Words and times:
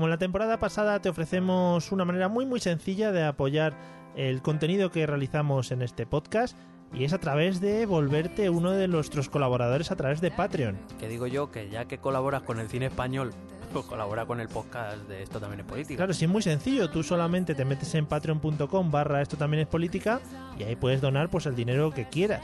Como 0.00 0.06
en 0.06 0.12
la 0.12 0.18
temporada 0.18 0.58
pasada 0.58 0.98
te 1.02 1.10
ofrecemos 1.10 1.92
una 1.92 2.06
manera 2.06 2.30
muy 2.30 2.46
muy 2.46 2.58
sencilla 2.58 3.12
de 3.12 3.22
apoyar 3.22 3.74
el 4.16 4.40
contenido 4.40 4.90
que 4.90 5.06
realizamos 5.06 5.72
en 5.72 5.82
este 5.82 6.06
podcast 6.06 6.56
y 6.94 7.04
es 7.04 7.12
a 7.12 7.18
través 7.18 7.60
de 7.60 7.84
volverte 7.84 8.48
uno 8.48 8.70
de 8.70 8.88
nuestros 8.88 9.28
colaboradores 9.28 9.90
a 9.90 9.96
través 9.96 10.22
de 10.22 10.30
Patreon. 10.30 10.78
Que 10.98 11.06
digo 11.06 11.26
yo 11.26 11.50
que 11.50 11.68
ya 11.68 11.84
que 11.84 11.98
colaboras 11.98 12.40
con 12.44 12.60
el 12.60 12.70
cine 12.70 12.86
español, 12.86 13.32
pues 13.74 13.84
colabora 13.84 14.24
con 14.24 14.40
el 14.40 14.48
podcast 14.48 15.06
de 15.06 15.22
Esto 15.22 15.38
también 15.38 15.60
es 15.60 15.66
política. 15.66 15.98
Claro, 15.98 16.14
sí 16.14 16.24
es 16.24 16.30
muy 16.30 16.40
sencillo, 16.40 16.88
tú 16.88 17.02
solamente 17.02 17.54
te 17.54 17.66
metes 17.66 17.94
en 17.94 18.06
patreon.com 18.06 18.90
barra 18.90 19.20
esto 19.20 19.36
también 19.36 19.64
es 19.64 19.68
política 19.68 20.22
y 20.58 20.62
ahí 20.62 20.76
puedes 20.76 21.02
donar 21.02 21.28
pues 21.28 21.44
el 21.44 21.54
dinero 21.54 21.90
que 21.90 22.08
quieras. 22.08 22.42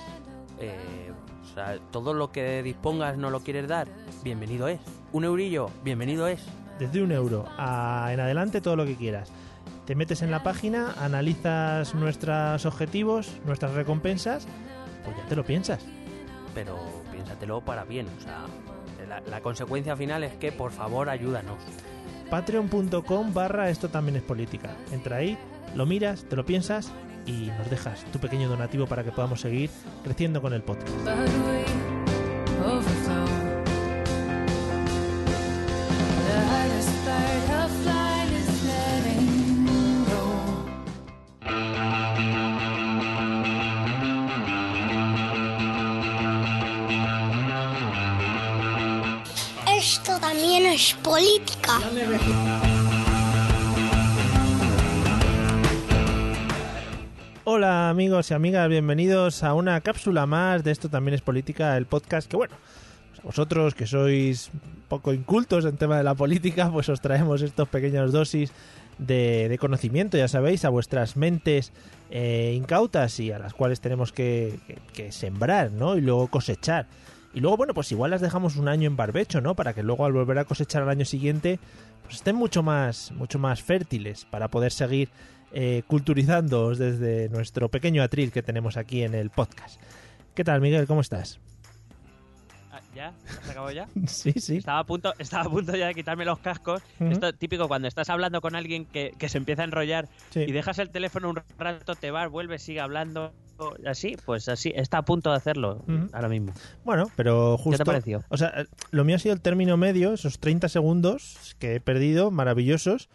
Eh, 0.60 1.10
o 1.43 1.54
sea, 1.54 1.79
todo 1.91 2.12
lo 2.12 2.30
que 2.32 2.62
dispongas 2.62 3.16
no 3.16 3.30
lo 3.30 3.41
quieres 3.41 3.66
dar, 3.66 3.88
bienvenido 4.23 4.68
es. 4.68 4.79
Un 5.15 5.24
eurillo, 5.24 5.70
bienvenido 5.82 6.29
es. 6.29 6.46
Desde 6.79 7.02
un 7.02 7.13
euro 7.13 7.46
a, 7.57 8.10
en 8.13 8.21
adelante 8.21 8.60
todo 8.60 8.77
lo 8.77 8.85
que 8.85 8.96
quieras. 8.96 9.30
Te 9.87 9.95
metes 9.95 10.23
en 10.23 10.30
la 10.30 10.43
página, 10.43 10.95
analizas 10.99 11.95
nuestros 11.95 12.66
objetivos, 12.66 13.30
nuestras 13.45 13.73
recompensas, 13.73 14.46
pues 15.04 15.16
ya 15.16 15.24
te 15.29 15.37
lo 15.37 15.45
piensas. 15.45 15.85
Pero 16.54 16.77
piénsatelo 17.13 17.60
para 17.60 17.85
bien, 17.85 18.07
o 18.19 18.21
sea, 18.21 18.45
la, 19.09 19.21
la 19.21 19.41
consecuencia 19.41 19.97
final 19.97 20.24
es 20.24 20.35
que 20.35 20.52
por 20.52 20.73
favor 20.73 21.09
ayúdanos. 21.09 21.59
Patreon.com 22.30 23.32
barra 23.32 23.71
esto 23.71 23.88
también 23.88 24.16
es 24.16 24.23
política. 24.23 24.77
Entra 24.91 25.19
ahí, 25.19 25.38
lo 25.74 25.87
miras, 25.87 26.24
te 26.24 26.35
lo 26.35 26.45
piensas 26.45 26.93
y 27.27 27.51
nos 27.59 27.71
dejas 27.71 28.04
tu 28.13 28.19
pequeño 28.19 28.49
donativo 28.49 28.87
para 28.87 29.04
que 29.04 29.13
podamos 29.13 29.41
seguir 29.41 29.71
creciendo 30.02 30.41
con 30.41 30.52
el 30.52 30.63
podcast. 30.63 30.91
Esto 49.77 50.19
también 50.19 50.66
es 50.66 50.95
política. 50.95 51.79
Hola 57.45 57.91
amigos 57.91 58.31
y 58.31 58.35
amigas, 58.35 58.69
bienvenidos 58.69 59.45
a 59.45 59.55
una 59.55 59.81
cápsula 59.81 60.27
más 60.27 60.65
de 60.65 60.73
Esto 60.73 60.88
también 60.88 61.15
es 61.15 61.23
política, 61.23 61.77
el 61.77 61.87
podcast 61.87 62.29
que 62.29 62.37
bueno, 62.37 62.57
vosotros 63.23 63.75
que 63.75 63.87
sois 63.87 64.50
poco 64.89 65.12
incultos 65.12 65.65
en 65.65 65.77
tema 65.77 65.99
de 65.99 66.05
la 66.05 66.15
política, 66.15 66.71
pues 66.71 66.89
os 66.89 67.00
traemos 67.00 67.43
estos 67.43 67.69
pequeños 67.69 68.12
dosis 68.12 68.53
de, 68.99 69.56
conocimiento, 69.61 70.16
ya 70.16 70.28
sabéis, 70.28 70.65
a 70.65 70.71
vuestras 70.71 71.16
mentes 71.16 71.72
eh, 72.10 72.55
incautas 72.56 73.21
y 73.21 73.32
a 73.32 73.38
las 73.38 73.53
cuales 73.53 73.81
tenemos 73.81 74.12
que 74.12 74.59
sembrar, 75.10 75.72
¿no? 75.72 75.97
Y 75.97 76.00
luego 76.00 76.28
cosechar. 76.28 76.87
Y 77.37 77.41
luego, 77.41 77.59
bueno, 77.59 77.75
pues 77.75 77.93
igual 77.93 78.12
las 78.12 78.22
dejamos 78.22 78.56
un 78.56 78.66
año 78.66 78.87
en 78.87 78.97
barbecho, 78.97 79.43
¿no? 79.43 79.55
Para 79.55 79.75
que 79.75 79.82
luego 79.82 80.06
al 80.06 80.12
volver 80.15 80.38
a 80.38 80.47
cosechar 80.47 80.82
al 80.82 80.88
año 80.88 81.05
siguiente, 81.05 81.59
pues 82.03 82.16
estén 82.16 82.34
mucho 82.34 82.62
más, 82.62 83.12
mucho 83.12 83.38
más 83.38 83.62
fértiles 83.62 84.25
para 84.25 84.49
poder 84.49 84.72
seguir 84.72 85.10
eh, 85.53 85.82
culturizándoos 85.87 86.78
desde 86.78 87.28
nuestro 87.28 87.69
pequeño 87.69 88.03
atril 88.03 88.32
que 88.32 88.43
tenemos 88.43 88.78
aquí 88.78 89.03
en 89.03 89.15
el 89.15 89.28
podcast. 89.28 89.78
¿Qué 90.34 90.44
tal, 90.44 90.62
Miguel? 90.62 90.87
¿Cómo 90.87 91.03
estás? 91.03 91.38
¿Ya? 92.96 93.12
¿Se 93.42 93.50
acabó 93.50 93.70
ya? 93.70 93.88
Sí, 94.06 94.32
sí. 94.32 94.56
Estaba 94.56 94.78
a 94.80 94.84
punto, 94.84 95.12
estaba 95.18 95.44
a 95.44 95.50
punto 95.50 95.76
ya 95.76 95.88
de 95.88 95.94
quitarme 95.94 96.24
los 96.24 96.38
cascos. 96.38 96.82
Esto 96.98 97.32
típico 97.34 97.68
cuando 97.68 97.88
estás 97.88 98.08
hablando 98.08 98.40
con 98.40 98.56
alguien 98.56 98.86
que, 98.86 99.12
que 99.18 99.28
se 99.28 99.36
empieza 99.38 99.62
a 99.62 99.66
enrollar 99.66 100.08
Sí. 100.30 100.40
y 100.40 100.52
dejas 100.52 100.78
el 100.78 100.88
teléfono 100.90 101.28
un 101.30 101.38
rato, 101.58 101.94
te 101.94 102.10
vas, 102.10 102.30
vuelves, 102.30 102.62
sigue 102.62 102.80
hablando. 102.80 103.34
Así, 103.86 104.16
pues 104.24 104.48
así, 104.48 104.72
está 104.74 104.98
a 104.98 105.02
punto 105.04 105.30
de 105.30 105.36
hacerlo 105.36 105.84
ahora 106.12 106.28
mismo. 106.28 106.52
Bueno, 106.84 107.10
pero 107.16 107.56
justo. 107.58 107.70
¿Qué 107.72 107.78
te 107.78 107.84
pareció? 107.84 108.24
O 108.28 108.36
sea, 108.36 108.64
lo 108.90 109.04
mío 109.04 109.16
ha 109.16 109.18
sido 109.18 109.34
el 109.34 109.40
término 109.40 109.76
medio, 109.76 110.12
esos 110.12 110.40
30 110.40 110.68
segundos 110.68 111.54
que 111.58 111.76
he 111.76 111.80
perdido, 111.80 112.30
maravillosos, 112.30 113.08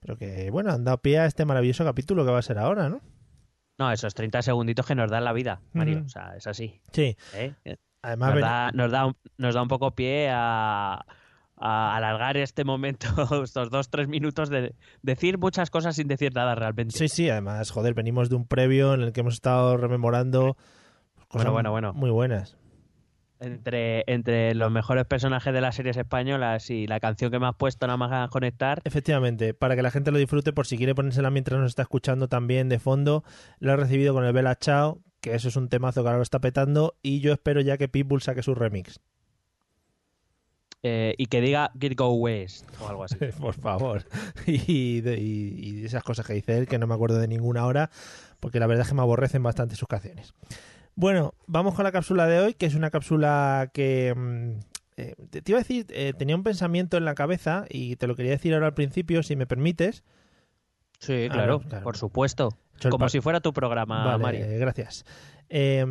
pero 0.00 0.16
que, 0.18 0.50
bueno, 0.50 0.72
han 0.72 0.84
dado 0.84 0.98
pie 0.98 1.18
a 1.18 1.26
este 1.26 1.44
maravilloso 1.44 1.84
capítulo 1.84 2.24
que 2.24 2.30
va 2.30 2.38
a 2.38 2.42
ser 2.42 2.58
ahora, 2.58 2.88
¿no? 2.88 3.00
No, 3.78 3.92
esos 3.92 4.14
30 4.14 4.40
segunditos 4.42 4.86
que 4.86 4.94
nos 4.94 5.10
dan 5.10 5.24
la 5.24 5.32
vida, 5.34 5.60
Mario. 5.74 6.02
O 6.06 6.08
sea, 6.08 6.34
es 6.36 6.46
así. 6.46 6.80
Sí. 6.92 7.16
¿eh? 7.34 7.54
Además, 8.06 8.34
Nos, 8.34 8.40
da, 8.40 8.70
nos, 8.72 8.90
da 8.92 9.06
un, 9.06 9.16
nos 9.36 9.54
da 9.54 9.62
un 9.62 9.68
poco 9.68 9.90
pie 9.96 10.30
a, 10.30 11.04
a 11.56 11.96
alargar 11.96 12.36
este 12.36 12.64
momento, 12.64 13.08
estos 13.42 13.68
dos, 13.68 13.90
tres 13.90 14.06
minutos 14.06 14.48
de 14.48 14.76
decir 15.02 15.38
muchas 15.38 15.70
cosas 15.70 15.96
sin 15.96 16.06
decir 16.06 16.32
nada 16.32 16.54
realmente. 16.54 16.96
Sí, 16.96 17.08
sí, 17.08 17.28
además, 17.28 17.70
joder, 17.70 17.94
venimos 17.94 18.30
de 18.30 18.36
un 18.36 18.46
previo 18.46 18.94
en 18.94 19.00
el 19.00 19.12
que 19.12 19.20
hemos 19.22 19.34
estado 19.34 19.76
rememorando 19.76 20.56
cosas 21.26 21.50
Bueno, 21.50 21.52
bueno, 21.52 21.70
bueno. 21.72 21.92
muy 21.94 22.10
buenas. 22.10 22.56
Entre, 23.38 24.02
entre 24.06 24.54
los 24.54 24.70
mejores 24.70 25.04
personajes 25.04 25.52
de 25.52 25.60
las 25.60 25.74
series 25.74 25.96
españolas 25.96 26.70
y 26.70 26.86
la 26.86 27.00
canción 27.00 27.30
que 27.30 27.38
me 27.38 27.46
has 27.46 27.54
puesto 27.56 27.86
nada 27.86 27.96
más 27.98 28.12
a 28.12 28.28
conectar, 28.28 28.80
Efectivamente, 28.84 29.52
para 29.52 29.74
que 29.76 29.82
la 29.82 29.90
gente 29.90 30.10
lo 30.12 30.18
disfrute, 30.18 30.52
por 30.54 30.66
si 30.66 30.78
quiere 30.78 30.94
ponérsela 30.94 31.30
mientras 31.30 31.60
nos 31.60 31.70
está 31.70 31.82
escuchando 31.82 32.28
también 32.28 32.68
de 32.70 32.78
fondo, 32.78 33.24
lo 33.58 33.72
he 33.72 33.76
recibido 33.76 34.14
con 34.14 34.24
el 34.24 34.32
Bella 34.32 34.54
Chao, 34.54 35.00
que 35.30 35.34
eso 35.34 35.48
es 35.48 35.56
un 35.56 35.68
temazo 35.68 36.02
que 36.02 36.08
ahora 36.08 36.18
lo 36.18 36.22
está 36.22 36.38
petando, 36.40 36.94
y 37.02 37.20
yo 37.20 37.32
espero 37.32 37.60
ya 37.60 37.76
que 37.76 37.88
Pitbull 37.88 38.22
saque 38.22 38.42
su 38.42 38.54
remix. 38.54 39.00
eh, 40.82 41.14
y 41.18 41.26
que 41.26 41.40
diga 41.40 41.72
Get 41.80 41.96
Go 41.96 42.12
West 42.14 42.64
o 42.80 42.88
algo 42.88 43.02
así. 43.04 43.16
Por 43.40 43.54
favor. 43.54 44.04
Y, 44.46 45.00
de- 45.00 45.18
y- 45.18 45.80
y 45.80 45.84
esas 45.84 46.04
cosas 46.04 46.26
que 46.26 46.34
dice 46.34 46.56
él, 46.58 46.66
que 46.68 46.78
no 46.78 46.86
me 46.86 46.94
acuerdo 46.94 47.18
de 47.18 47.26
ninguna 47.26 47.62
ahora, 47.62 47.90
porque 48.38 48.60
la 48.60 48.66
verdad 48.68 48.82
es 48.82 48.88
que 48.88 48.94
me 48.94 49.02
aborrecen 49.02 49.42
bastante 49.42 49.74
sus 49.74 49.88
canciones. 49.88 50.32
Bueno, 50.94 51.34
vamos 51.46 51.74
con 51.74 51.82
la 51.84 51.90
cápsula 51.92 52.26
de 52.26 52.38
hoy, 52.40 52.54
que 52.54 52.66
es 52.66 52.74
una 52.74 52.90
cápsula 52.90 53.70
que... 53.74 54.14
mm, 54.16 54.50
eh, 54.98 55.14
te, 55.30 55.42
iba 55.46 55.58
a 55.58 55.62
decir, 55.62 55.86
eh, 55.90 56.12
tenía 56.16 56.36
un 56.36 56.42
pensamiento 56.44 56.96
en 56.96 57.04
la 57.04 57.14
cabeza 57.14 57.64
y 57.68 57.96
te 57.96 58.06
lo 58.06 58.14
quería 58.14 58.30
decir 58.32 58.54
ahora 58.54 58.66
al 58.68 58.74
principio, 58.74 59.22
si 59.24 59.34
me 59.34 59.46
permites. 59.46 60.04
Sí, 61.00 61.28
claro. 61.30 61.60
por 61.82 61.96
supuesto. 61.96 62.50
Como 62.90 63.08
si 63.08 63.20
fuera 63.20 63.40
tu 63.40 63.52
programa, 63.52 64.04
Vale, 64.04 64.22
Mario. 64.22 64.46
gracias. 64.58 65.04
Eh, 65.48 65.84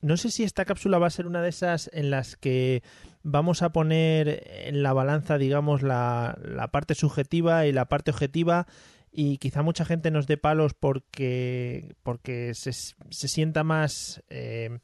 no 0.00 0.16
sé 0.16 0.30
si 0.30 0.44
esta 0.44 0.64
cápsula 0.64 0.98
va 0.98 1.06
a 1.06 1.10
ser 1.10 1.26
una 1.26 1.40
de 1.42 1.48
esas 1.48 1.90
en 1.92 2.10
las 2.10 2.36
que 2.36 2.82
vamos 3.22 3.62
a 3.62 3.72
poner 3.72 4.42
en 4.66 4.82
la 4.82 4.92
balanza, 4.92 5.38
digamos, 5.38 5.82
la, 5.82 6.38
la 6.42 6.68
parte 6.68 6.94
subjetiva 6.94 7.66
y 7.66 7.72
la 7.72 7.86
parte 7.88 8.10
objetiva 8.10 8.66
y 9.10 9.38
quizá 9.38 9.62
mucha 9.62 9.84
gente 9.84 10.10
nos 10.10 10.26
dé 10.26 10.36
palos 10.36 10.74
porque, 10.74 11.96
porque 12.02 12.52
se, 12.54 12.72
se 12.72 13.28
sienta 13.28 13.64
más... 13.64 14.22
eh, 14.28 14.78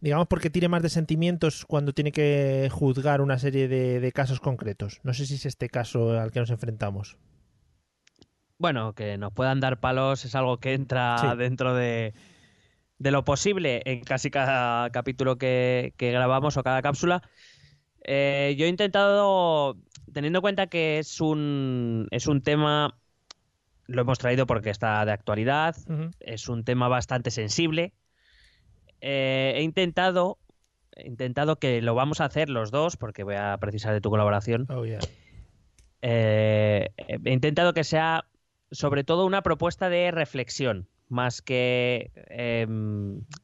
digamos 0.00 0.26
porque 0.26 0.50
tire 0.50 0.68
más 0.68 0.82
de 0.82 0.88
sentimientos 0.90 1.64
cuando 1.64 1.92
tiene 1.92 2.12
que 2.12 2.68
juzgar 2.72 3.20
una 3.20 3.38
serie 3.38 3.68
de, 3.68 4.00
de 4.00 4.12
casos 4.12 4.40
concretos. 4.40 5.00
No 5.04 5.14
sé 5.14 5.26
si 5.26 5.34
es 5.36 5.46
este 5.46 5.68
caso 5.68 6.18
al 6.18 6.32
que 6.32 6.40
nos 6.40 6.50
enfrentamos. 6.50 7.16
Bueno, 8.62 8.92
que 8.92 9.18
nos 9.18 9.32
puedan 9.32 9.58
dar 9.58 9.80
palos 9.80 10.24
es 10.24 10.36
algo 10.36 10.58
que 10.58 10.72
entra 10.74 11.18
Sí. 11.18 11.36
dentro 11.36 11.74
de, 11.74 12.14
de 12.98 13.10
lo 13.10 13.24
posible 13.24 13.82
en 13.86 14.04
casi 14.04 14.30
cada 14.30 14.88
capítulo 14.90 15.36
que, 15.36 15.94
que 15.96 16.12
grabamos 16.12 16.56
o 16.56 16.62
cada 16.62 16.80
cápsula. 16.80 17.22
Eh, 18.04 18.54
yo 18.56 18.66
he 18.66 18.68
intentado, 18.68 19.76
teniendo 20.12 20.38
en 20.38 20.42
cuenta 20.42 20.68
que 20.68 21.00
es 21.00 21.20
un, 21.20 22.06
es 22.12 22.28
un 22.28 22.40
tema, 22.40 22.96
lo 23.88 24.02
hemos 24.02 24.20
traído 24.20 24.46
porque 24.46 24.70
está 24.70 25.04
de 25.04 25.10
actualidad, 25.10 25.74
es 26.20 26.48
un 26.48 26.62
tema 26.62 26.86
bastante 26.86 27.32
sensible. 27.32 27.94
Eh, 29.00 29.54
he 29.56 29.62
intentado, 29.62 30.38
he 30.94 31.08
intentado 31.08 31.56
que 31.56 31.82
lo 31.82 31.96
vamos 31.96 32.20
a 32.20 32.26
hacer 32.26 32.48
los 32.48 32.70
dos, 32.70 32.96
porque 32.96 33.24
voy 33.24 33.34
a 33.34 33.58
precisar 33.58 33.92
de 33.92 34.00
tu 34.00 34.08
colaboración. 34.10 34.68
Oh, 34.70 34.84
yeah. 34.84 35.00
Eh, 36.02 36.90
he 36.96 37.32
intentado 37.32 37.74
que 37.74 37.82
sea 37.82 38.24
sobre 38.72 39.04
todo 39.04 39.26
una 39.26 39.42
propuesta 39.42 39.88
de 39.88 40.10
reflexión, 40.10 40.88
más 41.08 41.42
que, 41.42 42.10
eh, 42.14 42.66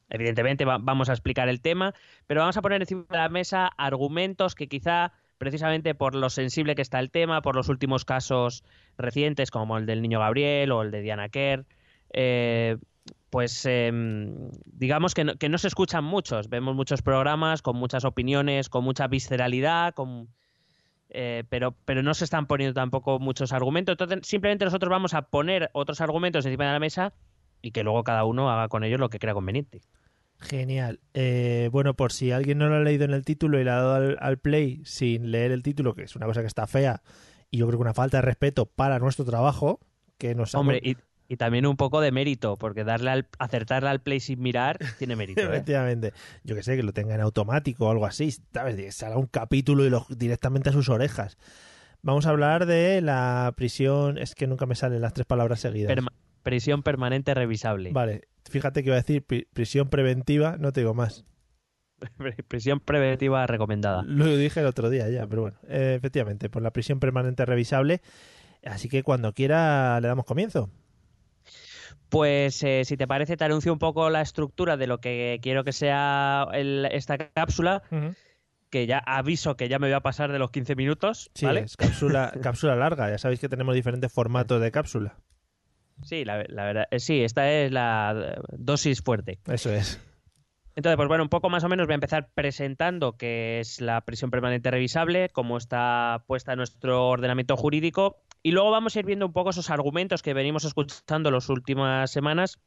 evidentemente, 0.09 0.65
vamos 0.65 1.09
a 1.09 1.13
explicar 1.13 1.47
el 1.47 1.61
tema, 1.61 1.93
pero 2.27 2.41
vamos 2.41 2.57
a 2.57 2.61
poner 2.61 2.81
encima 2.81 3.05
de 3.09 3.17
la 3.17 3.29
mesa 3.29 3.67
argumentos 3.77 4.55
que 4.55 4.67
quizá, 4.67 5.13
precisamente 5.37 5.95
por 5.95 6.15
lo 6.15 6.29
sensible 6.29 6.75
que 6.75 6.81
está 6.81 6.99
el 6.99 7.11
tema, 7.11 7.41
por 7.41 7.55
los 7.55 7.69
últimos 7.69 8.05
casos 8.05 8.63
recientes, 8.97 9.51
como 9.51 9.77
el 9.77 9.85
del 9.85 10.01
niño 10.01 10.19
Gabriel 10.19 10.71
o 10.71 10.81
el 10.81 10.91
de 10.91 11.01
Diana 11.01 11.29
Kerr, 11.29 11.65
eh, 12.11 12.77
pues 13.29 13.65
em, 13.65 14.49
digamos 14.65 15.13
que 15.13 15.23
no, 15.23 15.35
que 15.35 15.49
no, 15.49 15.59
se 15.59 15.67
escuchan 15.67 16.03
muchos. 16.03 16.49
Vemos 16.49 16.75
muchos 16.75 17.03
programas 17.03 17.61
con 17.61 17.77
muchas 17.77 18.03
opiniones, 18.03 18.69
con 18.69 18.83
mucha 18.83 19.07
visceralidad, 19.07 19.93
con, 19.93 20.29
eh, 21.09 21.43
pero, 21.49 21.75
pero 21.85 22.03
no 22.03 22.13
se 22.13 22.23
están 22.23 22.47
poniendo 22.47 22.73
tampoco 22.73 23.19
muchos 23.19 23.53
argumentos. 23.53 23.93
Entonces, 23.93 24.27
simplemente 24.27 24.65
nosotros 24.65 24.89
vamos 24.89 25.13
a 25.13 25.23
poner 25.23 25.69
otros 25.73 26.01
argumentos 26.01 26.45
encima 26.45 26.65
de 26.65 26.73
la 26.73 26.79
mesa 26.79 27.13
y 27.61 27.71
que 27.71 27.83
luego 27.83 28.03
cada 28.03 28.25
uno 28.25 28.49
haga 28.49 28.67
con 28.67 28.83
ellos 28.83 28.99
lo 28.99 29.09
que 29.09 29.19
crea 29.19 29.33
conveniente. 29.33 29.81
Genial. 30.39 31.01
Eh, 31.13 31.69
bueno, 31.71 31.95
por 31.95 32.13
si 32.13 32.31
alguien 32.31 32.59
no 32.59 32.69
lo 32.69 32.75
ha 32.75 32.79
leído 32.79 33.03
en 33.03 33.11
el 33.11 33.25
título 33.25 33.59
y 33.59 33.65
le 33.65 33.71
ha 33.71 33.75
dado 33.75 33.95
al, 33.95 34.17
al, 34.21 34.37
play 34.37 34.81
sin 34.85 35.31
leer 35.31 35.51
el 35.51 35.63
título, 35.63 35.95
que 35.95 36.03
es 36.03 36.15
una 36.15 36.27
cosa 36.27 36.41
que 36.41 36.47
está 36.47 36.65
fea 36.65 37.01
y 37.51 37.57
yo 37.57 37.67
creo 37.67 37.79
que 37.79 37.83
una 37.83 37.93
falta 37.93 38.17
de 38.17 38.21
respeto 38.21 38.65
para 38.65 38.99
nuestro 38.99 39.25
trabajo, 39.25 39.79
que 40.17 40.35
nos 40.35 40.53
Hombre, 40.55 40.79
y, 40.83 40.97
y 41.29 41.37
también 41.37 41.67
un 41.67 41.77
poco 41.77 42.01
de 42.01 42.11
mérito, 42.11 42.57
porque 42.57 42.83
darle 42.83 43.11
al, 43.11 43.27
acertarle 43.37 43.87
al 43.87 44.01
play 44.01 44.19
sin 44.19 44.41
mirar 44.41 44.79
tiene 44.97 45.15
mérito. 45.15 45.41
¿eh? 45.43 45.45
Efectivamente. 45.45 46.11
Yo 46.43 46.55
que 46.55 46.63
sé, 46.63 46.75
que 46.75 46.83
lo 46.83 46.91
tenga 46.91 47.13
en 47.13 47.21
automático 47.21 47.85
o 47.85 47.91
algo 47.91 48.07
así, 48.07 48.31
¿sabes? 48.51 48.95
Salga 48.95 49.17
un 49.17 49.27
capítulo 49.27 49.85
y 49.85 49.91
lo, 49.91 50.07
directamente 50.09 50.69
a 50.69 50.73
sus 50.73 50.89
orejas. 50.89 51.37
Vamos 52.01 52.25
a 52.25 52.31
hablar 52.31 52.65
de 52.65 53.01
la 53.01 53.53
prisión, 53.55 54.17
es 54.17 54.33
que 54.33 54.47
nunca 54.47 54.65
me 54.65 54.73
salen 54.73 55.01
las 55.01 55.13
tres 55.13 55.27
palabras 55.27 55.59
seguidas. 55.59 55.93
Perma 55.93 56.11
prisión 56.41 56.81
permanente 56.81 57.33
revisable. 57.35 57.91
Vale, 57.91 58.21
fíjate 58.49 58.81
que 58.81 58.89
iba 58.89 58.95
a 58.95 59.01
decir 59.01 59.23
prisión 59.53 59.89
preventiva, 59.89 60.57
no 60.57 60.71
te 60.73 60.81
digo 60.81 60.95
más. 60.95 61.25
prisión 62.47 62.79
preventiva 62.79 63.45
recomendada. 63.45 64.01
Lo 64.03 64.35
dije 64.35 64.61
el 64.61 64.65
otro 64.65 64.89
día 64.89 65.09
ya, 65.09 65.27
pero 65.27 65.43
bueno, 65.43 65.57
eh, 65.67 65.93
efectivamente, 65.95 66.49
por 66.49 66.63
la 66.63 66.71
prisión 66.71 66.99
permanente 66.99 67.45
revisable. 67.45 68.01
Así 68.63 68.89
que 68.89 69.03
cuando 69.03 69.33
quiera 69.33 69.99
le 70.01 70.07
damos 70.07 70.25
comienzo. 70.25 70.71
Pues 72.09 72.63
eh, 72.63 72.83
si 72.85 72.97
te 72.97 73.07
parece, 73.07 73.37
te 73.37 73.45
anuncio 73.45 73.71
un 73.71 73.79
poco 73.79 74.09
la 74.09 74.21
estructura 74.21 74.77
de 74.77 74.87
lo 74.87 74.99
que 74.99 75.39
quiero 75.41 75.63
que 75.63 75.71
sea 75.71 76.47
el, 76.53 76.87
esta 76.91 77.17
cápsula. 77.17 77.83
Uh 77.91 77.95
-huh. 77.95 78.15
Que 78.69 78.85
ya 78.85 78.99
aviso 78.99 79.55
que 79.57 79.67
ya 79.67 79.79
me 79.79 79.87
voy 79.87 79.95
a 79.95 80.01
pasar 80.01 80.31
de 80.31 80.37
los 80.37 80.51
15 80.51 80.75
minutos. 80.75 81.31
Sí, 81.33 81.45
¿vale? 81.45 81.61
es 81.61 81.75
cápsula, 81.75 82.31
cápsula 82.43 82.75
larga. 82.75 83.09
Ya 83.09 83.17
sabéis 83.17 83.39
que 83.39 83.49
tenemos 83.49 83.73
diferentes 83.73 84.11
formatos 84.11 84.61
de 84.61 84.71
cápsula. 84.71 85.17
Sí, 86.03 86.23
la, 86.23 86.43
la 86.47 86.65
verdad. 86.65 86.85
Eh, 86.91 86.99
sí, 86.99 87.23
esta 87.23 87.51
es 87.51 87.71
la 87.71 88.41
dosis 88.51 89.01
fuerte. 89.01 89.39
Eso 89.47 89.71
es. 89.71 89.99
Entonces, 90.75 90.95
pues 90.95 91.09
bueno, 91.09 91.23
un 91.23 91.29
poco 91.29 91.49
más 91.49 91.63
o 91.63 91.67
menos 91.67 91.87
voy 91.87 91.93
a 91.93 91.95
empezar 91.95 92.29
presentando 92.33 93.17
qué 93.17 93.59
es 93.59 93.81
la 93.81 94.01
prisión 94.01 94.31
permanente 94.31 94.71
revisable, 94.71 95.29
cómo 95.29 95.57
está 95.57 96.23
puesta 96.25 96.53
en 96.53 96.57
nuestro 96.57 97.09
ordenamiento 97.09 97.57
jurídico 97.57 98.23
y 98.43 98.51
luego 98.51 98.71
vamos 98.71 98.95
a 98.95 98.99
ir 98.99 99.05
viendo 99.05 99.25
un 99.25 99.33
poco 99.33 99.49
esos 99.49 99.69
argumentos 99.69 100.21
que 100.21 100.33
venimos 100.33 100.63
escuchando 100.63 101.31
las 101.31 101.49
últimas 101.49 102.11
semanas, 102.11 102.59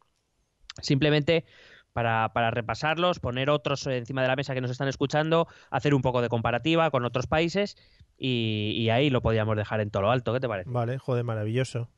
simplemente 0.80 1.44
para, 1.92 2.32
para, 2.32 2.50
repasarlos, 2.50 3.20
poner 3.20 3.50
otros 3.50 3.86
encima 3.86 4.22
de 4.22 4.28
la 4.28 4.36
mesa 4.36 4.54
que 4.54 4.60
nos 4.60 4.70
están 4.70 4.88
escuchando, 4.88 5.46
hacer 5.70 5.94
un 5.94 6.02
poco 6.02 6.22
de 6.22 6.28
comparativa 6.28 6.90
con 6.90 7.04
otros 7.04 7.26
países 7.26 7.76
y, 8.16 8.74
y 8.76 8.90
ahí 8.90 9.10
lo 9.10 9.20
podríamos 9.20 9.56
dejar 9.56 9.80
en 9.80 9.90
todo 9.90 10.02
lo 10.02 10.10
alto. 10.10 10.32
¿Qué 10.32 10.40
te 10.40 10.48
parece? 10.48 10.70
Vale, 10.70 10.98
joder, 10.98 11.24
maravilloso. 11.24 11.90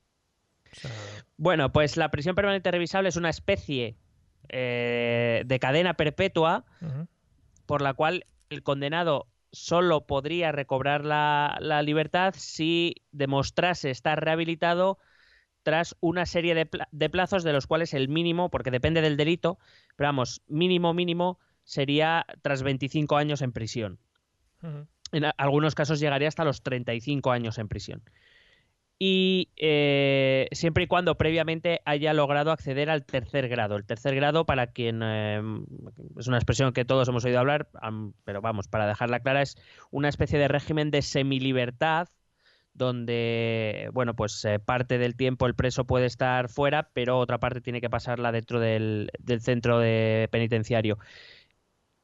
O 0.73 0.75
sea... 0.75 0.91
Bueno, 1.37 1.73
pues 1.73 1.97
la 1.97 2.11
prisión 2.11 2.35
permanente 2.35 2.71
revisable 2.71 3.09
es 3.09 3.17
una 3.17 3.31
especie 3.31 3.97
eh, 4.49 5.43
de 5.47 5.59
cadena 5.59 5.95
perpetua 5.95 6.65
uh 6.81 6.85
-huh. 6.87 7.09
por 7.67 7.81
la 7.81 7.95
cual 7.95 8.27
el 8.51 8.63
condenado 8.63 9.27
solo 9.55 10.07
podría 10.07 10.53
recobrar 10.53 11.05
la, 11.05 11.57
la, 11.61 11.83
libertad 11.83 12.35
si 12.37 12.97
demostrase 13.13 13.91
estar 13.91 14.23
rehabilitado 14.23 14.99
tras 15.63 15.97
una 16.01 16.27
serie 16.27 16.55
de, 16.55 16.67
pla 16.67 16.89
de, 16.93 17.09
plazos 17.09 17.43
de 17.45 17.53
los 17.53 17.67
cuales 17.67 17.95
el 17.95 18.09
mínimo, 18.09 18.51
porque 18.51 18.71
depende 18.71 19.01
del 19.01 19.17
delito, 19.17 19.59
pero 19.97 20.09
vamos, 20.09 20.43
mínimo 20.47 20.93
mínimo 20.93 21.39
sería 21.65 22.27
tras 22.43 22.63
25 22.63 23.17
años 23.17 23.41
en 23.43 23.53
prisión. 23.53 23.99
Uh 24.63 24.67
-huh. 24.67 24.87
En 25.13 25.25
algunos 25.37 25.75
casos 25.75 26.01
llegaría 26.01 26.29
hasta 26.29 26.45
los 26.45 26.63
35 26.63 27.31
años 27.31 27.59
en 27.59 27.69
prisión. 27.69 28.03
Y 28.99 29.51
eh, 29.57 30.49
siempre 30.53 30.85
y 30.85 30.87
cuando 30.87 31.17
previamente 31.17 31.81
haya 31.85 32.15
logrado 32.15 32.53
acceder 32.53 32.91
al 32.91 33.05
tercer 33.05 33.49
grado. 33.49 33.77
El 33.77 33.85
tercer 33.85 34.15
grado, 34.15 34.47
para 34.47 34.69
quien 34.69 35.01
eh, 35.03 35.43
es 36.19 36.29
una 36.29 36.37
expresión 36.37 36.73
que 36.73 36.85
todos 36.85 37.09
hemos 37.09 37.25
oído 37.25 37.41
hablar, 37.41 37.69
pero 38.25 38.41
vamos, 38.41 38.69
para 38.69 38.87
dejarla 38.87 39.21
clara, 39.21 39.43
es 39.43 39.57
una 39.91 40.09
especie 40.09 40.39
de 40.39 40.49
régimen 40.49 40.91
de 40.91 41.03
semilibertad 41.03 42.09
donde, 42.75 43.89
bueno, 43.93 44.15
pues 44.15 44.45
eh, 44.45 44.59
parte 44.59 44.99
del 44.99 45.17
tiempo 45.17 45.47
el 45.47 45.55
preso 45.55 45.85
puede 45.87 46.07
estar 46.07 46.49
fuera, 46.49 46.91
pero 46.93 47.19
otra 47.19 47.39
parte 47.39 47.61
tiene 47.61 47.81
que 47.81 47.89
pasarla 47.89 48.33
dentro 48.33 48.61
del, 48.61 49.11
del 49.21 49.41
centro 49.41 49.79
de 49.79 50.29
penitenciario. 50.31 50.99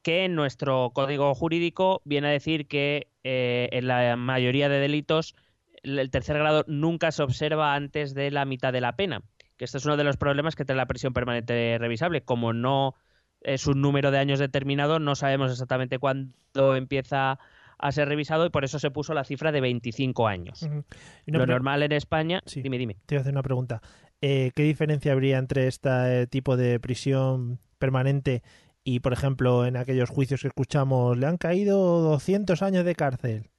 Que 0.01 0.25
en 0.25 0.33
nuestro 0.35 0.91
código 0.93 1.35
jurídico 1.35 2.01
viene 2.05 2.29
a 2.29 2.31
decir 2.31 2.67
que 2.67 3.07
eh, 3.23 3.69
en 3.71 3.87
la 3.87 4.15
mayoría 4.15 4.69
de 4.69 4.79
delitos 4.79 5.35
el 5.83 6.09
tercer 6.09 6.37
grado 6.37 6.63
nunca 6.67 7.11
se 7.11 7.23
observa 7.23 7.75
antes 7.75 8.13
de 8.13 8.31
la 8.31 8.45
mitad 8.45 8.73
de 8.73 8.81
la 8.81 8.95
pena. 8.95 9.21
Que 9.57 9.65
este 9.65 9.77
es 9.77 9.85
uno 9.85 9.97
de 9.97 10.03
los 10.03 10.17
problemas 10.17 10.55
que 10.55 10.65
trae 10.65 10.77
la 10.77 10.87
prisión 10.87 11.13
permanente 11.13 11.77
revisable. 11.79 12.21
Como 12.21 12.53
no 12.53 12.95
es 13.41 13.67
un 13.67 13.81
número 13.81 14.11
de 14.11 14.19
años 14.19 14.39
determinado, 14.39 14.99
no 14.99 15.15
sabemos 15.15 15.51
exactamente 15.51 15.99
cuándo 15.99 16.75
empieza 16.75 17.39
a 17.77 17.91
ser 17.91 18.07
revisado 18.07 18.45
y 18.45 18.49
por 18.49 18.63
eso 18.63 18.77
se 18.79 18.91
puso 18.91 19.13
la 19.13 19.23
cifra 19.23 19.51
de 19.51 19.61
25 19.61 20.27
años. 20.27 20.61
Uh 20.61 20.67
-huh. 20.67 20.83
Lo 21.25 21.45
normal 21.47 21.81
en 21.81 21.91
España... 21.93 22.41
Sí. 22.45 22.61
Dime, 22.61 22.77
dime. 22.77 22.97
Te 23.07 23.15
voy 23.15 23.19
a 23.19 23.21
hacer 23.21 23.33
una 23.33 23.41
pregunta. 23.41 23.81
Eh, 24.21 24.51
¿Qué 24.55 24.61
diferencia 24.63 25.11
habría 25.13 25.39
entre 25.39 25.67
este 25.67 26.27
tipo 26.27 26.57
de 26.57 26.79
prisión 26.79 27.59
permanente 27.79 28.43
y, 28.83 28.99
por 28.99 29.13
ejemplo, 29.13 29.65
en 29.65 29.77
aquellos 29.77 30.11
juicios 30.11 30.41
que 30.41 30.47
escuchamos, 30.47 31.17
le 31.17 31.25
han 31.25 31.37
caído 31.37 32.01
200 32.01 32.61
años 32.61 32.85
de 32.85 32.93
cárcel? 32.95 33.49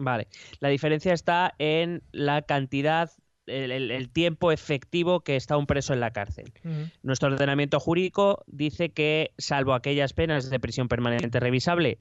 Vale. 0.00 0.28
La 0.60 0.70
diferencia 0.70 1.12
está 1.12 1.54
en 1.58 2.02
la 2.10 2.40
cantidad, 2.42 3.10
el, 3.46 3.70
el, 3.70 3.90
el 3.90 4.10
tiempo 4.10 4.50
efectivo 4.50 5.20
que 5.20 5.36
está 5.36 5.58
un 5.58 5.66
preso 5.66 5.92
en 5.92 6.00
la 6.00 6.10
cárcel. 6.10 6.52
Uh 6.64 6.68
-huh. 6.68 6.92
Nuestro 7.02 7.28
ordenamiento 7.28 7.78
jurídico 7.78 8.42
dice 8.46 8.88
que, 8.90 9.32
salvo 9.36 9.74
aquellas 9.74 10.14
penas 10.14 10.48
de 10.48 10.58
prisión 10.58 10.88
permanente 10.88 11.38
revisable, 11.38 11.98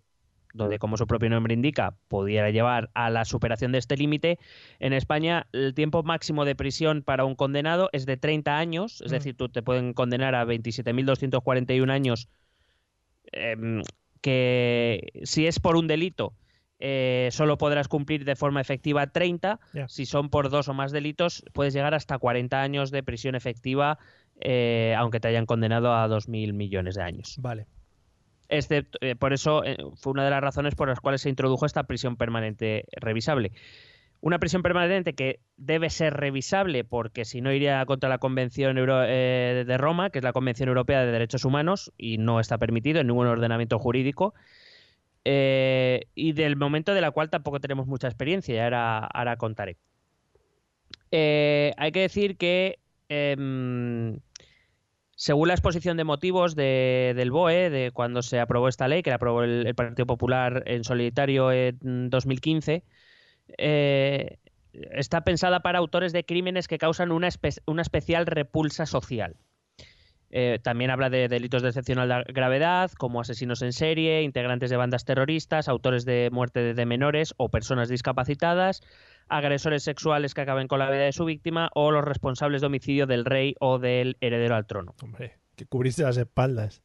donde, 0.54 0.80
como 0.80 0.96
su 0.96 1.07
propio 1.07 1.30
nombre 1.30 1.53
indica, 1.53 1.98
pudiera 2.08 2.50
llevar 2.51 2.89
a 2.94 3.10
la 3.10 3.25
superación 3.25 3.74
de 3.74 3.79
este 3.79 3.98
límite, 3.98 4.39
en 4.79 4.94
España 4.94 5.48
el 5.51 5.74
tiempo 5.74 6.01
máximo 6.01 6.46
de 6.46 6.56
prisión 6.56 7.03
para 7.03 7.25
un 7.25 7.36
condenado 7.36 7.89
es 7.91 8.06
de 8.06 8.15
30 8.15 8.58
años, 8.58 9.01
es 9.01 9.12
decir, 9.12 9.36
tú 9.36 9.50
te 9.50 9.62
pueden 9.62 9.94
condenar 9.94 10.36
a 10.36 10.46
27.241 10.46 11.91
años, 11.91 12.29
eh, 13.34 13.82
que 14.22 15.12
si 15.24 15.48
es 15.48 15.60
por 15.60 15.75
un 15.75 15.88
delito, 15.88 16.34
eh, 16.79 17.29
solo 17.31 17.57
podrás 17.57 17.88
cumplir 17.88 18.25
de 18.25 18.36
forma 18.36 18.62
efectiva 18.62 19.07
30. 19.07 19.59
Yeah. 19.74 19.88
Si 19.88 20.05
son 20.05 20.29
por 20.29 20.50
dos 20.50 20.67
o 20.69 20.74
más 20.74 20.91
delitos, 20.91 21.43
puedes 21.53 21.74
llegar 21.74 21.93
hasta 21.93 22.17
40 22.17 22.62
años 22.62 22.91
de 22.91 23.03
prisión 23.03 23.36
efectiva, 23.36 24.00
eh, 24.39 24.95
aunque 24.98 25.19
te 25.19 25.27
hayan 25.27 25.45
condenado 25.45 25.93
a 25.93 26.07
2.000 26.07 26.53
millones 26.53 26.95
de 26.95 27.03
años. 27.03 27.36
Vale. 27.39 27.67
Excepto, 28.50 28.98
eh, 29.01 29.15
por 29.15 29.31
eso 29.31 29.63
eh, 29.63 29.77
fue 29.95 30.12
una 30.12 30.25
de 30.25 30.31
las 30.31 30.41
razones 30.41 30.74
por 30.74 30.89
las 30.89 31.00
cuales 31.00 31.21
se 31.21 31.29
introdujo 31.29 31.67
esta 31.67 31.83
prisión 31.83 32.17
permanente 32.17 32.86
revisable. 33.00 33.51
Una 34.21 34.39
prisión 34.39 34.63
permanente 34.63 35.13
que 35.13 35.39
debe 35.55 35.89
ser 35.89 36.15
revisable 36.15 36.83
porque 36.83 37.24
si 37.25 37.41
no 37.41 37.53
iría 37.53 37.86
contra 37.86 38.09
la 38.09 38.17
Convención 38.17 38.77
Euro 38.77 39.03
eh, 39.05 39.63
de 39.65 39.77
Roma, 39.77 40.09
que 40.09 40.19
es 40.19 40.24
la 40.24 40.33
Convención 40.33 40.67
Europea 40.67 41.05
de 41.05 41.12
Derechos 41.12 41.45
Humanos, 41.45 41.93
y 41.95 42.17
no 42.17 42.39
está 42.39 42.57
permitido 42.57 43.00
en 43.00 43.07
ningún 43.07 43.27
ordenamiento 43.27 43.77
jurídico. 43.77 44.33
Eh, 45.26 46.08
y 46.16 46.34
del 46.34 46.56
momento 46.56 46.94
de 46.94 47.02
la 47.02 47.12
cual 47.12 47.30
tampoco 47.30 47.60
tenemos 47.60 47.88
mucha 47.88 48.08
experiencia, 48.08 48.56
y 48.56 48.60
ahora, 48.60 49.36
contaré. 49.38 49.78
Eh, 51.12 51.74
hay 51.78 51.92
que 51.92 52.02
decir 52.02 52.38
que 52.38 52.80
em, 53.10 54.20
según 55.16 55.50
la 55.50 55.54
exposición 55.54 55.98
de 55.98 56.04
motivos 56.04 56.56
de, 56.56 57.14
del 57.16 57.32
BOE, 57.32 57.70
de 57.70 57.92
cuando 57.92 58.22
se 58.22 58.40
aprobó 58.40 58.70
esta 58.70 58.88
ley, 58.88 59.04
que 59.04 59.10
la 59.10 59.18
aprobó 59.18 59.44
el, 59.44 59.76
Partido 59.76 60.06
Popular 60.06 60.64
en 60.66 60.84
solitario 60.84 61.52
en 61.52 62.10
2015, 62.10 62.84
eh, 63.58 64.38
está 64.72 65.26
pensada 65.26 65.62
para 65.62 65.80
autores 65.80 66.14
de 66.14 66.24
crímenes 66.24 66.68
que 66.68 66.78
causan 66.78 67.12
una 67.12 67.28
especial 67.28 68.26
repulsa 68.28 68.86
social. 68.86 69.36
Eh, 70.31 70.59
también 70.62 70.91
habla 70.91 71.09
de 71.09 71.27
delitos 71.27 71.63
de 71.63 71.69
excepcional 71.69 72.24
gravedad, 72.27 72.91
como 72.91 73.21
asesinos 73.21 73.62
en 73.62 73.74
serie, 73.74 74.21
integrantes 74.21 74.69
de 74.69 74.77
bandas 74.77 75.05
terroristas, 75.05 75.67
autores 75.67 76.05
de 76.05 76.29
muerte 76.31 76.74
de 76.74 76.86
menores 76.86 77.33
o 77.38 77.50
personas 77.50 77.89
discapacitadas, 77.89 78.81
agresores 79.27 79.83
sexuales 79.83 80.33
que 80.33 80.41
acaben 80.41 80.67
con 80.67 80.79
la 80.79 80.89
vida 80.89 81.03
de 81.03 81.13
su 81.13 81.25
víctima 81.25 81.69
o 81.74 81.91
los 81.91 82.03
responsables 82.03 82.62
de 82.62 82.67
homicidio 82.67 83.07
del 83.07 83.25
rey 83.25 83.55
o 83.59 83.79
del 83.79 84.17
heredero 84.21 84.55
al 84.55 84.67
trono. 84.67 84.93
Hombre, 85.01 85.38
que 85.55 85.65
cubriste 85.65 86.03
las 86.03 86.17
espaldas. 86.17 86.81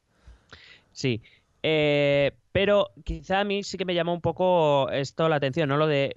Sí. 0.91 1.21
Eh, 1.61 2.31
pero 2.51 2.91
quizá 3.03 3.41
a 3.41 3.43
mí 3.43 3.63
sí 3.63 3.77
que 3.77 3.85
me 3.85 3.95
llamó 3.95 4.13
un 4.13 4.21
poco 4.21 4.89
esto 4.91 5.29
la 5.29 5.35
atención, 5.35 5.69
¿no? 5.69 5.77
Lo 5.77 5.87
de 5.87 6.13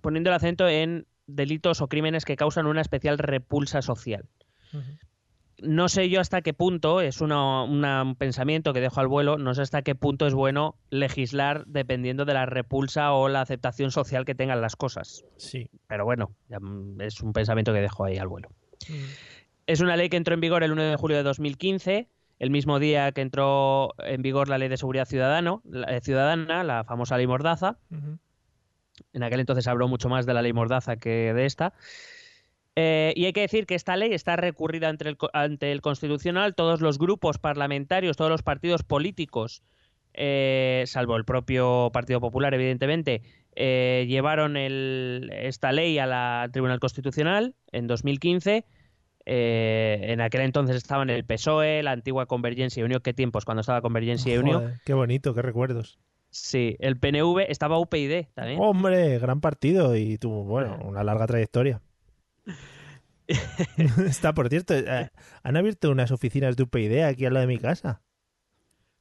poniendo 0.00 0.30
el 0.30 0.34
acento 0.34 0.68
en 0.68 1.06
delitos 1.26 1.80
o 1.80 1.88
crímenes 1.88 2.24
que 2.24 2.36
causan 2.36 2.66
una 2.66 2.80
especial 2.80 3.18
repulsa 3.18 3.82
social. 3.82 4.26
No 5.62 5.88
sé 5.88 6.08
yo 6.08 6.20
hasta 6.20 6.42
qué 6.42 6.52
punto, 6.54 7.00
es 7.00 7.20
una- 7.20 7.62
una- 7.62 8.02
un 8.02 8.16
pensamiento 8.16 8.72
que 8.72 8.80
dejo 8.80 9.00
al 9.00 9.06
vuelo, 9.08 9.38
no 9.38 9.54
sé 9.54 9.62
hasta 9.62 9.82
qué 9.82 9.94
punto 9.94 10.26
es 10.26 10.34
bueno 10.34 10.76
legislar 10.90 11.64
dependiendo 11.66 12.24
de 12.24 12.34
la 12.34 12.46
repulsa 12.46 13.12
o 13.12 13.28
la 13.28 13.40
aceptación 13.42 13.90
social 13.92 14.24
que 14.24 14.34
tengan 14.34 14.60
las 14.60 14.74
cosas. 14.76 15.24
Sí. 15.36 15.68
Pero 15.86 16.04
bueno, 16.04 16.34
mm, 16.48 17.00
es 17.00 17.20
un 17.20 17.32
pensamiento 17.32 17.72
que 17.72 17.80
dejo 17.80 18.04
ahí 18.04 18.18
al 18.18 18.28
vuelo. 18.28 18.48
Es 19.66 19.80
una 19.80 19.96
ley 19.96 20.08
que 20.08 20.16
entró 20.16 20.34
en 20.34 20.40
vigor 20.40 20.64
el 20.64 20.72
1 20.72 20.82
de 20.82 20.96
julio 20.96 21.16
de 21.16 21.22
2015, 21.22 22.08
el 22.40 22.50
mismo 22.50 22.80
día 22.80 23.12
que 23.12 23.20
entró 23.20 23.90
en 23.98 24.20
vigor 24.22 24.48
la 24.48 24.58
Ley 24.58 24.68
de 24.68 24.76
Seguridad 24.76 25.04
Ciudadano, 25.06 25.62
la- 25.64 25.86
eh, 25.96 26.00
Ciudadana, 26.00 26.64
la 26.64 26.82
famosa 26.82 27.16
Ley 27.16 27.28
Mordaza. 27.28 27.78
En 29.12 29.22
aquel 29.22 29.38
entonces 29.40 29.66
habló 29.68 29.86
mucho 29.86 30.08
más 30.08 30.26
de 30.26 30.34
la 30.34 30.42
Ley 30.42 30.52
Mordaza 30.52 30.96
que 30.96 31.32
de 31.32 31.46
esta. 31.46 31.72
Eh, 32.76 33.12
y 33.16 33.26
hay 33.26 33.32
que 33.32 33.42
decir 33.42 33.66
que 33.66 33.74
esta 33.74 33.96
ley 33.96 34.12
está 34.14 34.36
recurrida 34.36 34.88
ante 34.88 35.06
el, 35.08 35.16
co- 35.16 35.30
ante 35.32 35.72
el 35.72 35.80
Constitucional. 35.82 36.54
Todos 36.54 36.80
los 36.80 36.98
grupos 36.98 37.38
parlamentarios, 37.38 38.16
todos 38.16 38.30
los 38.30 38.42
partidos 38.42 38.82
políticos, 38.82 39.62
eh, 40.14 40.84
salvo 40.86 41.16
el 41.16 41.24
propio 41.24 41.90
Partido 41.92 42.20
Popular, 42.20 42.54
evidentemente, 42.54 43.22
eh, 43.56 44.06
llevaron 44.08 44.56
el- 44.56 45.30
esta 45.34 45.72
ley 45.72 45.98
a 45.98 46.06
la- 46.06 46.42
al 46.42 46.52
Tribunal 46.52 46.80
Constitucional 46.80 47.54
en 47.72 47.86
2015. 47.86 48.64
Eh, 49.24 49.98
en 50.08 50.20
aquel 50.20 50.40
entonces 50.40 50.74
estaban 50.76 51.08
el 51.10 51.24
PSOE, 51.24 51.82
la 51.82 51.92
antigua 51.92 52.26
Convergencia 52.26 52.80
y 52.80 52.84
Unión. 52.84 53.00
¿Qué 53.04 53.12
tiempos 53.14 53.44
cuando 53.44 53.60
estaba 53.60 53.80
Convergencia 53.80 54.34
y 54.34 54.38
Unión? 54.38 54.74
Qué 54.84 54.94
bonito, 54.94 55.34
qué 55.34 55.42
recuerdos. 55.42 55.98
Sí, 56.30 56.76
el 56.80 56.98
PNV 56.98 57.44
estaba 57.48 57.78
UPyD 57.78 58.28
también. 58.34 58.58
Hombre, 58.60 59.18
gran 59.18 59.40
partido 59.40 59.94
y 59.96 60.16
tuvo, 60.18 60.44
bueno, 60.44 60.78
una 60.82 61.04
larga 61.04 61.26
trayectoria. 61.26 61.80
Está, 64.06 64.34
por 64.34 64.48
cierto, 64.48 64.74
eh, 64.74 65.10
han 65.42 65.56
abierto 65.56 65.90
unas 65.90 66.10
oficinas 66.10 66.56
de 66.56 66.64
UPyD 66.64 67.04
aquí 67.04 67.24
al 67.26 67.34
lado 67.34 67.46
de 67.46 67.52
mi 67.54 67.58
casa. 67.58 68.02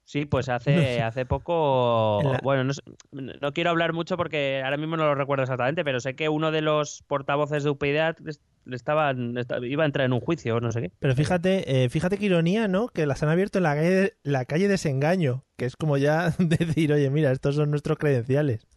Sí, 0.03 0.25
pues 0.25 0.49
hace, 0.49 1.01
hace 1.01 1.25
poco. 1.25 2.21
La- 2.33 2.39
Bueno, 2.43 2.65
no, 2.65 3.21
no 3.41 3.53
quiero 3.53 3.69
hablar 3.69 3.93
mucho 3.93 4.17
porque 4.17 4.61
ahora 4.63 4.75
mismo 4.77 4.97
no 4.97 5.05
lo 5.05 5.15
recuerdo 5.15 5.43
exactamente, 5.43 5.83
pero 5.85 5.99
sé 6.01 6.15
que 6.15 6.27
uno 6.27 6.51
de 6.51 6.61
los 6.61 7.03
portavoces 7.07 7.63
de 7.63 7.69
UPyD 7.69 8.15
les- 8.23 8.41
le 8.65 8.75
estaban, 8.75 9.37
esta- 9.37 9.65
iba 9.65 9.83
a 9.83 9.85
entrar 9.85 10.05
en 10.05 10.13
un 10.13 10.19
juicio 10.19 10.57
o 10.57 10.59
no 10.59 10.71
sé 10.71 10.81
qué. 10.81 10.91
Pero 10.99 11.15
fíjate, 11.15 11.83
eh, 11.85 11.89
fíjate 11.89 12.17
qué 12.17 12.25
ironía, 12.25 12.67
¿no? 12.67 12.89
Que 12.89 13.05
las 13.05 13.23
han 13.23 13.29
abierto 13.29 13.59
en 13.59 13.63
la 13.63 13.75
calle, 13.75 14.13
la 14.23 14.45
calle 14.45 14.67
Desengaño, 14.67 15.45
que 15.57 15.65
es 15.65 15.75
como 15.77 15.97
ya 15.97 16.29
decir, 16.39 16.91
oye, 16.91 17.09
mira, 17.09 17.31
estos 17.31 17.55
son 17.55 17.71
nuestros 17.71 17.97
credenciales. 17.97 18.67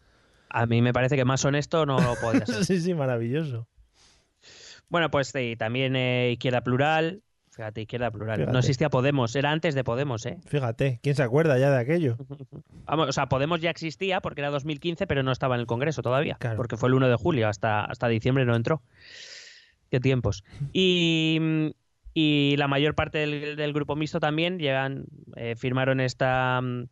A 0.49 0.65
mí 0.67 0.81
me 0.81 0.93
parece 0.93 1.17
que 1.17 1.25
más 1.25 1.43
honesto 1.43 1.85
no 1.85 1.97
lo 1.99 2.15
podría 2.15 2.45
ser. 2.45 2.63
sí, 2.65 2.79
sí, 2.79 2.93
maravilloso. 2.93 3.67
Bueno, 4.89 5.09
pues 5.11 5.27
sí, 5.29 5.55
también 5.57 5.95
eh, 5.95 6.31
Izquierda 6.33 6.61
Plural. 6.61 7.21
Fíjate, 7.51 7.81
Izquierda 7.81 8.11
Plural. 8.11 8.37
Fíjate. 8.37 8.51
No 8.51 8.59
existía 8.59 8.89
Podemos, 8.89 9.35
era 9.35 9.51
antes 9.51 9.75
de 9.75 9.83
Podemos, 9.83 10.25
¿eh? 10.25 10.37
Fíjate, 10.45 10.99
¿quién 11.01 11.15
se 11.15 11.23
acuerda 11.23 11.57
ya 11.57 11.71
de 11.71 11.79
aquello? 11.79 12.17
Vamos, 12.85 13.09
o 13.09 13.11
sea, 13.13 13.27
Podemos 13.27 13.61
ya 13.61 13.69
existía 13.69 14.19
porque 14.19 14.41
era 14.41 14.49
2015, 14.49 15.07
pero 15.07 15.23
no 15.23 15.31
estaba 15.31 15.55
en 15.55 15.61
el 15.61 15.67
Congreso 15.67 16.01
todavía. 16.01 16.35
Claro. 16.39 16.57
Porque 16.57 16.75
fue 16.75 16.89
el 16.89 16.95
1 16.95 17.07
de 17.07 17.15
julio, 17.15 17.47
hasta, 17.47 17.85
hasta 17.85 18.07
diciembre 18.07 18.45
no 18.45 18.55
entró. 18.55 18.81
Qué 19.89 19.99
tiempos. 19.99 20.43
Y, 20.73 21.71
y 22.13 22.55
la 22.57 22.67
mayor 22.67 22.95
parte 22.95 23.19
del, 23.19 23.55
del 23.55 23.73
grupo 23.73 23.95
mixto 23.95 24.19
también 24.19 24.59
llegan, 24.59 25.05
eh, 25.35 25.55
firmaron 25.57 25.99
esta, 25.99 26.59
mm, 26.61 26.87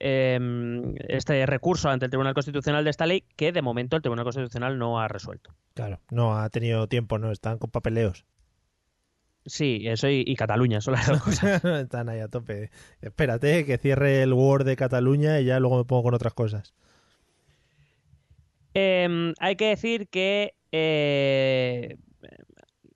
em, 0.00 0.94
este 1.08 1.46
recurso 1.46 1.88
ante 1.88 2.06
el 2.06 2.10
Tribunal 2.10 2.34
Constitucional 2.34 2.84
de 2.84 2.90
esta 2.90 3.06
ley 3.06 3.24
que 3.36 3.52
de 3.52 3.62
momento 3.62 3.96
el 3.96 4.02
Tribunal 4.02 4.24
Constitucional 4.24 4.78
no 4.78 5.00
ha 5.00 5.08
resuelto. 5.08 5.54
Claro, 5.74 6.00
no 6.10 6.36
ha 6.36 6.48
tenido 6.50 6.88
tiempo, 6.88 7.18
no, 7.18 7.30
están 7.30 7.58
con 7.58 7.70
papeleos. 7.70 8.24
Sí, 9.46 9.82
eso 9.86 10.08
y, 10.08 10.24
y 10.26 10.36
Cataluña 10.36 10.80
son 10.80 10.94
las 10.94 11.06
dos 11.06 11.22
cosas. 11.22 11.64
están 11.64 12.08
ahí 12.08 12.20
a 12.20 12.28
tope. 12.28 12.70
Espérate 13.00 13.64
que 13.64 13.78
cierre 13.78 14.22
el 14.22 14.32
Word 14.32 14.64
de 14.64 14.76
Cataluña 14.76 15.40
y 15.40 15.44
ya 15.44 15.60
luego 15.60 15.78
me 15.78 15.84
pongo 15.84 16.02
con 16.02 16.14
otras 16.14 16.34
cosas. 16.34 16.74
Em, 18.74 19.34
hay 19.40 19.56
que 19.56 19.68
decir 19.68 20.08
que 20.08 20.54
eh, 20.72 21.96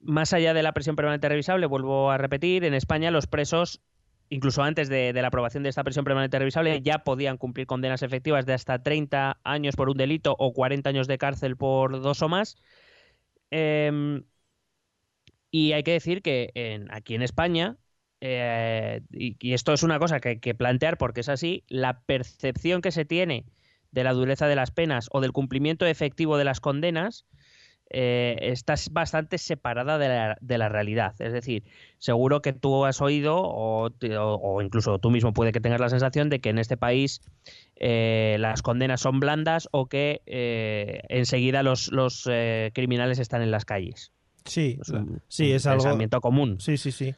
más 0.01 0.33
allá 0.33 0.55
de 0.55 0.63
la 0.63 0.73
prisión 0.73 0.97
permanente 0.97 1.29
revisable, 1.29 1.67
vuelvo 1.67 2.11
a 2.11 2.19
repetir, 2.19 2.65
en 2.65 2.75
España 2.75 3.11
los 3.11 3.27
presos, 3.27 3.81
incluso 4.35 4.63
antes 4.63 4.89
de, 4.89 5.13
la 5.13 5.29
aprobación 5.29 5.63
de 5.63 5.69
esta 5.69 5.85
prisión 5.85 6.05
permanente 6.05 6.39
revisable, 6.39 6.83
ya 6.83 6.99
podían 7.05 7.39
cumplir 7.39 7.67
condenas 7.67 8.03
efectivas 8.03 8.47
de 8.47 8.53
hasta 8.53 8.83
30 8.83 9.41
años 9.45 9.77
por 9.77 9.89
un 9.89 9.97
delito 9.97 10.35
o 10.39 10.53
40 10.53 10.91
años 10.91 11.07
de 11.07 11.19
cárcel 11.19 11.57
por 11.57 12.01
dos 12.03 12.21
o 12.23 12.29
más. 12.29 12.57
Em, 13.51 14.25
y 15.51 15.73
hay 15.73 15.85
que 15.85 15.93
decir 15.93 16.21
que 16.23 16.51
en- 16.55 16.93
aquí 16.93 17.15
en 17.15 17.23
España, 17.23 17.77
eh, 18.21 19.03
y, 19.13 19.37
y 19.41 19.53
esto 19.55 19.73
es 19.73 19.83
una 19.85 19.99
cosa 20.01 20.19
que 20.19 20.31
hay 20.31 20.41
que 20.41 20.55
plantear 20.55 20.99
porque 20.99 21.21
es 21.21 21.29
así, 21.29 21.65
la 21.69 22.01
percepción 22.03 22.83
que 22.83 22.91
se 22.91 23.05
tiene 23.05 23.47
de 23.93 24.03
la 24.03 24.13
dureza 24.13 24.49
de 24.49 24.57
las 24.57 24.73
penas 24.73 25.09
o 25.13 25.21
del 25.21 25.33
cumplimiento 25.33 25.87
efectivo 25.87 26.37
de 26.39 26.45
las 26.45 26.61
condenas 26.61 27.27
eh, 27.91 28.37
está 28.41 28.75
bastante 28.91 29.39
separada 29.39 29.99
de 29.99 30.09
la, 30.09 30.37
de 30.41 30.59
la 30.59 30.69
realidad. 30.69 31.15
Es 31.21 31.33
decir, 31.33 31.65
seguro 31.99 32.43
que 32.43 32.53
tú 32.53 32.85
has 32.85 33.01
oído 33.01 33.37
o, 33.43 33.91
te- 33.91 34.17
o- 34.17 34.35
o 34.37 34.63
incluso 34.63 34.99
tú 34.99 35.11
mismo 35.11 35.33
puede 35.33 35.53
que 35.53 35.61
tengas 35.61 35.81
la 35.81 35.89
sensación 35.91 36.29
de 36.31 36.41
que 36.41 36.49
en 36.51 36.59
este 36.59 36.77
país 36.77 37.21
eh, 37.77 38.37
las 38.41 38.63
condenas 38.63 39.01
son 39.01 39.21
blandas 39.21 39.69
o 39.73 39.87
que 39.87 40.23
eh, 40.27 41.03
enseguida 41.09 41.63
los, 41.63 41.93
los 41.93 42.29
eh, 42.31 42.71
criminales 42.75 43.19
están 43.19 43.43
en 43.43 43.51
las 43.51 43.65
calles. 43.65 44.13
Sí, 44.45 44.79
Es 44.81 44.89
un- 44.91 45.23
sí, 45.29 45.53
es 45.53 45.65
un 45.67 45.73
algo. 45.73 45.85
pensamiento 45.85 46.21
común. 46.21 46.61
Sí, 46.61 46.77
sí, 46.77 46.93
sí. 46.93 47.15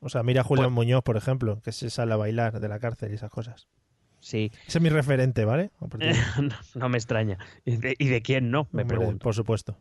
O 0.00 0.08
sea, 0.08 0.22
mira 0.22 0.42
a 0.42 0.44
Julián 0.44 0.72
Muñoz, 0.72 1.02
por 1.02 1.16
ejemplo, 1.16 1.60
que 1.62 1.72
se 1.72 1.90
sale 1.90 2.12
a 2.12 2.16
bailar 2.16 2.60
de 2.60 2.68
la 2.68 2.78
cárcel 2.78 3.10
y 3.10 3.14
esas 3.14 3.30
cosas. 3.30 3.66
Sí, 4.20 4.50
Ese 4.66 4.78
es 4.78 4.82
mi 4.82 4.88
referente, 4.90 5.44
¿vale? 5.44 5.70
No, 6.38 6.54
no 6.74 6.88
me 6.88 6.98
extraña. 6.98 7.38
¿Y 7.64 7.76
de, 7.76 7.94
y 7.98 8.08
de 8.08 8.22
quién 8.22 8.50
no? 8.50 8.68
Me 8.72 8.82
Hombre, 8.82 8.96
pregunto. 8.98 9.24
Por 9.24 9.34
supuesto. 9.34 9.76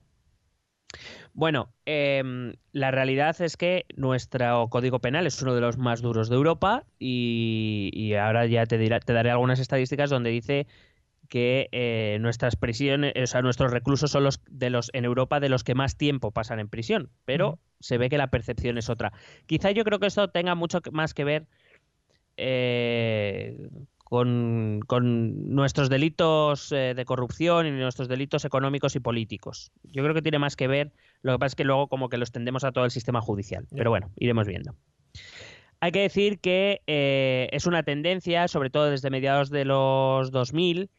Bueno, 1.33 1.73
em, 1.85 2.53
la 2.71 2.91
realidad 2.91 3.39
es 3.41 3.57
que 3.57 3.85
nuestro 3.95 4.67
código 4.69 4.99
penal 4.99 5.27
es 5.27 5.41
uno 5.41 5.53
de 5.55 5.61
los 5.61 5.77
más 5.77 6.01
duros 6.01 6.29
de 6.29 6.35
Europa 6.35 6.85
y, 6.99 7.91
y 7.93 8.15
ahora 8.15 8.45
ya 8.45 8.65
te, 8.65 8.77
dirá- 8.79 8.99
te 8.99 9.13
daré 9.13 9.31
algunas 9.31 9.59
estadísticas 9.59 10.09
donde 10.09 10.29
dice 10.31 10.67
que 11.29 11.69
eh, 11.73 12.17
nuestras 12.21 12.55
prisiones, 12.57 13.13
o 13.21 13.27
sea, 13.27 13.41
nuestros 13.41 13.71
reclusos 13.71 14.11
son 14.11 14.23
los 14.25 14.41
de 14.49 14.69
los 14.69 14.91
en 14.93 15.05
Europa 15.05 15.39
de 15.39 15.49
los 15.49 15.63
que 15.63 15.75
más 15.75 15.97
tiempo 15.97 16.31
pasan 16.31 16.59
en 16.59 16.69
prisión, 16.69 17.11
pero 17.25 17.59
se 17.81 17.97
ve 17.97 18.09
que 18.09 18.17
la 18.19 18.29
percepción 18.29 18.77
es 18.77 18.89
otra. 18.89 19.13
Quizá 19.47 19.71
yo 19.71 19.83
creo 19.85 19.99
que 19.99 20.07
esto 20.07 20.29
tenga 20.29 20.55
mucho 20.55 20.81
más 20.91 21.13
que 21.13 21.25
ver 21.25 21.47
eh, 22.37 23.57
con, 24.09 24.79
con 24.87 25.53
nuestros 25.53 25.89
delitos 25.89 26.71
eh, 26.71 26.93
de 26.95 27.05
corrupción 27.05 27.67
y 27.67 27.71
nuestros 27.71 28.07
delitos 28.07 28.45
económicos 28.45 28.95
y 28.95 29.01
políticos. 29.01 29.73
Yo 29.83 30.01
creo 30.01 30.13
que 30.13 30.21
tiene 30.21 30.39
más 30.39 30.55
que 30.55 30.67
ver, 30.67 30.93
lo 31.21 31.33
que 31.33 31.39
pasa 31.39 31.47
es 31.47 31.55
que 31.55 31.65
luego 31.65 31.87
como 31.87 32.07
que 32.07 32.17
lo 32.17 32.23
extendemos 32.23 32.63
a 32.63 32.71
todo 32.71 32.85
el 32.85 32.91
sistema 32.91 33.19
judicial. 33.19 33.67
Pero 33.75 33.89
bueno, 33.89 34.11
iremos 34.15 34.47
viendo. 34.47 34.75
Hay 35.81 35.91
que 35.91 35.99
decir 35.99 36.39
que 36.39 36.81
eh, 36.87 37.49
es 37.51 37.65
una 37.65 37.83
tendencia, 37.83 38.47
sobre 38.47 38.69
todo 38.69 38.89
desde 38.89 39.09
mediados 39.09 39.49
de 39.49 39.65
los 39.65 40.31
2000, 40.31 40.89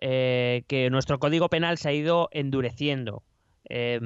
eh, 0.00 0.64
que 0.66 0.90
nuestro 0.90 1.20
código 1.20 1.48
penal 1.48 1.78
se 1.78 1.88
ha 1.88 1.92
ido 1.92 2.28
endureciendo. 2.32 3.22
Eh, 3.70 4.00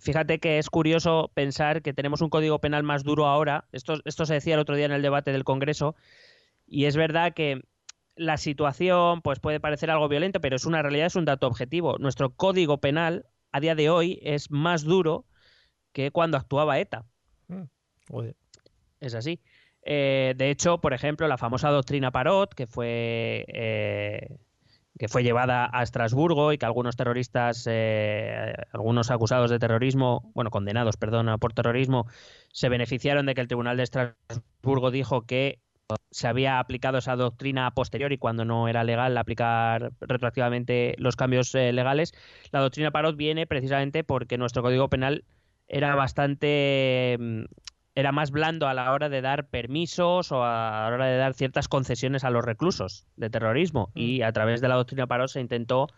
fíjate 0.00 0.40
que 0.40 0.58
es 0.58 0.68
curioso 0.68 1.30
pensar 1.32 1.80
que 1.80 1.94
tenemos 1.94 2.22
un 2.22 2.28
código 2.28 2.58
penal 2.58 2.82
más 2.82 3.04
duro 3.04 3.26
ahora. 3.26 3.66
Esto, 3.70 4.00
esto 4.04 4.26
se 4.26 4.34
decía 4.34 4.54
el 4.54 4.60
otro 4.60 4.74
día 4.74 4.86
en 4.86 4.92
el 4.92 5.02
debate 5.02 5.30
del 5.30 5.44
Congreso. 5.44 5.94
Y 6.68 6.84
es 6.84 6.96
verdad 6.96 7.32
que 7.32 7.62
la 8.14 8.36
situación 8.36 9.22
pues, 9.22 9.40
puede 9.40 9.60
parecer 9.60 9.90
algo 9.90 10.08
violento, 10.08 10.40
pero 10.40 10.56
es 10.56 10.66
una 10.66 10.82
realidad, 10.82 11.06
es 11.06 11.16
un 11.16 11.24
dato 11.24 11.46
objetivo. 11.46 11.96
Nuestro 11.98 12.30
código 12.30 12.78
penal 12.78 13.26
a 13.52 13.60
día 13.60 13.74
de 13.74 13.88
hoy 13.90 14.18
es 14.22 14.50
más 14.50 14.84
duro 14.84 15.24
que 15.92 16.10
cuando 16.10 16.36
actuaba 16.36 16.78
ETA. 16.78 17.06
Joder. 18.10 18.36
Es 19.00 19.14
así. 19.14 19.40
Eh, 19.82 20.34
de 20.36 20.50
hecho, 20.50 20.80
por 20.80 20.92
ejemplo, 20.92 21.26
la 21.28 21.38
famosa 21.38 21.70
doctrina 21.70 22.10
Parot, 22.10 22.52
que 22.54 22.66
fue, 22.66 23.46
eh, 23.48 24.36
que 24.98 25.08
fue 25.08 25.22
llevada 25.22 25.70
a 25.72 25.82
Estrasburgo 25.82 26.52
y 26.52 26.58
que 26.58 26.66
algunos 26.66 26.96
terroristas, 26.96 27.66
eh, 27.70 28.52
algunos 28.72 29.10
acusados 29.10 29.50
de 29.50 29.58
terrorismo, 29.58 30.30
bueno, 30.34 30.50
condenados, 30.50 30.96
perdón, 30.96 31.38
por 31.38 31.54
terrorismo, 31.54 32.06
se 32.52 32.68
beneficiaron 32.68 33.26
de 33.26 33.34
que 33.34 33.40
el 33.40 33.48
Tribunal 33.48 33.76
de 33.76 33.84
Estrasburgo 33.84 34.90
dijo 34.90 35.22
que 35.22 35.60
se 36.10 36.28
había 36.28 36.58
aplicado 36.58 36.98
esa 36.98 37.16
doctrina 37.16 37.66
a 37.66 37.70
posteriori 37.72 38.18
cuando 38.18 38.44
no 38.44 38.68
era 38.68 38.84
legal 38.84 39.16
aplicar 39.16 39.92
retroactivamente 40.00 40.94
los 40.98 41.16
cambios 41.16 41.54
eh, 41.54 41.72
legales. 41.72 42.12
La 42.50 42.60
doctrina 42.60 42.90
Parot 42.90 43.16
viene 43.16 43.46
precisamente 43.46 44.04
porque 44.04 44.38
nuestro 44.38 44.62
Código 44.62 44.88
Penal 44.88 45.24
era 45.66 45.94
bastante 45.94 47.16
mm, 47.18 47.44
era 47.94 48.12
más 48.12 48.30
blando 48.30 48.68
a 48.68 48.74
la 48.74 48.92
hora 48.92 49.08
de 49.08 49.20
dar 49.22 49.48
permisos 49.48 50.30
o 50.30 50.44
a 50.44 50.88
la 50.88 50.94
hora 50.94 51.06
de 51.06 51.16
dar 51.16 51.34
ciertas 51.34 51.68
concesiones 51.68 52.22
a 52.22 52.30
los 52.30 52.44
reclusos 52.44 53.06
de 53.16 53.30
terrorismo 53.30 53.90
y 53.94 54.22
a 54.22 54.32
través 54.32 54.60
de 54.60 54.68
la 54.68 54.76
doctrina 54.76 55.06
Parot 55.06 55.28
se 55.28 55.40
intentó 55.40 55.88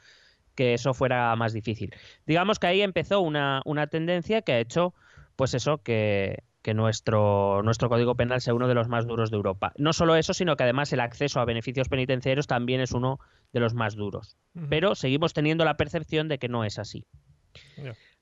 que 0.54 0.74
eso 0.74 0.94
fuera 0.94 1.34
más 1.36 1.52
difícil. 1.52 1.94
Digamos 2.26 2.58
que 2.58 2.68
ahí 2.68 2.80
empezó 2.80 3.20
una, 3.20 3.60
una 3.64 3.86
tendencia 3.88 4.42
que 4.42 4.52
ha 4.52 4.60
hecho 4.60 4.94
pues 5.36 5.54
eso 5.54 5.78
que, 5.78 6.42
que 6.62 6.74
nuestro, 6.74 7.62
nuestro 7.62 7.88
Código 7.88 8.14
Penal 8.14 8.40
sea 8.40 8.54
uno 8.54 8.68
de 8.68 8.74
los 8.74 8.88
más 8.88 9.06
duros 9.06 9.30
de 9.30 9.36
Europa. 9.36 9.72
No 9.78 9.92
solo 9.92 10.16
eso, 10.16 10.34
sino 10.34 10.56
que 10.56 10.64
además 10.64 10.92
el 10.92 11.00
acceso 11.00 11.40
a 11.40 11.44
beneficios 11.44 11.88
penitenciarios 11.88 12.46
también 12.46 12.80
es 12.80 12.92
uno 12.92 13.18
de 13.52 13.60
los 13.60 13.74
más 13.74 13.96
duros. 13.96 14.36
Pero 14.68 14.94
seguimos 14.94 15.32
teniendo 15.32 15.64
la 15.64 15.76
percepción 15.76 16.28
de 16.28 16.38
que 16.38 16.48
no 16.48 16.64
es 16.64 16.78
así. 16.78 17.06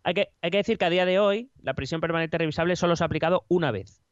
Hay, 0.05 0.15
que, 0.15 0.29
hay 0.41 0.51
que 0.51 0.59
decir 0.59 0.79
que 0.79 0.85
a 0.85 0.91
día 0.91 1.05
de 1.05 1.19
hoy 1.19 1.51
la 1.63 1.75
prisión 1.75 2.01
permanente 2.01 2.39
revisable 2.39 2.77
solo 2.77 2.97
se 2.97 3.05
ha 3.05 3.07
aplicado 3.07 3.45
una 3.49 3.71
vez. 3.71 4.03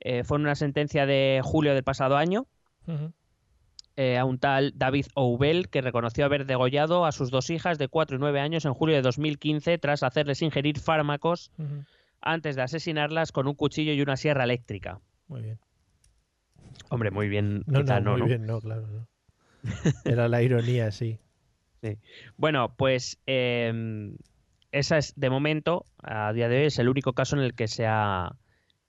Eh, 0.00 0.24
fue 0.24 0.38
en 0.38 0.42
una 0.42 0.54
sentencia 0.54 1.06
de 1.06 1.40
julio 1.44 1.74
del 1.74 1.84
pasado 1.84 2.16
año 2.16 2.46
eh, 3.96 4.18
a 4.18 4.24
un 4.24 4.38
tal 4.38 4.72
David 4.74 5.06
Oubel 5.14 5.68
que 5.68 5.82
reconoció 5.82 6.24
haber 6.24 6.46
degollado 6.46 7.04
a 7.04 7.12
sus 7.12 7.30
dos 7.30 7.50
hijas 7.50 7.78
de 7.78 7.88
4 7.88 8.16
y 8.16 8.18
9 8.18 8.40
años 8.40 8.64
en 8.64 8.72
julio 8.72 8.96
de 8.96 9.02
2015 9.02 9.78
tras 9.78 10.02
hacerles 10.02 10.42
ingerir 10.42 10.78
fármacos. 10.78 11.52
Antes 12.20 12.56
de 12.56 12.62
asesinarlas 12.62 13.32
con 13.32 13.46
un 13.46 13.54
cuchillo 13.54 13.92
y 13.92 14.02
una 14.02 14.16
sierra 14.16 14.44
eléctrica. 14.44 15.00
Muy 15.28 15.42
bien. 15.42 15.58
Hombre, 16.88 17.10
muy 17.10 17.28
bien. 17.28 17.62
No, 17.66 17.80
quizá 17.80 18.00
no, 18.00 18.12
muy 18.12 18.20
¿no? 18.20 18.26
bien, 18.26 18.46
no, 18.46 18.60
claro. 18.60 18.86
no. 18.86 19.06
Era 20.04 20.28
la 20.28 20.42
ironía, 20.42 20.90
sí. 20.90 21.18
Bueno, 22.36 22.74
pues 22.76 23.18
eh, 23.26 24.12
esa 24.72 24.98
es, 24.98 25.14
de 25.16 25.30
momento, 25.30 25.86
a 26.02 26.32
día 26.32 26.48
de 26.48 26.58
hoy, 26.58 26.66
es 26.66 26.78
el 26.78 26.88
único 26.88 27.12
caso 27.12 27.36
en 27.36 27.42
el 27.42 27.54
que 27.54 27.68
se 27.68 27.86
ha, 27.86 28.36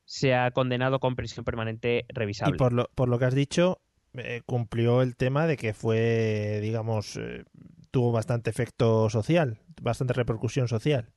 se 0.06 0.36
ha 0.36 0.52
condenado 0.52 1.00
con 1.00 1.16
prisión 1.16 1.46
permanente 1.46 2.06
revisable. 2.10 2.56
Y 2.56 2.58
por 2.58 2.74
lo, 2.74 2.90
por 2.94 3.10
lo 3.10 3.18
que 3.18 3.26
has 3.26 3.36
dicho, 3.36 3.82
eh, 4.14 4.42
cumplió 4.46 5.02
el 5.02 5.16
tema 5.16 5.48
de 5.48 5.58
que 5.58 5.74
fue, 5.74 6.60
digamos, 6.62 7.16
eh, 7.18 7.46
tuvo 7.92 8.12
bastante 8.12 8.50
efecto 8.50 9.10
social, 9.10 9.60
bastante 9.82 10.14
repercusión 10.14 10.68
social. 10.68 11.14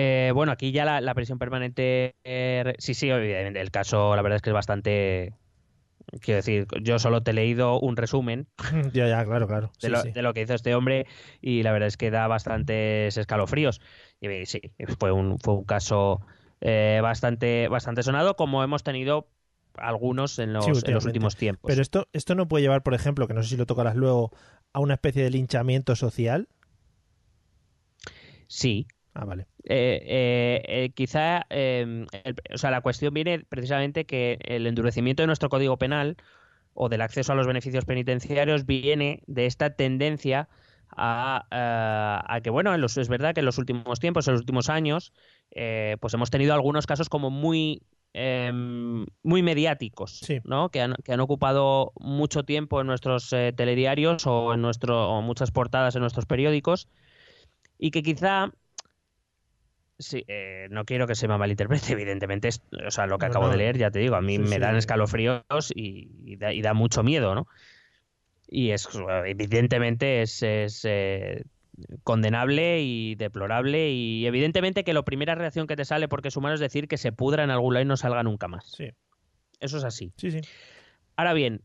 Eh, 0.00 0.30
bueno, 0.32 0.52
aquí 0.52 0.70
ya 0.70 0.84
la, 0.84 1.00
la 1.00 1.14
prisión 1.14 1.38
permanente. 1.38 2.14
eh, 2.22 2.74
sí, 2.78 2.94
sí, 2.94 3.10
evidentemente. 3.10 3.60
El 3.60 3.70
caso, 3.72 4.14
la 4.14 4.22
verdad 4.22 4.36
es 4.36 4.42
que 4.42 4.50
es 4.50 4.54
bastante. 4.54 5.34
Quiero 6.20 6.36
decir, 6.36 6.66
yo 6.82 6.98
solo 6.98 7.22
te 7.22 7.32
he 7.32 7.34
leído 7.34 7.80
un 7.80 7.96
resumen 7.96 8.46
ya, 8.94 9.08
ya, 9.08 9.24
claro, 9.24 9.46
claro. 9.46 9.70
de, 9.82 9.90
lo, 9.90 10.02
sí. 10.02 10.10
de 10.10 10.22
lo 10.22 10.32
que 10.34 10.42
hizo 10.42 10.54
este 10.54 10.74
hombre 10.74 11.06
y 11.40 11.62
la 11.62 11.72
verdad 11.72 11.88
es 11.88 11.96
que 11.96 12.10
da 12.10 12.26
bastantes 12.28 13.16
escalofríos. 13.16 13.80
Y 14.20 14.28
eh, 14.28 14.46
sí, 14.46 14.60
fue 14.98 15.12
un, 15.12 15.38
fue 15.38 15.54
un 15.54 15.64
caso 15.64 16.20
eh, 16.60 17.00
bastante, 17.02 17.68
bastante 17.68 18.02
sonado, 18.02 18.36
como 18.36 18.62
hemos 18.64 18.82
tenido 18.84 19.28
algunos 19.76 20.38
en 20.38 20.52
los, 20.52 20.64
Sí, 20.64 20.88
en 20.88 20.94
los 20.94 21.04
últimos 21.04 21.36
tiempos. 21.36 21.68
Pero 21.68 21.82
esto, 21.82 22.08
esto 22.12 22.34
no 22.34 22.48
puede 22.48 22.62
llevar, 22.62 22.82
por 22.82 22.94
ejemplo, 22.94 23.28
que 23.28 23.34
no 23.34 23.42
sé 23.42 23.50
si 23.50 23.56
lo 23.56 23.66
tocarás 23.66 23.96
luego, 23.96 24.32
a 24.72 24.80
una 24.80 24.94
especie 24.94 25.22
de 25.22 25.30
linchamiento 25.30 25.94
social. 25.94 26.48
Sí, 28.48 28.86
Ah, 29.20 29.24
vale. 29.24 29.48
Eh, 29.64 30.00
eh, 30.06 30.62
eh, 30.68 30.90
quizá, 30.94 31.44
eh, 31.50 32.06
el- 32.24 32.36
o 32.54 32.56
sea, 32.58 32.70
la 32.70 32.82
cuestión 32.82 33.12
viene 33.12 33.40
precisamente 33.48 34.04
que 34.04 34.38
el 34.42 34.64
endurecimiento 34.68 35.24
de 35.24 35.26
nuestro 35.26 35.48
Código 35.48 35.76
Penal 35.76 36.16
o 36.72 36.88
del 36.88 37.00
acceso 37.00 37.32
a 37.32 37.34
los 37.34 37.48
beneficios 37.48 37.84
penitenciarios 37.84 38.64
viene 38.64 39.24
de 39.26 39.46
esta 39.46 39.70
tendencia 39.70 40.48
a, 40.96 41.46
eh, 41.50 42.32
a 42.32 42.40
que, 42.42 42.50
bueno, 42.50 42.72
en 42.72 42.80
los- 42.80 42.96
es 42.96 43.08
verdad 43.08 43.34
que 43.34 43.40
en 43.40 43.46
los 43.46 43.58
últimos 43.58 43.98
tiempos, 43.98 44.28
en 44.28 44.34
los 44.34 44.42
últimos 44.42 44.68
años, 44.68 45.12
eh, 45.50 45.96
pues 46.00 46.14
hemos 46.14 46.30
tenido 46.30 46.54
algunos 46.54 46.86
casos 46.86 47.08
como 47.08 47.28
muy 47.30 47.82
em, 48.14 49.04
muy 49.22 49.42
mediáticos, 49.42 50.20
Sí. 50.20 50.38
¿no? 50.44 50.70
Que 50.70 50.80
han, 50.80 50.94
que 51.04 51.12
han 51.12 51.20
ocupado 51.20 51.92
mucho 52.00 52.42
tiempo 52.44 52.80
en 52.80 52.86
nuestros 52.86 53.32
eh, 53.34 53.52
telediarios 53.54 54.26
o 54.26 54.54
en 54.54 54.62
nuestro 54.62 55.10
o 55.10 55.20
muchas 55.22 55.50
portadas 55.50 55.94
en 55.94 56.00
nuestros 56.00 56.24
periódicos 56.24 56.88
y 57.78 57.90
que 57.90 58.02
quizá 58.02 58.50
Sí, 59.98 60.22
eh, 60.28 60.68
no 60.70 60.84
quiero 60.84 61.06
que 61.08 61.14
se 61.16 61.26
me 61.26 61.36
malinterprete, 61.38 61.92
evidentemente. 61.92 62.48
Es, 62.48 62.62
o 62.86 62.90
sea, 62.90 63.06
lo 63.06 63.18
que 63.18 63.26
No, 63.26 63.30
acabo 63.30 63.46
no. 63.46 63.52
de 63.52 63.58
leer, 63.58 63.78
ya 63.78 63.90
te 63.90 63.98
digo, 63.98 64.14
a 64.16 64.20
mí 64.22 64.38
Sí, 64.38 64.44
me 64.44 64.56
sí. 64.56 64.60
dan 64.60 64.76
escalofríos 64.76 65.42
y, 65.74 66.10
y 66.24 66.36
da, 66.36 66.52
y 66.52 66.62
da 66.62 66.74
mucho 66.74 67.02
miedo, 67.02 67.34
¿no? 67.34 67.46
Y 68.46 68.70
es, 68.70 68.88
evidentemente, 69.26 70.22
es, 70.22 70.42
es, 70.42 70.84
eh, 70.84 71.44
condenable 72.02 72.80
y 72.82 73.14
deplorable. 73.16 73.90
Y 73.90 74.26
evidentemente 74.26 74.84
que 74.84 74.94
la 74.94 75.02
primera 75.02 75.34
reacción 75.34 75.66
que 75.66 75.76
te 75.76 75.84
sale 75.84 76.08
porque 76.08 76.28
es 76.28 76.36
humano 76.36 76.54
es 76.54 76.60
decir 76.60 76.88
que 76.88 76.96
se 76.98 77.12
pudra 77.12 77.44
en 77.44 77.50
algún 77.50 77.74
lado 77.74 77.84
y 77.84 77.88
no 77.88 77.96
salga 77.96 78.22
nunca 78.22 78.48
más. 78.48 78.76
Sí, 78.76 78.90
Eso 79.60 79.78
es 79.78 79.84
así. 79.84 80.12
sí, 80.16 80.30
sí. 80.30 80.40
Ahora 81.16 81.32
bien, 81.34 81.62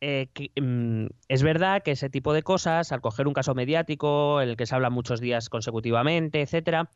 eh, 0.00 0.28
que, 0.32 0.50
mm, 0.60 1.06
es 1.28 1.42
verdad 1.42 1.82
que 1.82 1.92
ese 1.92 2.10
tipo 2.10 2.32
de 2.32 2.42
cosas, 2.42 2.92
al 2.92 3.00
coger 3.00 3.26
un 3.26 3.34
caso 3.34 3.54
mediático 3.54 4.40
en 4.40 4.50
el 4.50 4.56
que 4.56 4.66
se 4.66 4.74
habla 4.74 4.90
muchos 4.90 5.20
días 5.20 5.48
consecutivamente, 5.48 6.40
etcétera, 6.40 6.90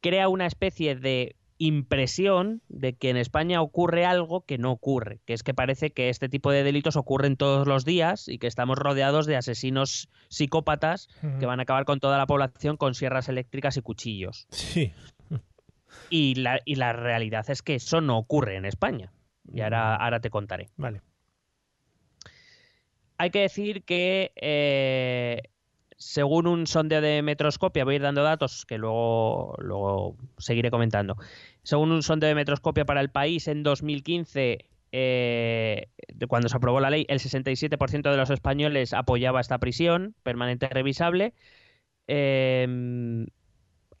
crea 0.00 0.28
una 0.28 0.46
especie 0.46 0.96
de 0.96 1.36
impresión 1.58 2.60
de 2.68 2.94
que 2.94 3.10
en 3.10 3.16
España 3.16 3.62
ocurre 3.62 4.04
algo 4.04 4.44
que 4.44 4.58
no 4.58 4.72
ocurre, 4.72 5.20
que 5.24 5.32
es 5.32 5.44
que 5.44 5.54
parece 5.54 5.92
que 5.92 6.08
este 6.08 6.28
tipo 6.28 6.50
de 6.50 6.64
delitos 6.64 6.96
ocurren 6.96 7.36
todos 7.36 7.68
los 7.68 7.84
días 7.84 8.26
y 8.26 8.38
que 8.38 8.48
estamos 8.48 8.76
rodeados 8.76 9.26
de 9.26 9.36
asesinos 9.36 10.08
psicópatas 10.28 11.08
que 11.38 11.46
van 11.46 11.60
a 11.60 11.62
acabar 11.62 11.84
con 11.84 12.00
toda 12.00 12.18
la 12.18 12.26
población 12.26 12.76
con 12.76 12.94
sierras 12.94 13.28
eléctricas 13.28 13.76
y 13.76 13.82
cuchillos. 13.82 14.48
Sí. 14.50 14.92
Y 16.10 16.34
la, 16.34 16.60
y 16.64 16.74
la 16.74 16.92
realidad 16.92 17.48
es 17.48 17.62
que 17.62 17.76
eso 17.76 18.00
no 18.00 18.18
ocurre 18.18 18.56
en 18.56 18.64
España. 18.64 19.12
Y 19.52 19.60
ahora, 19.60 19.94
ahora 19.94 20.20
te 20.20 20.30
contaré. 20.30 20.68
Vale. 20.76 21.02
Hay 23.22 23.30
que 23.30 23.42
decir 23.42 23.84
que 23.84 24.32
eh, 24.34 25.42
según 25.96 26.48
un 26.48 26.66
sondeo 26.66 27.00
de 27.00 27.22
Metroscopia, 27.22 27.84
voy 27.84 27.94
a 27.94 27.96
ir 27.98 28.02
dando 28.02 28.24
datos 28.24 28.66
que 28.66 28.78
luego, 28.78 29.54
luego 29.58 30.16
seguiré 30.38 30.72
comentando. 30.72 31.16
Según 31.62 31.92
un 31.92 32.02
sondeo 32.02 32.30
de 32.30 32.34
Metroscopia 32.34 32.84
para 32.84 33.00
el 33.00 33.10
país 33.10 33.46
en 33.46 33.62
2015, 33.62 34.66
eh, 34.90 35.88
cuando 36.26 36.48
se 36.48 36.56
aprobó 36.56 36.80
la 36.80 36.90
ley, 36.90 37.06
el 37.08 37.20
67% 37.20 38.10
de 38.10 38.16
los 38.16 38.30
españoles 38.30 38.92
apoyaba 38.92 39.40
esta 39.40 39.58
prisión 39.58 40.16
permanente 40.24 40.68
revisable. 40.68 41.32
Eh, 42.08 42.66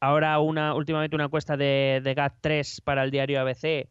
ahora 0.00 0.40
una 0.40 0.74
últimamente 0.74 1.14
una 1.14 1.26
encuesta 1.26 1.56
de, 1.56 2.00
de 2.02 2.16
GAT3 2.16 2.82
para 2.82 3.04
el 3.04 3.12
diario 3.12 3.40
ABC 3.40 3.88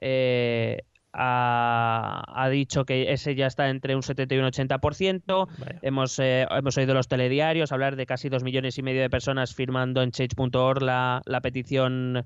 eh, 0.00 0.82
ha, 1.12 2.24
ha 2.26 2.48
dicho 2.48 2.84
que 2.84 3.12
ese 3.12 3.34
ya 3.34 3.46
está 3.46 3.70
entre 3.70 3.96
un 3.96 4.02
70 4.02 4.34
y 4.34 4.38
un 4.38 4.44
80%. 4.46 5.48
Vaya. 5.58 5.78
Hemos, 5.82 6.18
eh, 6.18 6.46
hemos 6.50 6.76
oído 6.76 6.94
los 6.94 7.08
telediarios 7.08 7.72
hablar 7.72 7.96
de 7.96 8.06
casi 8.06 8.28
dos 8.28 8.42
millones 8.44 8.78
y 8.78 8.82
medio 8.82 9.02
de 9.02 9.10
personas 9.10 9.54
firmando 9.54 10.02
en 10.02 10.10
change.org 10.10 10.82
la, 10.82 11.22
la 11.24 11.40
petición 11.40 12.24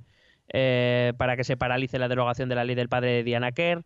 eh, 0.48 1.12
para 1.16 1.36
que 1.36 1.44
se 1.44 1.56
paralice 1.56 1.98
la 1.98 2.08
derogación 2.08 2.48
de 2.48 2.54
la 2.54 2.64
ley 2.64 2.74
del 2.74 2.88
padre 2.88 3.12
de 3.12 3.24
Diana 3.24 3.52
Kerr. 3.52 3.84